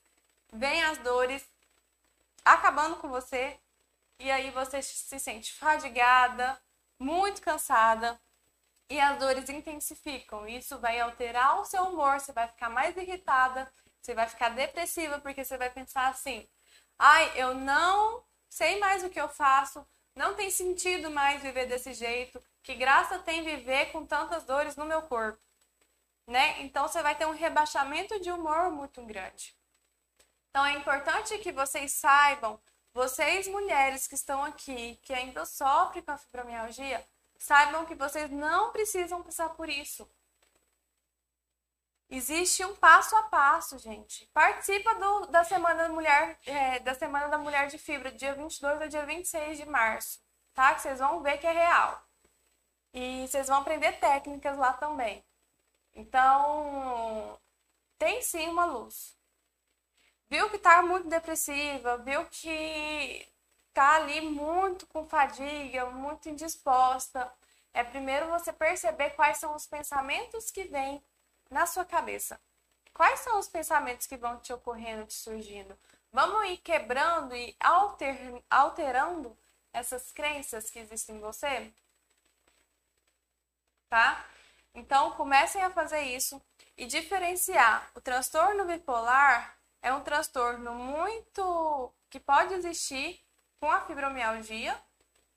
vem 0.53 0.83
as 0.83 0.97
dores 0.99 1.43
acabando 2.45 2.97
com 2.97 3.09
você, 3.09 3.59
e 4.19 4.29
aí 4.29 4.51
você 4.51 4.81
se 4.81 5.19
sente 5.19 5.53
fadigada, 5.53 6.59
muito 6.99 7.41
cansada, 7.41 8.19
e 8.89 8.99
as 8.99 9.17
dores 9.17 9.49
intensificam. 9.49 10.47
Isso 10.47 10.77
vai 10.79 10.99
alterar 10.99 11.59
o 11.59 11.65
seu 11.65 11.83
humor, 11.83 12.19
você 12.19 12.31
vai 12.33 12.47
ficar 12.47 12.69
mais 12.69 12.95
irritada, 12.97 13.71
você 14.01 14.13
vai 14.13 14.27
ficar 14.27 14.49
depressiva, 14.49 15.19
porque 15.19 15.43
você 15.43 15.57
vai 15.57 15.69
pensar 15.71 16.09
assim: 16.09 16.47
ai, 16.99 17.31
eu 17.35 17.55
não 17.55 18.23
sei 18.49 18.79
mais 18.79 19.03
o 19.03 19.09
que 19.09 19.19
eu 19.19 19.29
faço, 19.29 19.85
não 20.15 20.35
tem 20.35 20.49
sentido 20.51 21.09
mais 21.09 21.41
viver 21.41 21.65
desse 21.67 21.93
jeito. 21.93 22.41
Que 22.63 22.75
graça 22.75 23.19
tem 23.19 23.43
viver 23.43 23.91
com 23.91 24.05
tantas 24.05 24.43
dores 24.43 24.75
no 24.75 24.85
meu 24.85 25.01
corpo, 25.03 25.41
né? 26.27 26.61
Então 26.61 26.87
você 26.87 27.01
vai 27.01 27.15
ter 27.15 27.25
um 27.25 27.31
rebaixamento 27.31 28.19
de 28.19 28.31
humor 28.31 28.69
muito 28.71 29.03
grande. 29.03 29.55
Então 30.49 30.65
é 30.65 30.73
importante 30.73 31.37
que 31.39 31.51
vocês 31.51 31.93
saibam, 31.93 32.59
vocês 32.93 33.47
mulheres 33.47 34.07
que 34.07 34.15
estão 34.15 34.43
aqui, 34.43 34.99
que 35.01 35.13
ainda 35.13 35.45
sofrem 35.45 36.03
com 36.03 36.11
a 36.11 36.17
fibromialgia, 36.17 37.05
saibam 37.39 37.85
que 37.85 37.95
vocês 37.95 38.29
não 38.29 38.71
precisam 38.71 39.23
passar 39.23 39.49
por 39.49 39.69
isso. 39.69 40.07
Existe 42.09 42.65
um 42.65 42.75
passo 42.75 43.15
a 43.15 43.23
passo, 43.23 43.79
gente. 43.79 44.29
Participa 44.33 44.93
do, 44.95 45.27
da 45.27 45.45
Semana 45.45 45.83
da 45.83 45.89
Mulher, 45.89 46.37
é, 46.45 46.79
da 46.79 46.93
Semana 46.93 47.29
da 47.29 47.37
Mulher 47.37 47.67
de 47.67 47.77
Fibra, 47.77 48.11
dia 48.11 48.35
22 48.35 48.81
ao 48.81 48.87
dia 48.89 49.05
26 49.05 49.57
de 49.57 49.65
março, 49.65 50.19
tá? 50.53 50.75
Que 50.75 50.81
vocês 50.81 50.99
vão 50.99 51.23
ver 51.23 51.37
que 51.37 51.47
é 51.47 51.51
real. 51.53 52.05
E 52.93 53.27
vocês 53.27 53.47
vão 53.47 53.57
aprender 53.59 53.93
técnicas 53.99 54.57
lá 54.57 54.73
também. 54.73 55.23
Então, 55.93 57.39
tem 57.97 58.21
sim 58.21 58.47
uma 58.47 58.65
luz. 58.65 59.17
Viu 60.29 60.49
que 60.49 60.57
tá 60.57 60.81
muito 60.81 61.09
depressiva, 61.09 61.97
viu 61.97 62.25
que 62.27 63.27
tá 63.73 63.95
ali 63.95 64.21
muito 64.21 64.87
com 64.87 65.05
fadiga, 65.05 65.85
muito 65.91 66.29
indisposta. 66.29 67.31
É 67.73 67.83
primeiro 67.83 68.29
você 68.29 68.51
perceber 68.53 69.11
quais 69.11 69.37
são 69.37 69.55
os 69.55 69.65
pensamentos 69.67 70.51
que 70.51 70.63
vêm 70.65 71.03
na 71.49 71.65
sua 71.65 71.85
cabeça. 71.85 72.39
Quais 72.93 73.19
são 73.21 73.39
os 73.39 73.47
pensamentos 73.47 74.07
que 74.07 74.17
vão 74.17 74.39
te 74.39 74.53
ocorrendo, 74.53 75.05
te 75.05 75.13
surgindo? 75.13 75.77
Vamos 76.11 76.49
ir 76.49 76.57
quebrando 76.57 77.35
e 77.35 77.55
alter, 77.59 78.17
alterando 78.49 79.37
essas 79.73 80.11
crenças 80.11 80.69
que 80.69 80.79
existem 80.79 81.17
em 81.17 81.19
você? 81.19 81.73
Tá? 83.91 84.25
Então, 84.73 85.11
comecem 85.11 85.61
a 85.61 85.69
fazer 85.69 85.99
isso 86.03 86.41
e 86.77 86.85
diferenciar. 86.85 87.91
O 87.93 87.99
transtorno 87.99 88.63
bipolar 88.63 89.57
é 89.81 89.93
um 89.93 89.99
transtorno 89.99 90.73
muito 90.73 91.93
que 92.09 92.17
pode 92.17 92.53
existir 92.53 93.19
com 93.59 93.69
a 93.69 93.81
fibromialgia, 93.81 94.79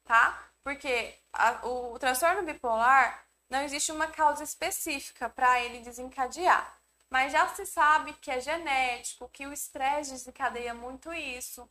tá? 0.05 0.41
Porque 0.63 1.19
a, 1.33 1.67
o, 1.67 1.95
o 1.95 1.99
transtorno 1.99 2.45
bipolar 2.45 3.27
não 3.51 3.61
existe 3.63 3.91
uma 3.91 4.07
causa 4.07 4.45
específica 4.45 5.29
para 5.29 5.61
ele 5.61 5.81
desencadear. 5.81 6.79
Mas 7.11 7.33
já 7.33 7.49
se 7.49 7.67
sabe 7.67 8.13
que 8.15 8.31
é 8.31 8.41
genético, 8.41 9.29
que 9.31 9.49
o 9.49 9.53
estresse 9.53 10.13
desencadeia 10.13 10.73
muito 10.73 11.13
isso. 11.13 11.69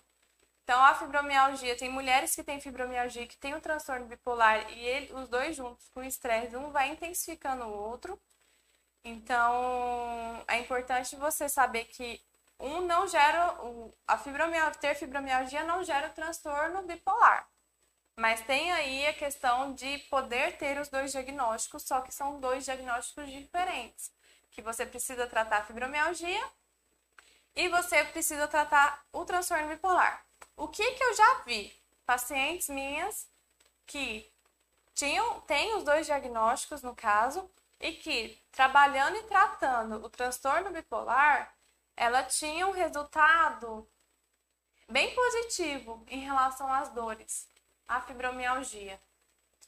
Então, 0.63 0.81
a 0.81 0.95
fibromialgia, 0.95 1.75
tem 1.77 1.89
mulheres 1.89 2.33
que 2.33 2.43
têm 2.43 2.59
fibromialgia, 2.61 3.27
que 3.27 3.37
têm 3.37 3.53
o 3.53 3.61
transtorno 3.61 4.05
bipolar, 4.05 4.71
e 4.71 4.79
ele, 4.79 5.13
os 5.13 5.27
dois 5.27 5.55
juntos 5.55 5.89
com 5.89 5.99
o 5.99 6.03
estresse, 6.03 6.55
um 6.55 6.71
vai 6.71 6.89
intensificando 6.89 7.65
o 7.65 7.73
outro. 7.73 8.19
Então, 9.03 10.43
é 10.47 10.59
importante 10.59 11.15
você 11.17 11.49
saber 11.49 11.85
que 11.85 12.21
um 12.59 12.81
não 12.81 13.07
gera, 13.07 13.55
a 14.07 14.17
fibromialgia, 14.17 14.79
ter 14.79 14.95
fibromialgia 14.95 15.63
não 15.63 15.83
gera 15.83 16.07
o 16.07 16.13
transtorno 16.13 16.81
bipolar. 16.83 17.47
Mas 18.15 18.41
tem 18.41 18.71
aí 18.71 19.07
a 19.07 19.13
questão 19.13 19.73
de 19.73 19.97
poder 20.09 20.57
ter 20.57 20.79
os 20.79 20.87
dois 20.87 21.11
diagnósticos, 21.11 21.83
só 21.83 21.99
que 22.01 22.13
são 22.13 22.39
dois 22.39 22.63
diagnósticos 22.63 23.29
diferentes. 23.29 24.11
Que 24.51 24.61
você 24.61 24.85
precisa 24.85 25.27
tratar 25.27 25.57
a 25.57 25.63
fibromialgia 25.65 26.43
e 27.55 27.67
você 27.69 28.03
precisa 28.05 28.47
tratar 28.47 29.03
o 29.11 29.25
transtorno 29.25 29.67
bipolar. 29.67 30.22
O 30.55 30.67
que, 30.67 30.91
que 30.91 31.03
eu 31.03 31.13
já 31.15 31.41
vi? 31.45 31.73
Pacientes 32.05 32.69
minhas 32.69 33.27
que 33.85 34.31
tinham, 34.93 35.41
têm 35.41 35.75
os 35.75 35.83
dois 35.83 36.05
diagnósticos, 36.05 36.81
no 36.81 36.95
caso, 36.95 37.49
e 37.79 37.93
que 37.93 38.37
trabalhando 38.51 39.17
e 39.17 39.23
tratando 39.23 39.95
o 39.95 40.09
transtorno 40.09 40.71
bipolar, 40.71 41.53
ela 41.95 42.23
tinha 42.23 42.67
um 42.67 42.71
resultado 42.71 43.87
bem 44.89 45.13
positivo 45.13 46.03
em 46.07 46.19
relação 46.19 46.71
às 46.71 46.89
dores 46.89 47.47
a 47.87 48.01
fibromialgia. 48.01 48.99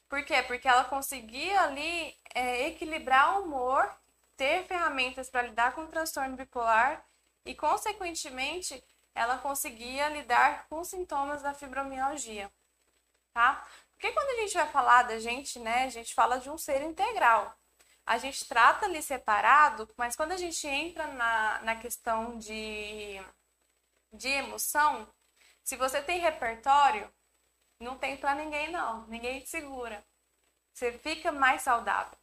Por 0.07 0.23
quê? 0.23 0.41
Porque 0.43 0.67
ela 0.67 0.85
conseguia 0.85 1.61
ali 1.61 2.15
é, 2.33 2.67
equilibrar 2.67 3.37
o 3.37 3.43
humor, 3.43 3.89
ter 4.37 4.65
ferramentas 4.65 5.29
para 5.29 5.43
lidar 5.43 5.73
com 5.73 5.81
o 5.83 5.87
transtorno 5.87 6.37
bipolar 6.37 7.03
e, 7.43 7.55
consequentemente, 7.55 8.83
ela 9.15 9.37
conseguia 9.39 10.09
lidar 10.09 10.67
com 10.67 10.83
sintomas 10.83 11.41
da 11.41 11.53
fibromialgia, 11.53 12.51
tá? 13.33 13.65
Porque 13.93 14.11
quando 14.11 14.29
a 14.29 14.41
gente 14.41 14.53
vai 14.55 14.69
falar 14.69 15.03
da 15.03 15.19
gente, 15.19 15.59
né, 15.59 15.85
a 15.85 15.89
gente 15.89 16.13
fala 16.13 16.39
de 16.39 16.49
um 16.49 16.57
ser 16.57 16.81
integral. 16.81 17.57
A 18.05 18.17
gente 18.17 18.47
trata 18.47 18.85
ali 18.85 19.01
separado, 19.01 19.89
mas 19.97 20.15
quando 20.15 20.33
a 20.33 20.37
gente 20.37 20.67
entra 20.67 21.07
na, 21.07 21.61
na 21.63 21.75
questão 21.77 22.37
de, 22.37 23.19
de 24.13 24.29
emoção, 24.29 25.07
se 25.63 25.75
você 25.75 26.01
tem 26.01 26.19
repertório, 26.19 27.11
não 27.79 27.97
tem 27.97 28.17
para 28.17 28.35
ninguém 28.35 28.71
não, 28.71 29.07
ninguém 29.07 29.41
te 29.41 29.49
segura. 29.49 30.05
Você 30.73 30.91
fica 30.99 31.31
mais 31.31 31.63
saudável, 31.63 32.17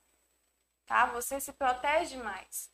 tá? 0.86 1.06
Você 1.06 1.40
se 1.40 1.52
protege 1.52 2.16
mais. 2.18 2.71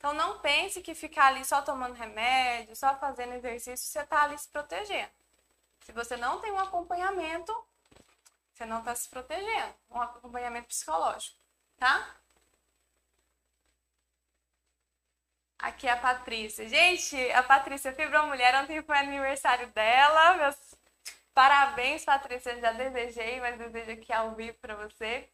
Então 0.00 0.14
não 0.14 0.38
pense 0.40 0.80
que 0.80 0.94
ficar 0.94 1.26
ali 1.26 1.44
só 1.44 1.60
tomando 1.60 1.92
remédio, 1.92 2.74
só 2.74 2.96
fazendo 2.98 3.34
exercício, 3.34 3.86
você 3.86 4.02
tá 4.06 4.22
ali 4.22 4.38
se 4.38 4.48
protegendo. 4.48 5.10
Se 5.84 5.92
você 5.92 6.16
não 6.16 6.40
tem 6.40 6.50
um 6.50 6.58
acompanhamento, 6.58 7.52
você 8.54 8.64
não 8.64 8.78
está 8.78 8.94
se 8.94 9.10
protegendo, 9.10 9.74
um 9.90 10.00
acompanhamento 10.00 10.68
psicológico, 10.68 11.36
tá? 11.76 12.16
Aqui 15.58 15.86
é 15.86 15.90
a 15.92 15.96
Patrícia. 15.98 16.66
Gente, 16.66 17.14
a 17.32 17.42
Patrícia 17.42 17.92
Fibromulher, 17.92 18.54
ontem 18.62 18.82
foi 18.82 18.96
aniversário 18.96 19.68
dela, 19.72 20.36
meus 20.36 20.56
Parabéns, 21.34 22.04
Patrícia. 22.04 22.58
Já 22.60 22.72
desejei, 22.72 23.40
mas 23.40 23.58
desejo 23.58 23.92
aqui 23.92 24.12
ao 24.12 24.34
vivo 24.34 24.56
para 24.58 24.74
você. 24.76 25.28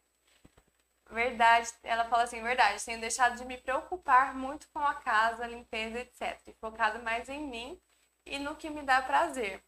Verdade, 1.10 1.72
ela 1.82 2.04
fala 2.06 2.24
assim: 2.24 2.42
verdade, 2.42 2.84
tenho 2.84 3.00
deixado 3.00 3.36
de 3.36 3.44
me 3.44 3.56
preocupar 3.58 4.34
muito 4.34 4.68
com 4.68 4.80
a 4.80 4.94
casa, 4.94 5.46
limpeza, 5.46 6.00
etc. 6.00 6.38
Focado 6.60 6.98
mais 7.02 7.28
em 7.28 7.40
mim 7.40 7.80
e 8.24 8.38
no 8.38 8.56
que 8.56 8.68
me 8.68 8.82
dá 8.82 9.00
prazer. 9.02 9.62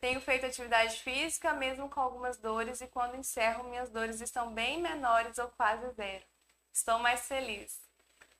Tenho 0.00 0.20
feito 0.20 0.46
atividade 0.46 0.96
física, 1.02 1.52
mesmo 1.52 1.90
com 1.90 2.00
algumas 2.00 2.38
dores, 2.38 2.80
e 2.80 2.86
quando 2.86 3.16
encerro, 3.16 3.64
minhas 3.64 3.90
dores 3.90 4.20
estão 4.20 4.54
bem 4.54 4.80
menores 4.80 5.36
ou 5.38 5.48
quase 5.48 5.90
zero. 5.90 6.24
Estou 6.72 6.98
mais 6.98 7.26
feliz. 7.26 7.78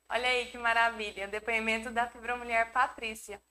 Olha 0.09 0.27
aí 0.27 0.47
que 0.47 0.57
maravilha! 0.57 1.27
Depoimento 1.27 1.91
da 1.91 2.07
fibromulher 2.07 2.71
Patrícia. 2.71 3.41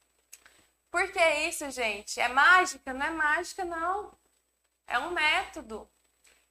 Por 0.90 1.12
que 1.12 1.24
isso, 1.48 1.70
gente? 1.70 2.18
É 2.20 2.28
mágica? 2.28 2.92
Não 2.92 3.06
é 3.06 3.10
mágica, 3.10 3.64
não. 3.64 4.12
É 4.86 4.98
um 4.98 5.10
método. 5.10 5.88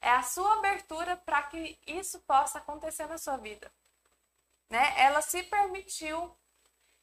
É 0.01 0.11
a 0.11 0.23
sua 0.23 0.53
abertura 0.59 1.17
para 1.17 1.43
que 1.43 1.79
isso 1.85 2.19
possa 2.21 2.59
acontecer 2.59 3.07
na 3.07 3.17
sua 3.17 3.37
vida. 3.37 3.71
Né? 4.69 4.93
Ela 4.99 5.21
se 5.21 5.43
permitiu, 5.43 6.35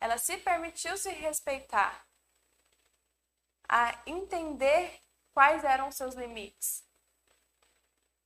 ela 0.00 0.18
se 0.18 0.36
permitiu 0.38 0.96
se 0.96 1.10
respeitar, 1.10 2.06
a 3.68 4.00
entender 4.06 5.00
quais 5.34 5.64
eram 5.64 5.88
os 5.88 5.96
seus 5.96 6.14
limites. 6.14 6.84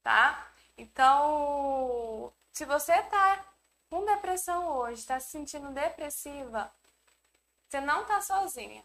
tá? 0.02 0.52
Então, 0.76 2.32
se 2.52 2.64
você 2.64 3.02
tá 3.04 3.44
com 3.88 4.04
depressão 4.04 4.68
hoje, 4.68 5.04
tá 5.06 5.18
se 5.20 5.30
sentindo 5.30 5.72
depressiva, 5.72 6.72
você 7.68 7.80
não 7.80 8.04
tá 8.06 8.20
sozinha. 8.20 8.84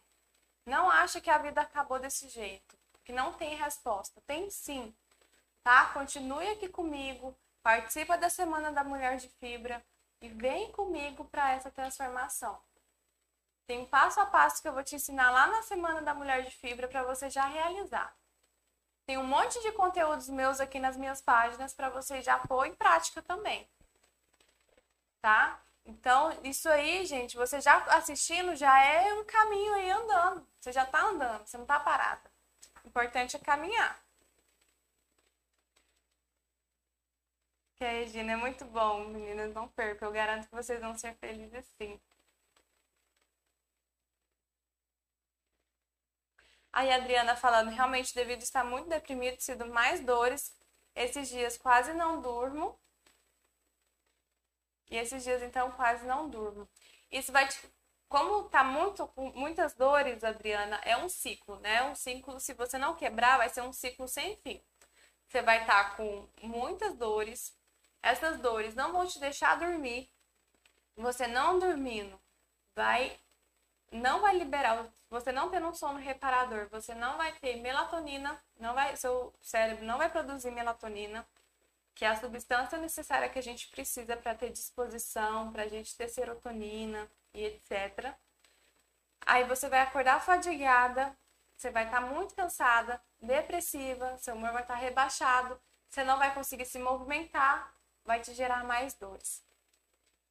Não 0.66 0.90
acha 0.90 1.22
que 1.22 1.30
a 1.30 1.38
vida 1.38 1.62
acabou 1.62 2.00
desse 2.00 2.28
jeito, 2.30 2.78
que 3.04 3.14
não 3.14 3.34
tem 3.34 3.56
resposta. 3.56 4.22
Tem 4.28 4.50
sim, 4.50 4.96
tá? 5.66 5.88
Continue 5.88 6.48
aqui 6.50 6.70
comigo, 6.70 7.36
participa 7.64 8.16
da 8.16 8.30
Semana 8.30 8.72
da 8.72 8.84
Mulher 8.84 9.18
de 9.18 9.28
Fibra 9.28 9.84
e 10.22 10.30
vem 10.30 10.72
comigo 10.72 11.26
para 11.26 11.54
essa 11.54 11.72
transformação. 11.72 12.62
Tem 13.66 13.80
um 13.80 13.86
passo 13.88 14.20
a 14.20 14.28
passo 14.28 14.62
que 14.62 14.68
eu 14.68 14.74
vou 14.74 14.84
te 14.84 14.96
ensinar 14.96 15.32
lá 15.32 15.48
na 15.48 15.64
Semana 15.64 16.04
da 16.04 16.14
Mulher 16.14 16.44
de 16.44 16.52
Fibra 16.52 16.88
para 16.88 17.02
você 17.02 17.32
já 17.32 17.48
realizar. 17.48 18.16
Tem 19.08 19.18
um 19.18 19.24
monte 19.24 19.60
de 19.64 19.72
conteúdos 19.72 20.30
meus 20.30 20.60
aqui 20.60 20.78
nas 20.78 20.96
minhas 20.96 21.20
páginas 21.20 21.74
para 21.74 21.90
você 21.90 22.22
já 22.22 22.38
pôr 22.38 22.68
em 22.68 22.76
prática 22.76 23.24
também. 23.24 23.68
Tá? 25.20 25.60
Então, 25.84 26.32
isso 26.44 26.70
aí, 26.70 27.08
gente, 27.08 27.36
você 27.36 27.60
já 27.60 27.78
assistindo 27.86 28.56
já 28.56 28.80
é 28.84 29.12
um 29.16 29.26
caminho 29.26 29.74
aí 29.74 29.90
andando. 29.90 30.48
Você 30.60 30.72
já 30.72 30.86
tá 30.86 31.02
andando, 31.02 31.48
você 31.48 31.58
não 31.58 31.66
tá 31.66 31.80
parada. 31.80 32.32
O 32.84 32.88
importante 32.88 33.36
é 33.36 33.40
caminhar. 33.40 34.05
Que 37.76 37.86
a 37.86 37.90
Regina 37.92 38.34
é 38.34 38.36
muito 38.36 38.66
bom, 38.66 39.06
meninas, 39.06 39.54
não 39.54 39.68
percam. 39.70 40.08
Eu 40.10 40.14
garanto 40.14 40.48
que 40.48 40.56
vocês 40.56 40.80
vão 40.82 40.98
ser 40.98 41.14
felizes 41.16 41.66
sim. 41.78 42.00
Aí 46.72 46.92
a 46.92 46.96
Adriana 46.98 47.36
falando, 47.36 47.70
realmente 47.70 48.14
devido 48.14 48.42
estar 48.42 48.64
muito 48.64 48.90
deprimido, 48.90 49.40
sido 49.40 49.66
mais 49.66 50.02
dores, 50.02 50.54
esses 50.94 51.30
dias 51.30 51.58
quase 51.58 51.94
não 51.94 52.22
durmo. 52.22 52.78
E 54.90 54.98
esses 54.98 55.24
dias 55.24 55.42
então 55.42 55.72
quase 55.72 56.06
não 56.06 56.30
durmo. 56.30 56.68
Isso 57.12 57.32
vai 57.32 57.48
te... 57.48 57.58
como 58.10 58.50
tá 58.50 58.64
muito 58.64 59.08
com 59.10 59.32
muitas 59.32 59.74
dores, 59.74 60.24
Adriana, 60.24 60.78
é 60.84 60.98
um 60.98 61.10
ciclo, 61.10 61.60
né? 61.60 61.84
Um 61.84 61.96
ciclo, 61.96 62.40
se 62.40 62.54
você 62.54 62.78
não 62.78 62.96
quebrar, 62.96 63.38
vai 63.38 63.50
ser 63.50 63.62
um 63.62 63.74
ciclo 63.74 64.08
sem 64.08 64.36
fim. 64.38 64.62
Você 65.28 65.42
vai 65.42 65.62
estar 65.62 65.92
tá 65.92 65.96
com 65.96 66.28
muitas 66.44 66.94
dores. 66.96 67.55
Essas 68.06 68.40
dores 68.40 68.76
não 68.76 68.92
vão 68.92 69.08
te 69.08 69.20
deixar 69.20 69.58
dormir. 69.58 70.08
Você 70.96 71.26
não 71.26 71.58
dormindo, 71.58 72.22
vai 72.76 73.20
não 73.92 74.22
vai 74.22 74.38
liberar, 74.38 74.88
você 75.10 75.32
não 75.32 75.50
tendo 75.50 75.68
um 75.68 75.74
sono 75.74 75.98
reparador, 75.98 76.68
você 76.70 76.94
não 76.94 77.18
vai 77.18 77.32
ter 77.34 77.56
melatonina, 77.58 78.40
não 78.60 78.74
vai, 78.74 78.96
seu 78.96 79.34
cérebro 79.42 79.86
não 79.86 79.98
vai 79.98 80.10
produzir 80.10 80.52
melatonina, 80.52 81.26
que 81.96 82.06
é 82.06 82.10
a 82.10 82.16
substância 82.16 82.78
necessária 82.78 83.30
que 83.30 83.40
a 83.40 83.44
gente 83.44 83.70
precisa 83.70 84.18
para 84.18 84.36
ter 84.36 84.52
disposição, 84.52 85.52
para 85.52 85.64
a 85.64 85.68
gente 85.68 85.96
ter 85.96 86.10
serotonina 86.10 87.10
e 87.34 87.46
etc. 87.46 88.14
Aí 89.26 89.46
você 89.46 89.68
vai 89.70 89.80
acordar 89.80 90.22
fadigada, 90.22 91.18
você 91.56 91.72
vai 91.72 91.86
estar 91.86 92.02
tá 92.02 92.08
muito 92.08 92.36
cansada, 92.36 93.02
depressiva, 93.22 94.18
seu 94.20 94.36
humor 94.36 94.52
vai 94.52 94.62
estar 94.62 94.76
tá 94.76 94.80
rebaixado, 94.80 95.60
você 95.90 96.04
não 96.04 96.20
vai 96.20 96.34
conseguir 96.34 96.66
se 96.66 96.78
movimentar, 96.80 97.75
vai 98.06 98.22
te 98.22 98.34
gerar 98.34 98.64
mais 98.64 98.94
dores, 98.94 99.44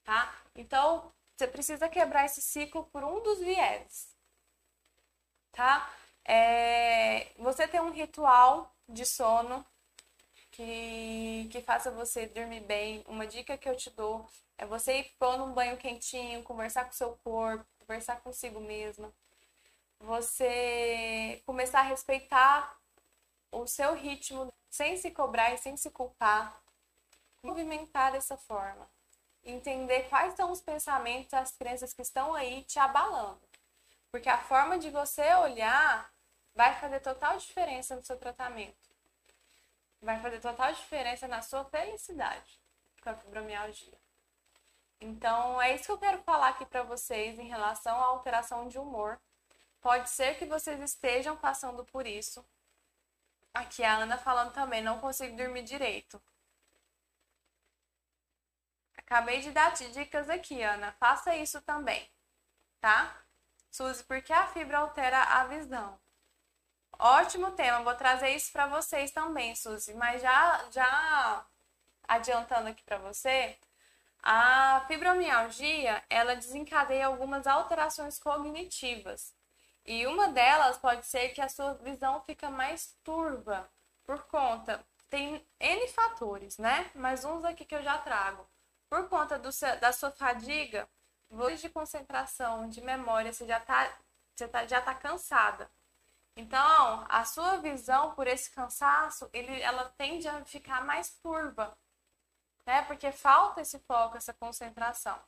tá? 0.04 0.34
Então, 0.54 1.12
você 1.36 1.46
precisa 1.48 1.88
quebrar 1.88 2.26
esse 2.26 2.42
ciclo 2.42 2.84
por 2.86 3.04
um 3.04 3.22
dos 3.22 3.40
vieses, 3.40 4.08
tá? 5.52 5.90
É, 6.24 7.32
você 7.38 7.68
tem 7.68 7.80
um 7.80 7.90
ritual 7.90 8.74
de 8.88 9.04
sono 9.04 9.64
que, 10.52 11.48
que 11.50 11.60
faça 11.62 11.90
você 11.90 12.26
dormir 12.26 12.60
bem. 12.60 13.04
Uma 13.08 13.26
dica 13.26 13.58
que 13.58 13.68
eu 13.68 13.76
te 13.76 13.90
dou 13.90 14.26
é 14.58 14.66
você 14.66 15.00
ir 15.00 15.04
pôr 15.18 15.36
num 15.38 15.52
banho 15.52 15.76
quentinho, 15.76 16.42
conversar 16.42 16.84
com 16.86 16.92
seu 16.92 17.16
corpo, 17.24 17.66
conversar 17.80 18.20
consigo 18.22 18.60
mesma. 18.60 19.12
Você 20.00 21.42
começar 21.46 21.80
a 21.80 21.82
respeitar 21.84 22.78
o 23.52 23.66
seu 23.66 23.94
ritmo 23.94 24.52
sem 24.70 24.96
se 24.96 25.10
cobrar 25.10 25.52
e 25.54 25.58
sem 25.58 25.76
se 25.76 25.90
culpar. 25.90 26.62
Movimentar 27.44 28.10
dessa 28.10 28.36
forma 28.36 28.90
entender 29.44 30.08
quais 30.08 30.34
são 30.34 30.50
os 30.50 30.60
pensamentos, 30.60 31.34
as 31.34 31.52
crenças 31.52 31.92
que 31.92 32.02
estão 32.02 32.34
aí 32.34 32.62
te 32.64 32.78
abalando. 32.78 33.40
Porque 34.10 34.28
a 34.28 34.38
forma 34.38 34.78
de 34.78 34.90
você 34.90 35.34
olhar 35.34 36.10
vai 36.54 36.74
fazer 36.80 37.00
total 37.00 37.36
diferença 37.36 37.96
no 37.96 38.04
seu 38.04 38.16
tratamento. 38.16 38.90
Vai 40.00 40.20
fazer 40.20 40.40
total 40.40 40.72
diferença 40.72 41.26
na 41.28 41.42
sua 41.42 41.64
felicidade 41.64 42.60
com 43.02 43.10
a 43.10 43.14
fibromialgia. 43.14 43.98
Então, 45.00 45.60
é 45.60 45.74
isso 45.74 45.84
que 45.84 45.92
eu 45.92 45.98
quero 45.98 46.22
falar 46.22 46.48
aqui 46.48 46.64
para 46.64 46.82
vocês 46.82 47.38
em 47.38 47.48
relação 47.48 47.96
à 47.96 48.04
alteração 48.04 48.68
de 48.68 48.78
humor. 48.78 49.20
Pode 49.80 50.08
ser 50.08 50.38
que 50.38 50.46
vocês 50.46 50.80
estejam 50.80 51.36
passando 51.36 51.84
por 51.84 52.06
isso. 52.06 52.44
Aqui 53.52 53.84
a 53.84 53.96
Ana 53.96 54.16
falando 54.16 54.52
também, 54.52 54.82
não 54.82 55.00
consigo 55.00 55.36
dormir 55.36 55.62
direito. 55.62 56.20
Acabei 59.06 59.40
de 59.40 59.50
dar 59.50 59.72
dicas 59.72 60.28
aqui, 60.30 60.62
Ana. 60.62 60.92
Faça 60.92 61.36
isso 61.36 61.60
também, 61.62 62.10
tá? 62.80 63.16
Suzy, 63.70 64.04
por 64.04 64.22
que 64.22 64.32
a 64.32 64.46
fibra 64.48 64.78
altera 64.78 65.22
a 65.22 65.44
visão? 65.46 65.98
Ótimo 66.98 67.50
tema, 67.52 67.82
vou 67.82 67.94
trazer 67.96 68.30
isso 68.30 68.52
para 68.52 68.66
vocês 68.66 69.10
também, 69.10 69.54
Suzy. 69.54 69.94
Mas 69.94 70.22
já, 70.22 70.64
já 70.70 71.46
adiantando 72.08 72.68
aqui 72.68 72.82
para 72.84 72.98
você, 72.98 73.58
a 74.22 74.84
fibromialgia, 74.88 76.02
ela 76.08 76.36
desencadeia 76.36 77.06
algumas 77.06 77.46
alterações 77.46 78.18
cognitivas. 78.18 79.34
E 79.84 80.06
uma 80.06 80.28
delas 80.28 80.78
pode 80.78 81.06
ser 81.06 81.30
que 81.30 81.40
a 81.40 81.48
sua 81.48 81.74
visão 81.74 82.22
fica 82.22 82.50
mais 82.50 82.96
turva 83.04 83.70
por 84.04 84.24
conta 84.26 84.84
tem 85.10 85.46
N 85.60 85.88
fatores, 85.88 86.58
né? 86.58 86.90
Mas 86.94 87.24
uns 87.24 87.44
aqui 87.44 87.64
que 87.64 87.74
eu 87.74 87.82
já 87.82 87.98
trago 87.98 88.44
por 88.94 89.08
conta 89.08 89.36
do, 89.38 89.50
da 89.80 89.92
sua 89.92 90.12
fadiga, 90.12 90.88
voz 91.28 91.60
de 91.60 91.68
concentração, 91.68 92.68
de 92.68 92.80
memória, 92.80 93.32
você 93.32 93.44
já 93.44 93.58
está 93.58 93.92
você 94.34 94.48
tá, 94.48 94.66
já 94.66 94.80
tá 94.80 94.94
cansada. 94.94 95.70
Então, 96.36 97.06
a 97.08 97.24
sua 97.24 97.58
visão 97.58 98.14
por 98.14 98.26
esse 98.26 98.50
cansaço, 98.50 99.28
ele, 99.32 99.60
ela 99.62 99.88
tende 99.96 100.28
a 100.28 100.44
ficar 100.44 100.84
mais 100.84 101.10
turva, 101.20 101.76
né? 102.66 102.82
Porque 102.82 103.10
falta 103.12 103.60
esse 103.60 103.78
foco, 103.80 104.16
essa 104.16 104.32
concentração. 104.34 105.20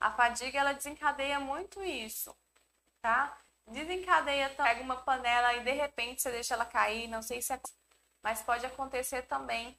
A 0.00 0.10
fadiga, 0.12 0.58
ela 0.58 0.74
desencadeia 0.74 1.40
muito 1.40 1.82
isso, 1.82 2.36
tá? 3.02 3.36
Desencadeia, 3.66 4.50
pega 4.50 4.82
uma 4.82 4.96
panela 4.96 5.54
e 5.54 5.64
de 5.64 5.72
repente 5.72 6.22
você 6.22 6.30
deixa 6.30 6.54
ela 6.54 6.66
cair, 6.66 7.08
não 7.08 7.22
sei 7.22 7.40
se 7.42 7.52
é... 7.52 7.60
Mas 8.22 8.42
pode 8.42 8.66
acontecer 8.66 9.22
também 9.22 9.78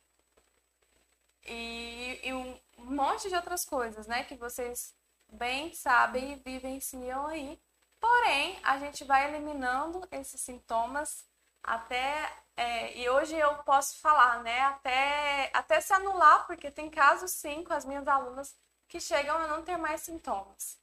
e, 1.46 2.20
e 2.24 2.34
um 2.34 2.60
monte 2.78 3.30
de 3.30 3.36
outras 3.36 3.66
coisas, 3.66 4.08
né? 4.08 4.24
Que 4.24 4.36
vocês 4.36 4.96
bem 5.30 5.74
sabem 5.74 6.34
e 6.34 6.36
vivenciam 6.36 7.28
aí. 7.28 7.62
Porém, 8.00 8.60
a 8.64 8.78
gente 8.80 9.04
vai 9.04 9.30
eliminando 9.30 10.08
esses 10.12 10.42
sintomas 10.42 11.26
até. 11.64 12.30
É, 12.56 12.98
e 12.98 13.10
hoje 13.10 13.36
eu 13.36 13.56
posso 13.64 13.98
falar, 14.00 14.44
né? 14.44 14.62
Até, 14.62 15.52
até 15.54 15.82
se 15.82 15.94
anular, 15.94 16.46
porque 16.46 16.70
tem 16.70 16.90
casos 16.90 17.32
sim 17.32 17.64
com 17.64 17.74
as 17.74 17.86
minhas 17.86 18.08
alunas 18.08 18.56
que 18.88 19.00
chegam 19.00 19.38
a 19.38 19.48
não 19.48 19.64
ter 19.64 19.78
mais 19.78 20.02
sintomas. 20.02 20.78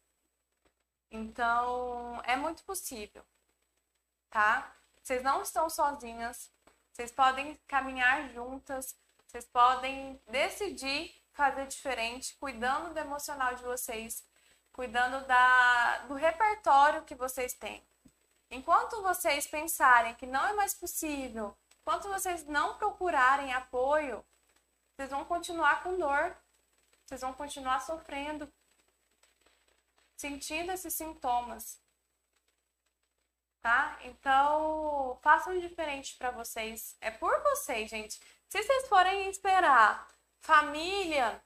Então, 1.10 2.20
é 2.24 2.36
muito 2.36 2.64
possível, 2.64 3.24
tá? 4.30 4.74
Vocês 5.02 5.22
não 5.22 5.42
estão 5.42 5.68
sozinhas, 5.68 6.50
vocês 6.92 7.10
podem 7.12 7.56
caminhar 7.66 8.28
juntas, 8.30 8.96
vocês 9.30 9.46
podem 9.46 10.20
decidir 10.26 11.14
fazer 11.32 11.64
diferente, 11.68 12.34
cuidando 12.40 12.92
do 12.92 12.98
emocional 12.98 13.54
de 13.54 13.62
vocês, 13.62 14.24
cuidando 14.72 15.24
da, 15.24 15.98
do 16.08 16.14
repertório 16.14 17.04
que 17.04 17.14
vocês 17.14 17.54
têm. 17.54 17.80
Enquanto 18.50 19.00
vocês 19.02 19.46
pensarem 19.46 20.14
que 20.16 20.26
não 20.26 20.44
é 20.48 20.52
mais 20.54 20.74
possível, 20.74 21.56
enquanto 21.80 22.08
vocês 22.08 22.44
não 22.44 22.76
procurarem 22.76 23.52
apoio, 23.52 24.24
vocês 24.96 25.10
vão 25.10 25.24
continuar 25.24 25.84
com 25.84 25.96
dor, 25.96 26.36
vocês 27.06 27.20
vão 27.20 27.32
continuar 27.32 27.80
sofrendo, 27.82 28.52
sentindo 30.16 30.72
esses 30.72 30.92
sintomas. 30.92 31.80
Tá? 33.62 33.96
Então, 34.02 35.16
façam 35.22 35.56
diferente 35.60 36.16
para 36.16 36.32
vocês. 36.32 36.96
É 37.00 37.12
por 37.12 37.40
vocês, 37.42 37.88
gente. 37.88 38.18
Se 38.50 38.62
vocês 38.62 38.88
forem 38.88 39.30
esperar 39.30 40.06
família 40.40 41.42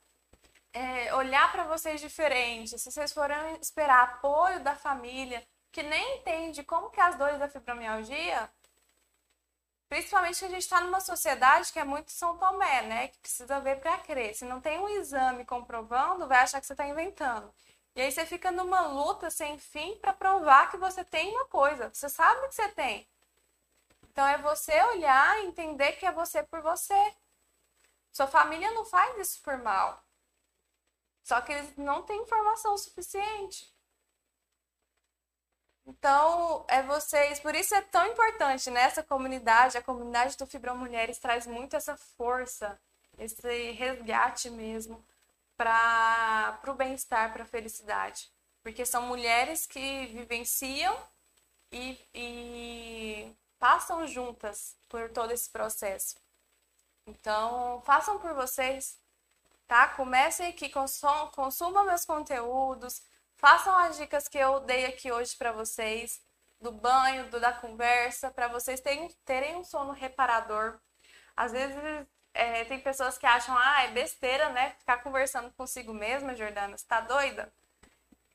é, 0.72 1.14
olhar 1.14 1.52
para 1.52 1.64
vocês 1.64 2.00
diferente, 2.00 2.78
se 2.78 2.90
vocês 2.90 3.12
forem 3.12 3.36
esperar 3.60 4.02
apoio 4.04 4.58
da 4.64 4.74
família, 4.74 5.46
que 5.70 5.82
nem 5.82 6.18
entende 6.18 6.64
como 6.64 6.90
que 6.90 7.00
é 7.00 7.04
as 7.04 7.16
dores 7.16 7.38
da 7.38 7.48
fibromialgia, 7.48 8.50
Principalmente 9.86 10.38
que 10.40 10.44
a 10.46 10.48
gente 10.48 10.62
está 10.62 10.80
numa 10.80 10.98
sociedade 10.98 11.72
que 11.72 11.78
é 11.78 11.84
muito 11.84 12.10
São 12.10 12.36
Tomé, 12.36 12.82
né? 12.82 13.08
Que 13.08 13.18
precisa 13.18 13.60
ver 13.60 13.78
para 13.78 13.96
crer. 13.98 14.34
Se 14.34 14.44
não 14.44 14.60
tem 14.60 14.80
um 14.80 14.88
exame 14.88 15.44
comprovando, 15.44 16.26
vai 16.26 16.38
achar 16.38 16.60
que 16.60 16.66
você 16.66 16.72
está 16.72 16.88
inventando. 16.88 17.54
E 17.94 18.00
aí 18.00 18.10
você 18.10 18.26
fica 18.26 18.50
numa 18.50 18.88
luta 18.88 19.30
sem 19.30 19.56
fim 19.56 19.96
para 20.00 20.12
provar 20.12 20.68
que 20.70 20.76
você 20.76 21.04
tem 21.04 21.30
uma 21.30 21.44
coisa. 21.46 21.90
Você 21.92 22.08
sabe 22.08 22.48
que 22.48 22.54
você 22.54 22.68
tem. 22.70 23.06
Então 24.14 24.28
é 24.28 24.38
você 24.38 24.80
olhar 24.84 25.40
e 25.40 25.46
entender 25.46 25.94
que 25.94 26.06
é 26.06 26.12
você 26.12 26.40
por 26.44 26.62
você. 26.62 26.94
Sua 28.12 28.28
família 28.28 28.70
não 28.70 28.84
faz 28.84 29.18
isso 29.18 29.42
por 29.42 29.58
mal. 29.58 30.00
Só 31.24 31.40
que 31.40 31.52
eles 31.52 31.76
não 31.76 32.00
têm 32.02 32.22
informação 32.22 32.78
suficiente. 32.78 33.74
Então, 35.84 36.64
é 36.68 36.80
vocês, 36.84 37.40
por 37.40 37.56
isso 37.56 37.74
é 37.74 37.82
tão 37.82 38.06
importante 38.06 38.70
nessa 38.70 39.00
né? 39.00 39.06
comunidade, 39.08 39.76
a 39.76 39.82
comunidade 39.82 40.36
do 40.36 40.46
Fibra 40.46 40.72
Mulheres 40.74 41.18
traz 41.18 41.44
muito 41.44 41.74
essa 41.74 41.96
força, 41.96 42.80
esse 43.18 43.72
resgate 43.72 44.48
mesmo 44.48 45.04
para 45.56 46.60
o 46.68 46.74
bem-estar, 46.74 47.32
para 47.32 47.42
a 47.42 47.46
felicidade. 47.46 48.30
Porque 48.62 48.86
são 48.86 49.02
mulheres 49.02 49.66
que 49.66 50.06
vivenciam 50.06 50.96
e, 51.72 51.98
e 52.14 53.36
passam 53.58 54.06
juntas 54.06 54.76
por 54.88 55.10
todo 55.10 55.32
esse 55.32 55.50
processo. 55.50 56.16
Então, 57.06 57.82
façam 57.82 58.18
por 58.18 58.34
vocês, 58.34 58.98
tá? 59.66 59.88
Comecem 59.88 60.48
aqui, 60.48 60.68
consum, 60.68 61.28
consumam 61.32 61.84
meus 61.84 62.04
conteúdos, 62.04 63.02
façam 63.36 63.76
as 63.78 63.96
dicas 63.96 64.28
que 64.28 64.38
eu 64.38 64.60
dei 64.60 64.86
aqui 64.86 65.12
hoje 65.12 65.36
para 65.36 65.52
vocês, 65.52 66.22
do 66.60 66.72
banho, 66.72 67.28
do, 67.30 67.38
da 67.38 67.52
conversa, 67.52 68.30
para 68.30 68.48
vocês 68.48 68.80
terem, 68.80 69.08
terem 69.24 69.56
um 69.56 69.64
sono 69.64 69.92
reparador. 69.92 70.78
Às 71.36 71.52
vezes 71.52 71.76
é, 72.32 72.64
tem 72.64 72.80
pessoas 72.80 73.18
que 73.18 73.26
acham, 73.26 73.56
ah, 73.56 73.82
é 73.84 73.88
besteira, 73.88 74.48
né? 74.50 74.70
Ficar 74.78 74.98
conversando 75.02 75.52
consigo 75.52 75.92
mesma, 75.92 76.34
Jordana, 76.34 76.76
você 76.76 76.86
tá 76.86 77.00
doida? 77.00 77.52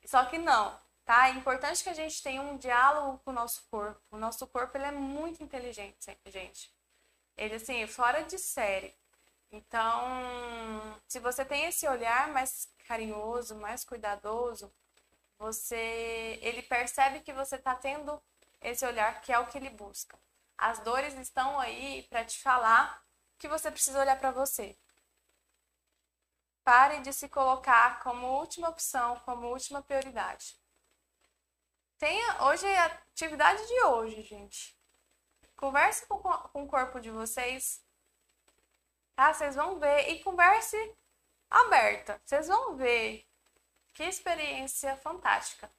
Só 0.06 0.26
que 0.26 0.38
não, 0.38 0.80
tá? 1.10 1.28
É 1.28 1.32
importante 1.32 1.84
que 1.84 1.90
a 1.90 1.94
gente 1.96 2.22
tenha 2.22 2.40
um 2.40 2.56
diálogo 2.56 3.18
com 3.26 3.32
o 3.32 3.34
nosso 3.34 3.64
corpo. 3.72 4.00
O 4.12 4.18
nosso 4.18 4.46
corpo, 4.46 4.78
ele 4.78 4.86
é 4.86 4.92
muito 4.92 5.44
inteligente, 5.44 5.98
gente. 6.28 6.72
Ele, 7.36 7.56
assim, 7.56 7.88
fora 7.88 8.22
de 8.22 8.38
série. 8.38 8.96
Então, 9.52 11.02
se 11.08 11.20
você 11.20 11.44
tem 11.44 11.66
esse 11.66 11.88
olhar 11.88 12.28
mais 12.28 12.70
carinhoso, 12.88 13.56
mais 13.56 13.84
cuidadoso, 13.84 14.72
você, 15.40 16.38
ele 16.44 16.62
percebe 16.62 17.22
que 17.22 17.34
você 17.34 17.56
está 17.56 17.74
tendo 17.74 18.22
esse 18.62 18.86
olhar 18.86 19.20
que 19.22 19.34
é 19.34 19.40
o 19.40 19.48
que 19.48 19.58
ele 19.58 19.72
busca. 19.72 20.16
As 20.56 20.78
dores 20.78 21.16
estão 21.16 21.60
aí 21.60 22.04
para 22.04 22.24
te 22.24 22.40
falar 22.40 23.04
que 23.40 23.48
você 23.48 23.72
precisa 23.72 24.00
olhar 24.00 24.20
para 24.20 24.30
você. 24.30 24.78
Pare 26.64 27.00
de 27.02 27.12
se 27.14 27.28
colocar 27.28 28.00
como 28.04 28.28
última 28.28 28.70
opção, 28.70 29.20
como 29.26 29.48
última 29.48 29.82
prioridade. 29.82 30.60
Tenha, 32.00 32.44
hoje 32.46 32.66
é 32.66 32.80
a 32.80 32.86
atividade 32.86 33.66
de 33.68 33.84
hoje, 33.84 34.24
gente. 34.24 34.76
Converse 35.56 36.08
com, 36.08 36.18
com 36.18 36.64
o 36.64 36.68
corpo 36.68 37.00
de 37.00 37.12
vocês, 37.12 37.84
tá? 39.16 39.34
Vocês 39.34 39.56
vão 39.56 39.78
ver 39.80 40.10
e 40.10 40.24
converse 40.24 40.78
aberta. 41.50 42.20
Vocês 42.26 42.48
vão 42.48 42.76
ver 42.76 43.28
que 43.94 44.04
experiência 44.04 44.98
fantástica. 44.98 45.70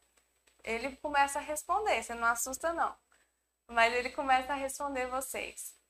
Ele 0.63 0.95
começa 0.97 1.39
a 1.39 1.43
responder, 1.43 2.03
você 2.03 2.15
não 2.15 2.29
assusta 2.29 2.73
não. 2.73 2.95
Mas 3.67 3.93
ele 3.95 4.11
começa 4.11 4.53
a 4.53 4.57
responder 4.57 5.07
vocês 5.09 5.81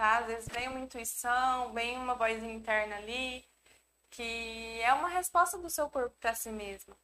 tá? 0.00 0.18
Às 0.18 0.26
vezes 0.26 0.48
vem 0.48 0.66
uma 0.68 0.80
intuição, 0.80 1.74
vem 1.74 1.98
uma 1.98 2.14
voz 2.14 2.42
interna 2.42 2.96
ali, 2.96 3.44
que 4.10 4.80
é 4.80 4.94
uma 4.94 5.08
resposta 5.08 5.58
do 5.58 5.68
seu 5.68 5.90
corpo 5.90 6.16
para 6.18 6.34
si 6.34 6.50
mesmo, 6.50 6.96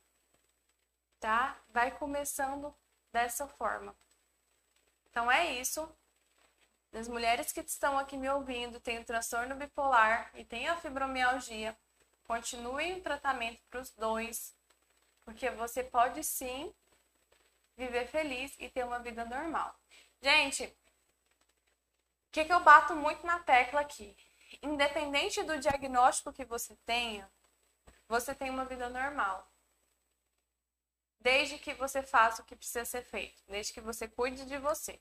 tá? 1.20 1.56
Vai 1.70 1.90
começando 1.90 2.74
dessa 3.12 3.46
forma. 3.46 3.94
Então 5.10 5.30
é 5.30 5.52
isso. 5.54 5.88
Das 6.92 7.08
mulheres 7.08 7.52
que 7.52 7.60
estão 7.60 7.98
aqui 7.98 8.16
me 8.16 8.28
ouvindo, 8.28 8.80
têm 8.80 8.98
o 8.98 9.04
transtorno 9.04 9.54
bipolar 9.54 10.30
e 10.34 10.44
têm 10.44 10.68
a 10.68 10.76
fibromialgia, 10.76 11.76
continuem 12.26 12.98
o 12.98 13.02
tratamento 13.02 13.60
para 13.68 13.80
os 13.80 13.90
dois, 13.90 14.54
porque 15.24 15.50
você 15.50 15.82
pode 15.82 16.22
sim 16.24 16.72
viver 17.76 18.06
feliz 18.06 18.54
e 18.58 18.70
ter 18.70 18.84
uma 18.84 18.98
vida 18.98 19.24
normal. 19.24 19.74
Gente, 20.22 20.74
que, 22.36 22.44
que 22.44 22.52
eu 22.52 22.60
bato 22.60 22.94
muito 22.94 23.26
na 23.26 23.38
tecla 23.38 23.80
aqui? 23.80 24.14
Independente 24.62 25.42
do 25.42 25.58
diagnóstico 25.58 26.34
que 26.34 26.44
você 26.44 26.76
tenha, 26.84 27.26
você 28.06 28.34
tem 28.34 28.50
uma 28.50 28.66
vida 28.66 28.90
normal. 28.90 29.50
Desde 31.26 31.58
que 31.58 31.74
você 31.74 32.04
faça 32.04 32.40
o 32.40 32.44
que 32.44 32.54
precisa 32.54 32.84
ser 32.84 33.02
feito, 33.02 33.42
desde 33.48 33.72
que 33.72 33.80
você 33.80 34.06
cuide 34.06 34.44
de 34.44 34.58
você. 34.58 34.96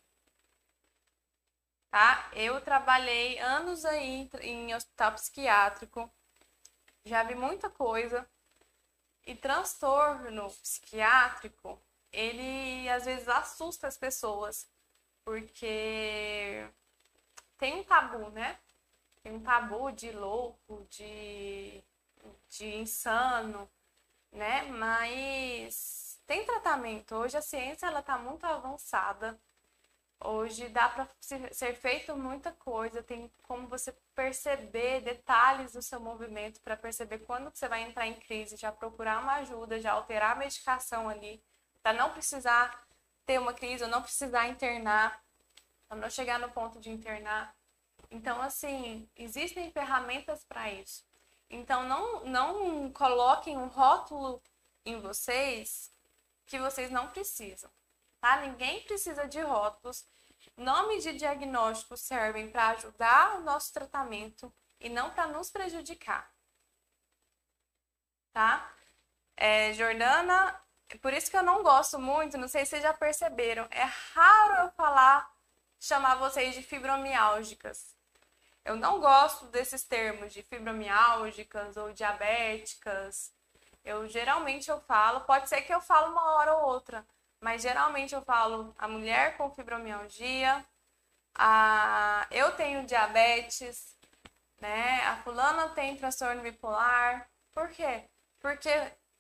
Tá? 1.92 2.32
Eu 2.34 2.60
trabalhei 2.62 3.38
anos 3.38 3.86
aí 3.86 4.28
em 4.42 4.74
hospital 4.74 5.12
psiquiátrico, 5.12 6.12
já 7.06 7.22
vi 7.22 7.36
muita 7.36 7.70
coisa. 7.70 8.28
E 9.24 9.36
transtorno 9.36 10.50
psiquiátrico, 10.64 11.80
ele 12.12 12.90
às 12.90 13.06
vezes 13.06 13.28
assusta 13.28 13.88
as 13.88 13.96
pessoas, 13.96 14.68
porque 15.24 16.68
tem 17.56 17.76
um 17.76 17.84
tabu, 17.84 18.32
né? 18.32 18.60
Tem 19.22 19.32
um 19.32 19.44
tabu 19.44 19.92
de 19.92 20.12
louco, 20.12 20.88
de, 20.90 21.84
de 22.50 22.66
insano, 22.78 23.70
né? 24.32 24.64
Mas 24.64 26.05
tem 26.28 26.46
tratamento. 26.46 27.16
Hoje 27.16 27.38
a 27.38 27.42
ciência 27.42 27.88
ela 27.88 28.02
tá 28.02 28.18
muito 28.18 28.46
avançada. 28.46 29.40
Hoje 30.20 30.70
dá 30.70 30.90
para 30.90 31.08
ser 31.20 31.76
feito 31.76 32.16
muita 32.16 32.52
coisa, 32.54 33.04
tem 33.04 33.32
como 33.44 33.68
você 33.68 33.92
perceber 34.16 35.02
detalhes 35.02 35.74
do 35.74 35.82
seu 35.82 36.00
movimento 36.00 36.62
para 36.62 36.78
perceber 36.78 37.20
quando 37.20 37.54
você 37.54 37.68
vai 37.68 37.84
entrar 37.84 38.08
em 38.08 38.16
crise, 38.16 38.56
já 38.56 38.72
procurar 38.72 39.22
uma 39.22 39.36
ajuda, 39.36 39.80
já 39.80 39.92
alterar 39.92 40.32
a 40.32 40.40
medicação 40.40 41.10
ali, 41.10 41.44
para 41.84 41.94
não 41.94 42.12
precisar 42.12 42.88
ter 43.26 43.40
uma 43.40 43.54
crise 43.54 43.84
ou 43.84 43.90
não 43.90 44.02
precisar 44.02 44.48
internar 44.48 45.22
para 45.88 45.98
não 45.98 46.10
chegar 46.10 46.40
no 46.40 46.50
ponto 46.50 46.80
de 46.80 46.90
internar. 46.90 47.56
Então, 48.10 48.42
assim, 48.42 49.10
existem 49.16 49.72
ferramentas 49.72 50.44
para 50.44 50.72
isso. 50.72 51.06
Então, 51.50 51.84
não, 51.88 52.26
não 52.26 52.92
coloquem 52.92 53.58
um 53.58 53.68
rótulo 53.68 54.42
em 54.86 55.00
vocês 55.00 55.92
que 56.46 56.60
vocês 56.60 56.92
não 56.92 57.10
precisam, 57.10 57.70
tá? 58.20 58.38
Ninguém 58.42 58.82
precisa 58.84 59.28
de 59.28 59.42
rótulos. 59.42 60.06
Nomes 60.56 61.04
de 61.04 61.14
diagnóstico 61.14 61.98
servem 61.98 62.52
para 62.52 62.70
ajudar 62.70 63.38
o 63.38 63.42
nosso 63.42 63.74
tratamento 63.74 64.54
e 64.80 64.90
não 64.90 65.10
para 65.12 65.28
nos 65.28 65.50
prejudicar, 65.50 66.32
tá? 68.32 68.72
É, 69.36 69.74
Jordana, 69.74 70.62
por 71.02 71.14
isso 71.14 71.32
que 71.32 71.38
eu 71.38 71.44
não 71.44 71.64
gosto 71.64 72.00
muito, 72.00 72.38
não 72.38 72.48
sei 72.48 72.64
se 72.64 72.72
vocês 72.72 72.84
já 72.84 72.94
perceberam, 72.94 73.68
é 73.72 73.84
raro 74.14 74.66
eu 74.66 74.72
falar 74.72 75.36
chamar 75.80 76.16
vocês 76.16 76.56
de 76.56 76.64
fibromiálgicas. 76.64 77.96
Eu 78.64 78.76
não 78.76 79.00
gosto 79.00 79.46
desses 79.48 79.84
termos 79.84 80.34
de 80.34 80.42
fibromiálgicas 80.42 81.78
ou 81.78 81.94
diabéticas. 81.94 83.32
Eu 83.86 84.08
geralmente 84.08 84.70
eu 84.70 84.82
falo, 84.82 85.22
pode 85.22 85.48
ser 85.48 85.62
que 85.62 85.74
eu 85.74 85.80
falo 85.80 86.12
uma 86.12 86.36
hora 86.36 86.56
ou 86.56 86.66
outra, 86.66 87.06
mas 87.40 87.62
geralmente 87.62 88.16
eu 88.16 88.22
falo 88.24 88.74
a 88.78 88.88
mulher 88.88 89.38
com 89.38 89.52
fibromialgia, 89.52 90.66
a 91.36 92.28
eu 92.32 92.52
tenho 92.56 92.86
diabetes, 92.86 93.96
né? 94.60 95.02
A 95.06 95.18
fulana 95.18 95.70
tem 95.70 95.96
transtorno 95.98 96.42
bipolar. 96.42 97.30
Por 97.54 97.70
quê? 97.70 98.10
Porque 98.40 98.70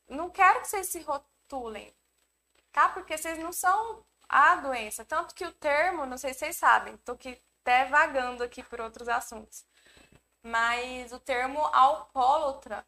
não 0.09 0.30
quero 0.30 0.61
que 0.61 0.68
vocês 0.68 0.88
se 0.88 1.01
rotulem, 1.01 1.93
tá? 2.72 2.89
Porque 2.89 3.18
vocês 3.18 3.38
não 3.39 3.51
são 3.53 4.03
a 4.30 4.55
doença. 4.57 5.05
Tanto 5.05 5.36
que 5.36 5.45
o 5.45 5.53
termo, 5.53 6.05
não 6.05 6.18
sei 6.18 6.34
se 6.34 6.39
vocês 6.39 6.57
sabem, 6.57 6.97
tô 6.97 7.13
aqui 7.13 7.41
até 7.61 7.86
vagando 7.86 8.43
aqui 8.43 8.63
por 8.63 8.82
outros 8.82 9.07
assuntos. 9.09 9.66
Mas 10.43 11.11
o 11.11 11.20
termo 11.20 11.59
alcoólatra 11.68 12.86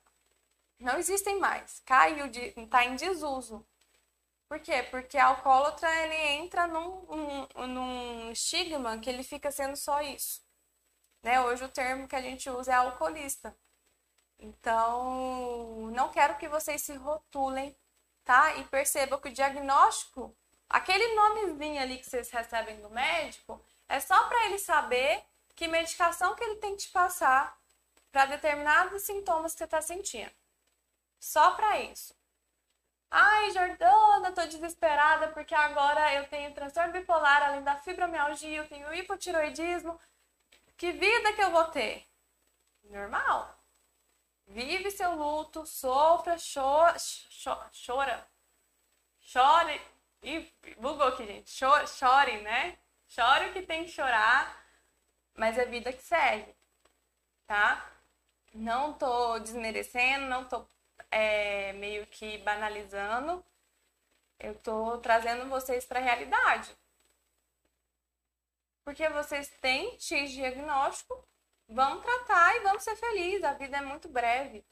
não 0.79 0.97
existem 0.97 1.39
mais. 1.39 1.81
Caiu, 1.85 2.27
de, 2.27 2.51
tá 2.67 2.85
em 2.85 2.95
desuso. 2.95 3.65
Por 4.47 4.59
quê? 4.59 4.83
Porque 4.83 5.17
alcoólatra 5.17 5.89
ele 6.03 6.15
entra 6.43 6.67
num, 6.67 7.47
num, 7.55 7.67
num 7.67 8.31
estigma 8.31 8.97
que 8.99 9.09
ele 9.09 9.23
fica 9.23 9.51
sendo 9.51 9.75
só 9.75 10.01
isso. 10.01 10.41
Né? 11.23 11.41
Hoje 11.41 11.65
o 11.65 11.69
termo 11.69 12.07
que 12.07 12.15
a 12.15 12.21
gente 12.21 12.49
usa 12.49 12.71
é 12.71 12.75
alcoolista. 12.75 13.55
Então, 14.39 15.89
não 15.91 16.09
quero 16.09 16.37
que 16.37 16.47
vocês 16.47 16.81
se 16.81 16.93
rotulem, 16.95 17.75
tá? 18.23 18.55
E 18.57 18.63
percebam 18.65 19.19
que 19.19 19.29
o 19.29 19.33
diagnóstico 19.33 20.35
Aquele 20.69 21.15
nomezinho 21.15 21.81
ali 21.81 21.97
que 21.97 22.05
vocês 22.05 22.29
recebem 22.29 22.81
do 22.81 22.89
médico 22.89 23.61
É 23.87 23.99
só 23.99 24.27
para 24.27 24.45
ele 24.45 24.59
saber 24.59 25.23
que 25.55 25.67
medicação 25.67 26.35
que 26.35 26.43
ele 26.43 26.57
tem 26.57 26.75
que 26.75 26.83
te 26.83 26.89
passar 26.89 27.57
para 28.11 28.25
determinados 28.25 29.01
sintomas 29.03 29.53
que 29.53 29.59
você 29.59 29.63
está 29.63 29.81
sentindo. 29.81 30.31
Só 31.19 31.51
para 31.51 31.79
isso. 31.81 32.15
Ai, 33.09 33.51
Jordana, 33.51 34.31
tô 34.33 34.45
desesperada 34.45 35.29
porque 35.29 35.55
agora 35.55 36.13
eu 36.15 36.27
tenho 36.27 36.53
transtorno 36.53 36.91
bipolar, 36.93 37.43
além 37.43 37.63
da 37.63 37.75
fibromialgia, 37.77 38.57
eu 38.57 38.67
tenho 38.67 38.93
hipotiroidismo. 38.93 39.99
Que 40.77 40.91
vida 40.91 41.33
que 41.33 41.41
eu 41.41 41.51
vou 41.51 41.65
ter? 41.65 42.05
Normal. 42.83 43.57
Vive 44.47 44.91
seu 44.91 45.15
luto, 45.15 45.65
sofra, 45.65 46.37
chora, 46.53 46.97
chora, 47.85 48.27
chore. 49.19 49.81
Ih, 50.21 50.51
bugou 50.77 51.07
aqui, 51.07 51.25
gente. 51.25 51.49
Chore, 51.51 51.87
chore, 51.87 52.41
né? 52.41 52.77
Chore 53.07 53.49
o 53.49 53.53
que 53.53 53.61
tem 53.61 53.85
que 53.85 53.91
chorar, 53.91 54.65
mas 55.33 55.57
é 55.57 55.65
vida 55.65 55.93
que 55.93 56.03
segue, 56.03 56.53
tá? 57.45 57.89
Não 58.53 58.93
tô 58.93 59.39
desmerecendo, 59.39 60.25
não 60.27 60.45
tô 60.45 60.67
é, 61.11 61.73
meio 61.73 62.05
que 62.07 62.37
banalizando. 62.39 63.43
Eu 64.39 64.55
tô 64.55 64.97
trazendo 64.99 65.49
vocês 65.49 65.85
para 65.85 65.99
a 65.99 66.03
realidade. 66.03 66.75
Porque 68.83 69.09
vocês 69.09 69.49
têm 69.59 69.99
X 69.99 70.31
diagnóstico, 70.31 71.27
vamos 71.67 72.03
tratar 72.03 72.55
e 72.55 72.61
vamos 72.61 72.83
ser 72.83 72.95
felizes. 72.95 73.43
A 73.43 73.53
vida 73.53 73.77
é 73.77 73.81
muito 73.81 74.07
breve, 74.07 74.65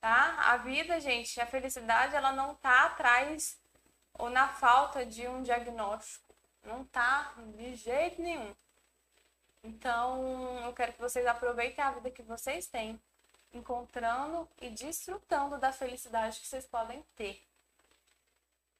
tá? 0.00 0.52
A 0.52 0.56
vida, 0.56 0.98
gente, 1.00 1.40
a 1.40 1.46
felicidade, 1.46 2.16
ela 2.16 2.32
não 2.32 2.54
tá 2.54 2.86
atrás 2.86 3.60
ou 4.14 4.30
na 4.30 4.48
falta 4.48 5.04
de 5.04 5.28
um 5.28 5.42
diagnóstico. 5.42 6.34
Não 6.62 6.84
tá 6.84 7.34
de 7.56 7.74
jeito 7.76 8.22
nenhum. 8.22 8.54
Então, 9.62 10.64
eu 10.64 10.72
quero 10.72 10.92
que 10.92 11.00
vocês 11.00 11.26
aproveitem 11.26 11.84
a 11.84 11.90
vida 11.90 12.10
que 12.10 12.22
vocês 12.22 12.66
têm 12.66 13.00
encontrando 13.56 14.48
e 14.60 14.70
desfrutando 14.70 15.58
da 15.58 15.72
felicidade 15.72 16.40
que 16.40 16.46
vocês 16.46 16.64
podem 16.66 17.02
ter. 17.16 17.42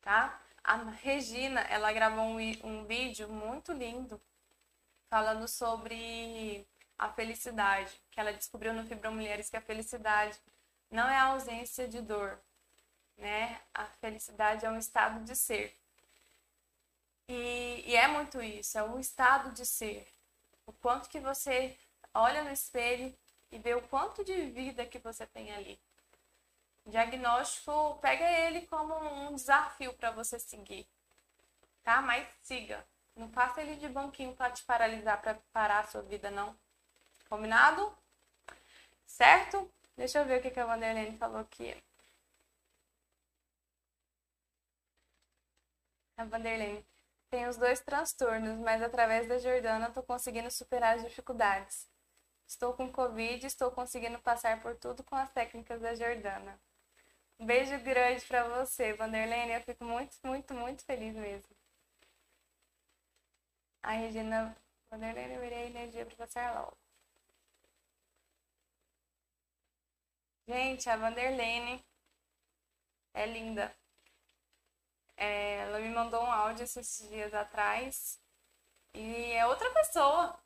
Tá? 0.03 0.41
A 0.63 0.77
Regina, 0.77 1.61
ela 1.63 1.93
gravou 1.93 2.25
um, 2.25 2.39
um 2.65 2.85
vídeo 2.85 3.29
muito 3.29 3.73
lindo 3.73 4.21
falando 5.09 5.47
sobre 5.49 6.67
a 6.99 7.09
felicidade, 7.09 7.93
que 8.11 8.19
ela 8.19 8.33
descobriu 8.33 8.73
no 8.73 8.87
Fibra 8.87 9.11
Mulheres 9.11 9.51
que 9.51 9.57
a 9.57 9.61
felicidade 9.61 10.39
não 10.91 11.09
é 11.09 11.17
a 11.17 11.25
ausência 11.25 11.87
de 11.87 12.01
dor, 12.01 12.39
né? 13.17 13.61
A 13.75 13.85
felicidade 13.85 14.65
é 14.65 14.71
um 14.71 14.79
estado 14.79 15.25
de 15.25 15.37
ser. 15.37 15.77
E, 17.29 17.85
e 17.87 17.97
é 17.97 18.09
muito 18.09 18.43
isso, 18.43 18.79
é 18.79 18.83
um 18.83 18.99
estado 18.99 19.53
de 19.53 19.67
ser. 19.67 20.07
O 20.67 20.73
quanto 20.73 21.09
que 21.09 21.21
você 21.21 21.77
olha 22.15 22.43
no 22.45 22.51
espelho 22.51 23.15
e 23.57 23.59
ver 23.59 23.75
o 23.75 23.83
quanto 23.89 24.23
de 24.23 24.51
vida 24.51 24.85
que 24.85 24.99
você 24.99 25.27
tem 25.27 25.51
ali. 25.53 25.81
Diagnóstico, 26.85 27.99
pega 28.01 28.31
ele 28.31 28.67
como 28.67 28.95
um 29.29 29.35
desafio 29.35 29.95
para 29.95 30.11
você 30.11 30.39
seguir, 30.39 30.87
tá? 31.83 32.03
Mas 32.03 32.29
siga. 32.43 32.87
Não 33.17 33.31
faça 33.31 33.63
ele 33.63 33.77
de 33.77 33.89
banquinho 33.89 34.37
para 34.37 34.53
te 34.53 34.63
paralisar, 34.63 35.23
para 35.23 35.37
parar 35.53 35.81
a 35.81 35.87
sua 35.87 36.03
vida, 36.03 36.31
não. 36.31 36.55
Combinado? 37.31 37.97
Certo? 39.07 39.71
Deixa 39.97 40.19
eu 40.19 40.27
ver 40.27 40.39
o 40.39 40.43
que 40.53 40.61
a 40.61 40.67
Vanderlene 40.67 41.17
falou 41.17 41.41
aqui. 41.41 41.75
A 46.19 46.25
Vanderlene 46.27 46.85
tem 47.31 47.49
os 47.49 47.57
dois 47.57 47.81
transtornos, 47.81 48.59
mas 48.59 48.83
através 48.83 49.27
da 49.27 49.39
Jordana 49.39 49.89
estou 49.89 50.03
conseguindo 50.03 50.51
superar 50.51 50.97
as 50.97 51.03
dificuldades. 51.03 51.89
Estou 52.47 52.75
com 52.75 52.91
Covid 52.93 53.45
e 53.45 53.47
estou 53.47 53.71
conseguindo 53.71 54.19
passar 54.21 54.61
por 54.63 54.77
tudo 54.77 55.03
com 55.05 55.17
as 55.17 55.31
técnicas 55.33 55.81
da 55.81 55.95
Jordana. 55.95 56.59
Um 57.39 57.47
beijo 57.47 57.79
grande 57.81 58.25
para 58.27 58.45
você, 58.49 58.93
Vanderlene. 58.95 59.53
Eu 59.53 59.63
fico 59.63 59.85
muito, 59.85 60.17
muito, 60.25 60.55
muito 60.55 60.85
feliz 60.85 61.15
mesmo. 61.15 61.55
A 63.83 63.93
Regina 63.93 64.57
Vanderlene, 64.91 65.35
eu 65.35 65.41
virei 65.41 65.67
energia 65.67 66.05
para 66.07 66.17
passar 66.17 66.55
logo. 66.55 66.77
Gente, 70.49 70.89
a 70.89 70.97
Vanderlene 70.97 71.85
é 73.15 73.27
linda. 73.27 73.75
É, 75.17 75.59
ela 75.63 75.79
me 75.81 75.89
mandou 75.89 76.23
um 76.23 76.31
áudio 76.31 76.65
esses 76.65 77.09
dias 77.09 77.33
atrás 77.35 78.21
e 78.95 79.33
é 79.33 79.47
outra 79.47 79.71
pessoa. 79.73 80.39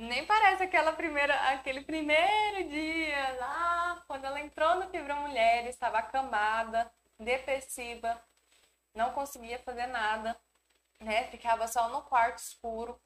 Nem 0.00 0.24
parece 0.24 0.62
aquela 0.62 0.94
primeira, 0.94 1.34
aquele 1.50 1.82
primeiro 1.82 2.66
dia 2.70 3.36
lá, 3.38 4.02
quando 4.06 4.24
ela 4.24 4.40
entrou 4.40 4.76
no 4.76 4.88
Fibra 4.88 5.14
Mulher, 5.14 5.66
estava 5.66 5.98
acamada, 5.98 6.90
depressiva, 7.18 8.18
não 8.94 9.12
conseguia 9.12 9.58
fazer 9.58 9.86
nada, 9.88 10.34
né? 10.98 11.24
Ficava 11.24 11.68
só 11.68 11.90
no 11.90 12.00
quarto 12.00 12.38
escuro. 12.38 12.98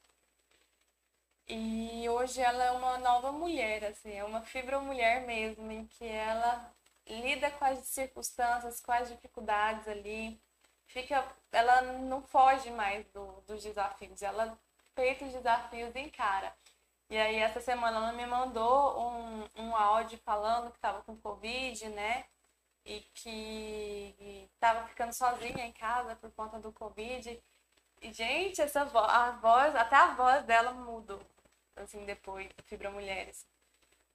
E 1.49 2.09
hoje 2.09 2.41
ela 2.41 2.63
é 2.63 2.71
uma 2.71 2.97
nova 2.99 3.33
mulher, 3.33 3.85
assim, 3.87 4.13
é 4.13 4.23
uma 4.25 4.43
fibra 4.43 4.79
mulher 4.79 5.23
mesmo, 5.27 5.73
em 5.73 5.87
que 5.87 6.07
ela 6.07 6.73
lida 7.09 7.51
com 7.51 7.65
as 7.65 7.81
circunstâncias, 7.89 8.81
com 8.81 8.93
as 8.93 9.09
dificuldades 9.09 9.89
ali. 9.89 10.41
Fica, 10.87 11.27
ela 11.51 11.83
não 11.83 12.23
foge 12.23 12.71
mais 12.71 13.05
do, 13.09 13.41
dos 13.49 13.65
desafios, 13.65 14.23
ela 14.23 14.57
feita 14.95 15.25
os 15.25 15.33
desafios 15.33 15.93
e 15.97 15.99
encara. 16.01 16.55
E 17.11 17.17
aí, 17.17 17.37
essa 17.37 17.61
semana, 17.61 17.97
ela 17.99 18.13
me 18.13 18.27
mandou 18.27 18.99
um, 19.01 19.49
um 19.57 19.77
áudio 19.77 20.19
falando 20.19 20.71
que 20.71 20.79
estava 20.79 21.03
com 21.03 21.17
Covid, 21.17 21.89
né? 21.91 22.25
E 22.85 23.01
que 23.15 24.49
estava 24.55 24.87
ficando 24.89 25.13
sozinha 25.13 25.65
em 25.67 25.73
casa 25.73 26.17
por 26.17 26.31
conta 26.33 26.59
do 26.59 26.73
Covid. 26.73 27.41
E, 28.03 28.13
gente, 28.13 28.61
essa 28.61 28.85
vo 28.85 28.99
a 28.99 29.31
voz, 29.33 29.75
até 29.77 29.97
a 29.97 30.15
voz 30.15 30.45
dela 30.45 30.73
mudou, 30.73 31.21
assim, 31.77 32.05
depois, 32.05 32.49
Fibra 32.67 32.91
Mulheres. 32.91 33.47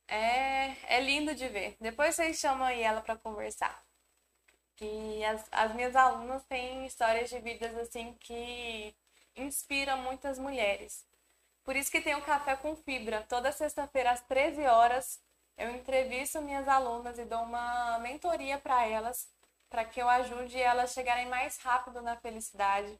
É, 0.07 0.75
é 0.97 0.99
lindo 1.01 1.35
de 1.35 1.47
ver. 1.47 1.77
Depois 1.79 2.15
vocês 2.15 2.39
chamam 2.39 2.67
aí 2.67 2.81
ela 2.83 3.01
para 3.01 3.15
conversar. 3.17 3.83
Que 4.75 5.23
as, 5.25 5.47
as 5.51 5.75
minhas 5.75 5.95
alunas 5.95 6.43
têm 6.45 6.85
histórias 6.85 7.29
de 7.29 7.39
vidas, 7.39 7.75
assim, 7.77 8.13
que 8.19 8.95
inspiram 9.35 9.97
muitas 9.99 10.39
mulheres. 10.39 11.05
Por 11.63 11.75
isso 11.75 11.91
que 11.91 12.01
tem 12.01 12.15
o 12.15 12.21
Café 12.21 12.55
com 12.55 12.75
Fibra. 12.75 13.25
Toda 13.29 13.51
sexta-feira, 13.51 14.11
às 14.11 14.21
13 14.21 14.65
horas, 14.65 15.19
eu 15.57 15.71
entrevisto 15.71 16.41
minhas 16.41 16.67
alunas 16.67 17.19
e 17.19 17.25
dou 17.25 17.43
uma 17.43 17.99
mentoria 17.99 18.57
para 18.57 18.85
elas, 18.87 19.27
para 19.69 19.85
que 19.85 20.01
eu 20.01 20.09
ajude 20.09 20.59
elas 20.59 20.91
a 20.91 20.93
chegarem 20.93 21.27
mais 21.27 21.57
rápido 21.57 22.01
na 22.01 22.15
felicidade. 22.15 22.99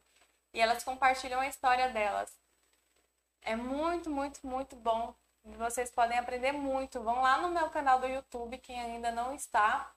E 0.53 0.60
elas 0.60 0.84
compartilham 0.84 1.39
a 1.39 1.47
história 1.47 1.89
delas. 1.89 2.32
É 3.41 3.55
muito, 3.55 4.10
muito, 4.10 4.45
muito 4.45 4.76
bom. 4.76 5.16
Vocês 5.43 5.89
podem 5.89 6.18
aprender 6.18 6.51
muito. 6.51 7.01
Vão 7.01 7.22
lá 7.22 7.41
no 7.41 7.49
meu 7.49 7.70
canal 7.70 7.99
do 7.99 8.07
YouTube, 8.07 8.57
quem 8.57 8.80
ainda 8.80 9.12
não 9.12 9.34
está, 9.34 9.91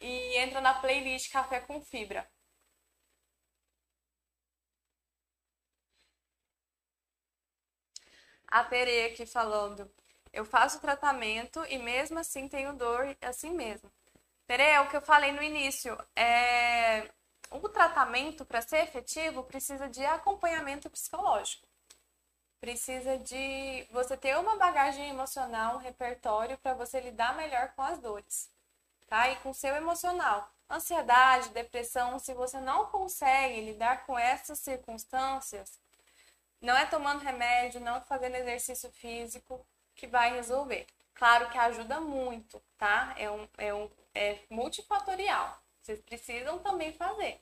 e 0.00 0.36
entra 0.38 0.60
na 0.60 0.74
playlist 0.74 1.30
Café 1.32 1.60
com 1.60 1.80
Fibra. 1.80 2.28
A 8.48 8.64
Tere 8.64 9.06
aqui 9.06 9.26
falando. 9.26 9.90
Eu 10.32 10.44
faço 10.44 10.80
tratamento 10.80 11.64
e 11.68 11.78
mesmo 11.78 12.18
assim 12.18 12.48
tenho 12.48 12.72
dor 12.74 13.16
assim 13.22 13.50
mesmo. 13.52 13.90
Tere, 14.46 14.62
é 14.62 14.80
o 14.80 14.88
que 14.88 14.96
eu 14.96 15.02
falei 15.02 15.32
no 15.32 15.42
início. 15.42 15.96
É... 16.16 17.10
O 17.50 17.68
tratamento, 17.68 18.44
para 18.44 18.60
ser 18.60 18.78
efetivo, 18.84 19.42
precisa 19.42 19.88
de 19.88 20.04
acompanhamento 20.04 20.90
psicológico. 20.90 21.66
Precisa 22.60 23.18
de 23.18 23.86
você 23.90 24.16
ter 24.16 24.36
uma 24.36 24.56
bagagem 24.56 25.08
emocional, 25.08 25.76
um 25.76 25.78
repertório 25.78 26.58
para 26.58 26.74
você 26.74 27.00
lidar 27.00 27.36
melhor 27.36 27.72
com 27.74 27.82
as 27.82 27.98
dores, 27.98 28.50
tá? 29.06 29.28
E 29.30 29.36
com 29.36 29.50
o 29.50 29.54
seu 29.54 29.74
emocional. 29.76 30.50
Ansiedade, 30.68 31.50
depressão, 31.50 32.18
se 32.18 32.34
você 32.34 32.60
não 32.60 32.86
consegue 32.86 33.60
lidar 33.62 34.04
com 34.04 34.18
essas 34.18 34.58
circunstâncias, 34.58 35.78
não 36.60 36.76
é 36.76 36.86
tomando 36.86 37.22
remédio, 37.22 37.80
não 37.80 38.00
fazendo 38.02 38.36
exercício 38.36 38.90
físico 38.90 39.64
que 39.94 40.06
vai 40.06 40.32
resolver. 40.34 40.86
Claro 41.14 41.50
que 41.50 41.58
ajuda 41.58 42.00
muito, 42.00 42.62
tá? 42.76 43.14
É, 43.16 43.30
um, 43.30 43.48
é, 43.58 43.74
um, 43.74 43.90
é 44.14 44.38
multifatorial. 44.50 45.60
Vocês 45.80 46.00
precisam 46.00 46.58
também 46.60 46.92
fazer. 46.92 47.40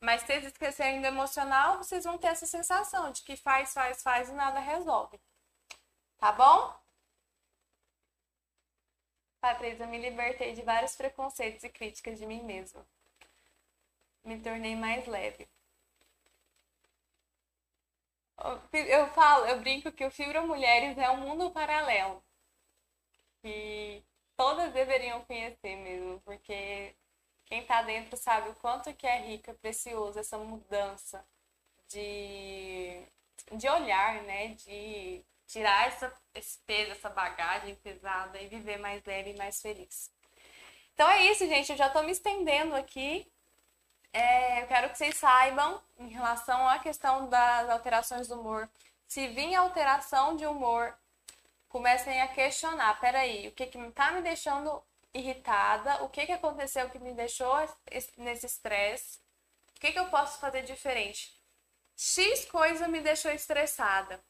Mas 0.00 0.20
se 0.20 0.26
vocês 0.26 0.44
esquecerem 0.44 1.00
do 1.00 1.06
emocional, 1.06 1.78
vocês 1.78 2.04
vão 2.04 2.18
ter 2.18 2.28
essa 2.28 2.46
sensação 2.46 3.10
de 3.10 3.22
que 3.22 3.36
faz, 3.36 3.72
faz, 3.72 4.02
faz 4.02 4.28
e 4.28 4.32
nada 4.32 4.60
resolve. 4.60 5.18
Tá 6.18 6.30
bom? 6.32 6.78
Patrícia, 9.40 9.86
me 9.86 9.98
libertei 9.98 10.54
de 10.54 10.62
vários 10.62 10.94
preconceitos 10.96 11.64
e 11.64 11.68
críticas 11.68 12.18
de 12.18 12.26
mim 12.26 12.42
mesma. 12.42 12.86
Me 14.24 14.40
tornei 14.40 14.76
mais 14.76 15.06
leve. 15.06 15.48
Eu 18.72 19.08
falo, 19.12 19.46
eu 19.46 19.60
brinco 19.60 19.92
que 19.92 20.04
o 20.04 20.10
Fibra 20.10 20.42
Mulheres 20.42 20.98
é 20.98 21.10
um 21.10 21.18
mundo 21.18 21.50
paralelo. 21.50 22.22
Que 23.40 24.02
todas 24.36 24.72
deveriam 24.72 25.24
conhecer 25.24 25.76
mesmo, 25.76 26.20
porque 26.24 26.94
quem 27.44 27.60
está 27.60 27.82
dentro 27.82 28.16
sabe 28.16 28.48
o 28.50 28.54
quanto 28.56 28.92
que 28.94 29.06
é 29.06 29.18
rica, 29.20 29.54
precioso 29.54 30.18
essa 30.18 30.38
mudança 30.38 31.24
de, 31.88 33.02
de 33.52 33.68
olhar, 33.68 34.22
né? 34.24 34.48
De 34.54 35.24
tirar 35.46 35.88
essa, 35.88 36.12
esse 36.34 36.58
peso, 36.66 36.92
essa 36.92 37.10
bagagem 37.10 37.76
pesada 37.76 38.40
e 38.40 38.48
viver 38.48 38.78
mais 38.78 39.04
leve 39.04 39.30
e 39.30 39.36
mais 39.36 39.60
feliz. 39.60 40.10
Então 40.94 41.08
é 41.10 41.24
isso, 41.26 41.46
gente. 41.46 41.70
Eu 41.70 41.78
já 41.78 41.88
estou 41.88 42.02
me 42.02 42.12
estendendo 42.12 42.74
aqui. 42.74 43.30
É, 44.14 44.62
eu 44.62 44.68
quero 44.68 44.90
que 44.90 44.96
vocês 44.96 45.16
saibam, 45.16 45.82
em 45.98 46.08
relação 46.08 46.68
à 46.68 46.78
questão 46.78 47.28
das 47.28 47.68
alterações 47.68 48.28
do 48.28 48.38
humor, 48.38 48.70
se 49.08 49.26
vir 49.26 49.56
alteração 49.56 50.36
de 50.36 50.46
humor, 50.46 50.96
comecem 51.68 52.22
a 52.22 52.28
questionar. 52.28 53.00
Peraí, 53.00 53.48
o 53.48 53.52
que 53.52 53.66
que 53.66 53.90
tá 53.90 54.12
me 54.12 54.22
deixando 54.22 54.80
irritada? 55.12 56.04
O 56.04 56.08
que 56.08 56.26
que 56.26 56.32
aconteceu 56.32 56.88
que 56.90 56.98
me 57.00 57.12
deixou 57.12 57.56
nesse 58.16 58.46
estresse? 58.46 59.18
O 59.76 59.80
que 59.80 59.90
que 59.90 59.98
eu 59.98 60.08
posso 60.08 60.38
fazer 60.38 60.62
diferente? 60.62 61.36
X 61.96 62.44
coisa 62.44 62.86
me 62.86 63.00
deixou 63.00 63.32
estressada. 63.32 64.22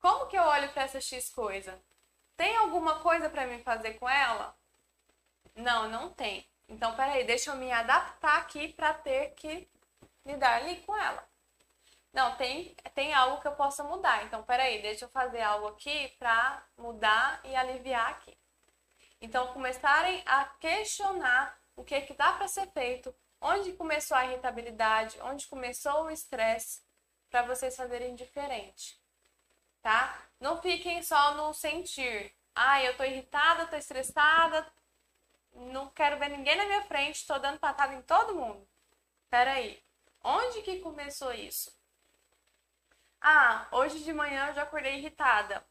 Como 0.00 0.26
que 0.28 0.38
eu 0.38 0.44
olho 0.44 0.72
para 0.72 0.84
essa 0.84 1.00
X 1.00 1.28
coisa? 1.28 1.82
Tem 2.36 2.56
alguma 2.56 3.00
coisa 3.00 3.28
para 3.28 3.48
mim 3.48 3.60
fazer 3.64 3.94
com 3.94 4.08
ela? 4.08 4.56
Não, 5.56 5.88
não 5.88 6.12
tem. 6.12 6.51
Então, 6.72 6.96
peraí, 6.96 7.24
deixa 7.24 7.50
eu 7.50 7.56
me 7.56 7.70
adaptar 7.70 8.38
aqui 8.38 8.72
para 8.72 8.94
ter 8.94 9.34
que 9.34 9.68
lidar 10.24 10.62
ali 10.62 10.76
com 10.80 10.96
ela. 10.96 11.22
Não, 12.10 12.34
tem, 12.36 12.74
tem 12.94 13.12
algo 13.12 13.42
que 13.42 13.48
eu 13.48 13.52
possa 13.52 13.84
mudar. 13.84 14.24
Então, 14.24 14.42
peraí, 14.42 14.80
deixa 14.80 15.04
eu 15.04 15.08
fazer 15.10 15.42
algo 15.42 15.68
aqui 15.68 16.08
para 16.18 16.66
mudar 16.78 17.40
e 17.44 17.54
aliviar 17.54 18.10
aqui. 18.12 18.36
Então, 19.20 19.52
começarem 19.52 20.22
a 20.24 20.46
questionar 20.46 21.58
o 21.76 21.84
que, 21.84 22.00
que 22.00 22.14
dá 22.14 22.32
para 22.32 22.48
ser 22.48 22.66
feito, 22.72 23.14
onde 23.38 23.74
começou 23.74 24.16
a 24.16 24.24
irritabilidade, 24.24 25.20
onde 25.20 25.46
começou 25.48 26.04
o 26.04 26.10
estresse, 26.10 26.80
para 27.30 27.42
vocês 27.42 27.76
fazerem 27.76 28.14
diferente, 28.14 28.98
tá? 29.80 30.18
Não 30.40 30.60
fiquem 30.60 31.02
só 31.02 31.34
no 31.34 31.52
sentir. 31.52 32.34
Ah, 32.54 32.82
eu 32.82 32.96
tô 32.96 33.04
irritada, 33.04 33.66
tô 33.66 33.76
estressada, 33.76 34.66
não 35.54 35.88
quero 35.90 36.18
ver 36.18 36.28
ninguém 36.30 36.56
na 36.56 36.64
minha 36.64 36.82
frente, 36.82 37.26
tô 37.26 37.38
dando 37.38 37.58
patada 37.58 37.94
em 37.94 38.02
todo 38.02 38.34
mundo. 38.34 38.66
Peraí, 39.30 39.82
onde 40.22 40.62
que 40.62 40.80
começou 40.80 41.32
isso? 41.32 41.72
Ah, 43.20 43.68
hoje 43.72 44.00
de 44.02 44.12
manhã 44.12 44.48
eu 44.48 44.54
já 44.54 44.62
acordei 44.62 44.96
irritada. 44.98 45.64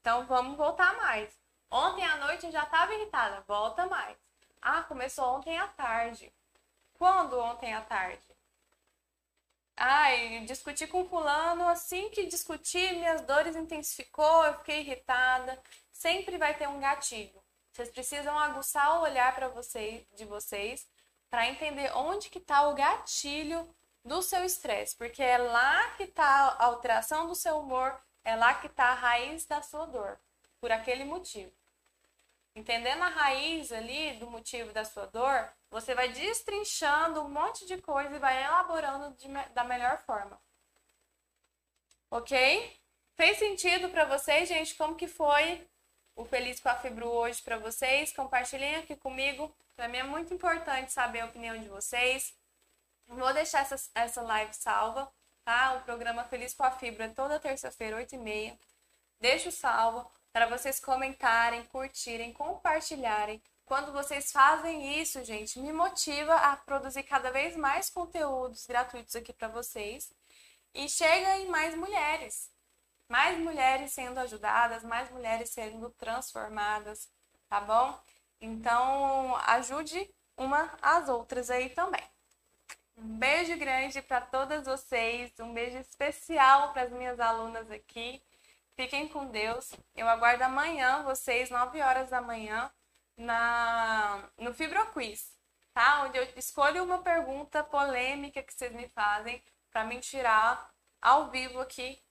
Então 0.00 0.26
vamos 0.26 0.56
voltar 0.56 0.96
mais. 0.96 1.40
Ontem 1.70 2.04
à 2.04 2.16
noite 2.18 2.46
eu 2.46 2.52
já 2.52 2.64
estava 2.64 2.94
irritada, 2.94 3.42
volta 3.48 3.86
mais. 3.86 4.16
Ah, 4.60 4.82
começou 4.82 5.36
ontem 5.36 5.58
à 5.58 5.68
tarde. 5.68 6.32
Quando 6.94 7.38
ontem 7.40 7.74
à 7.74 7.80
tarde? 7.82 8.22
Ai, 9.76 10.44
discuti 10.46 10.86
com 10.86 11.08
fulano, 11.08 11.68
assim 11.68 12.08
que 12.10 12.26
discuti, 12.26 12.92
minhas 12.92 13.22
dores 13.22 13.56
intensificou, 13.56 14.44
eu 14.44 14.58
fiquei 14.58 14.80
irritada. 14.80 15.60
Sempre 15.90 16.38
vai 16.38 16.56
ter 16.56 16.68
um 16.68 16.78
gatilho. 16.80 17.41
Vocês 17.72 17.90
precisam 17.90 18.38
aguçar 18.38 18.98
o 18.98 19.02
olhar 19.02 19.34
para 19.34 19.48
vocês, 19.48 20.06
de 20.14 20.26
vocês, 20.26 20.86
para 21.30 21.48
entender 21.48 21.90
onde 21.96 22.28
que 22.28 22.38
está 22.38 22.68
o 22.68 22.74
gatilho 22.74 23.74
do 24.04 24.20
seu 24.20 24.44
estresse, 24.44 24.94
porque 24.94 25.22
é 25.22 25.38
lá 25.38 25.90
que 25.92 26.02
está 26.02 26.24
a 26.24 26.64
alteração 26.66 27.26
do 27.26 27.34
seu 27.34 27.58
humor, 27.58 27.98
é 28.24 28.36
lá 28.36 28.54
que 28.54 28.66
está 28.66 28.88
a 28.88 28.94
raiz 28.94 29.46
da 29.46 29.62
sua 29.62 29.86
dor, 29.86 30.20
por 30.60 30.70
aquele 30.70 31.04
motivo. 31.04 31.52
Entendendo 32.54 33.02
a 33.02 33.08
raiz 33.08 33.72
ali 33.72 34.18
do 34.18 34.30
motivo 34.30 34.72
da 34.72 34.84
sua 34.84 35.06
dor, 35.06 35.50
você 35.70 35.94
vai 35.94 36.10
destrinchando 36.10 37.22
um 37.22 37.30
monte 37.30 37.64
de 37.64 37.78
coisa 37.78 38.14
e 38.14 38.18
vai 38.18 38.44
elaborando 38.44 39.16
de, 39.16 39.26
da 39.54 39.64
melhor 39.64 40.02
forma. 40.02 40.38
Ok? 42.10 42.78
Fez 43.14 43.38
sentido 43.38 43.88
para 43.88 44.04
vocês, 44.04 44.46
gente? 44.46 44.74
Como 44.74 44.96
que 44.96 45.08
foi 45.08 45.66
o 46.14 46.24
Feliz 46.24 46.60
com 46.60 46.68
a 46.68 46.74
Fibro 46.76 47.08
hoje 47.08 47.40
para 47.42 47.58
vocês. 47.58 48.12
Compartilhem 48.12 48.76
aqui 48.76 48.96
comigo. 48.96 49.54
Para 49.74 49.88
mim 49.88 49.98
é 49.98 50.02
muito 50.02 50.34
importante 50.34 50.92
saber 50.92 51.20
a 51.20 51.26
opinião 51.26 51.58
de 51.58 51.68
vocês. 51.68 52.34
Vou 53.06 53.32
deixar 53.32 53.60
essa, 53.60 53.90
essa 53.94 54.22
live 54.22 54.54
salva, 54.54 55.10
tá? 55.44 55.74
O 55.74 55.82
programa 55.82 56.24
Feliz 56.24 56.54
com 56.54 56.64
a 56.64 56.70
Fibra 56.70 57.06
é 57.06 57.08
toda 57.08 57.40
terça-feira, 57.40 57.98
8h30. 57.98 58.58
Deixo 59.20 59.50
salvo 59.50 60.10
para 60.32 60.46
vocês 60.46 60.80
comentarem, 60.80 61.64
curtirem, 61.64 62.32
compartilharem. 62.32 63.42
Quando 63.64 63.92
vocês 63.92 64.32
fazem 64.32 65.00
isso, 65.00 65.24
gente, 65.24 65.58
me 65.58 65.72
motiva 65.72 66.34
a 66.34 66.56
produzir 66.56 67.04
cada 67.04 67.30
vez 67.30 67.56
mais 67.56 67.88
conteúdos 67.88 68.66
gratuitos 68.66 69.16
aqui 69.16 69.32
para 69.32 69.48
vocês. 69.48 70.12
E 70.74 70.88
chega 70.88 71.38
em 71.38 71.48
mais 71.48 71.74
mulheres 71.74 72.51
mais 73.12 73.38
mulheres 73.38 73.92
sendo 73.92 74.18
ajudadas, 74.20 74.82
mais 74.82 75.10
mulheres 75.10 75.50
sendo 75.50 75.90
transformadas, 75.90 77.10
tá 77.46 77.60
bom? 77.60 78.00
Então, 78.40 79.36
ajude 79.48 80.10
uma 80.34 80.70
às 80.80 81.10
outras 81.10 81.50
aí 81.50 81.68
também. 81.68 82.02
Um 82.96 83.18
beijo 83.18 83.54
grande 83.58 84.00
para 84.00 84.22
todas 84.22 84.64
vocês, 84.64 85.30
um 85.40 85.52
beijo 85.52 85.76
especial 85.76 86.72
para 86.72 86.84
as 86.84 86.90
minhas 86.90 87.20
alunas 87.20 87.70
aqui. 87.70 88.22
Fiquem 88.76 89.06
com 89.06 89.26
Deus. 89.26 89.70
Eu 89.94 90.08
aguardo 90.08 90.44
amanhã 90.44 91.02
vocês, 91.02 91.50
9 91.50 91.82
horas 91.82 92.08
da 92.08 92.22
manhã, 92.22 92.72
na 93.14 94.26
no 94.38 94.54
Fibroquiz, 94.54 95.36
tá? 95.74 96.04
Onde 96.04 96.16
eu 96.16 96.26
escolho 96.34 96.82
uma 96.82 97.02
pergunta 97.02 97.62
polêmica 97.62 98.42
que 98.42 98.54
vocês 98.54 98.72
me 98.72 98.88
fazem 98.88 99.44
para 99.70 99.84
me 99.84 100.00
tirar 100.00 100.72
ao 101.02 101.30
vivo 101.30 101.60
aqui 101.60 102.01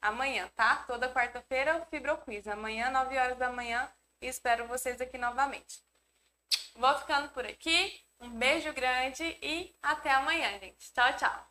amanhã, 0.00 0.48
tá? 0.56 0.76
Toda 0.86 1.12
quarta-feira 1.12 1.76
o 1.76 1.86
Fibroquiz. 1.86 2.46
Amanhã, 2.46 2.90
9 2.90 3.18
horas 3.18 3.38
da 3.38 3.50
manhã, 3.50 3.90
e 4.20 4.26
espero 4.26 4.66
vocês 4.66 5.00
aqui 5.00 5.18
novamente. 5.18 5.82
Vou 6.76 6.96
ficando 6.98 7.28
por 7.30 7.44
aqui. 7.44 8.00
Um 8.20 8.30
beijo 8.30 8.72
grande 8.72 9.24
e 9.42 9.74
até 9.82 10.10
amanhã, 10.10 10.58
gente. 10.58 10.92
Tchau, 10.92 11.16
tchau. 11.16 11.49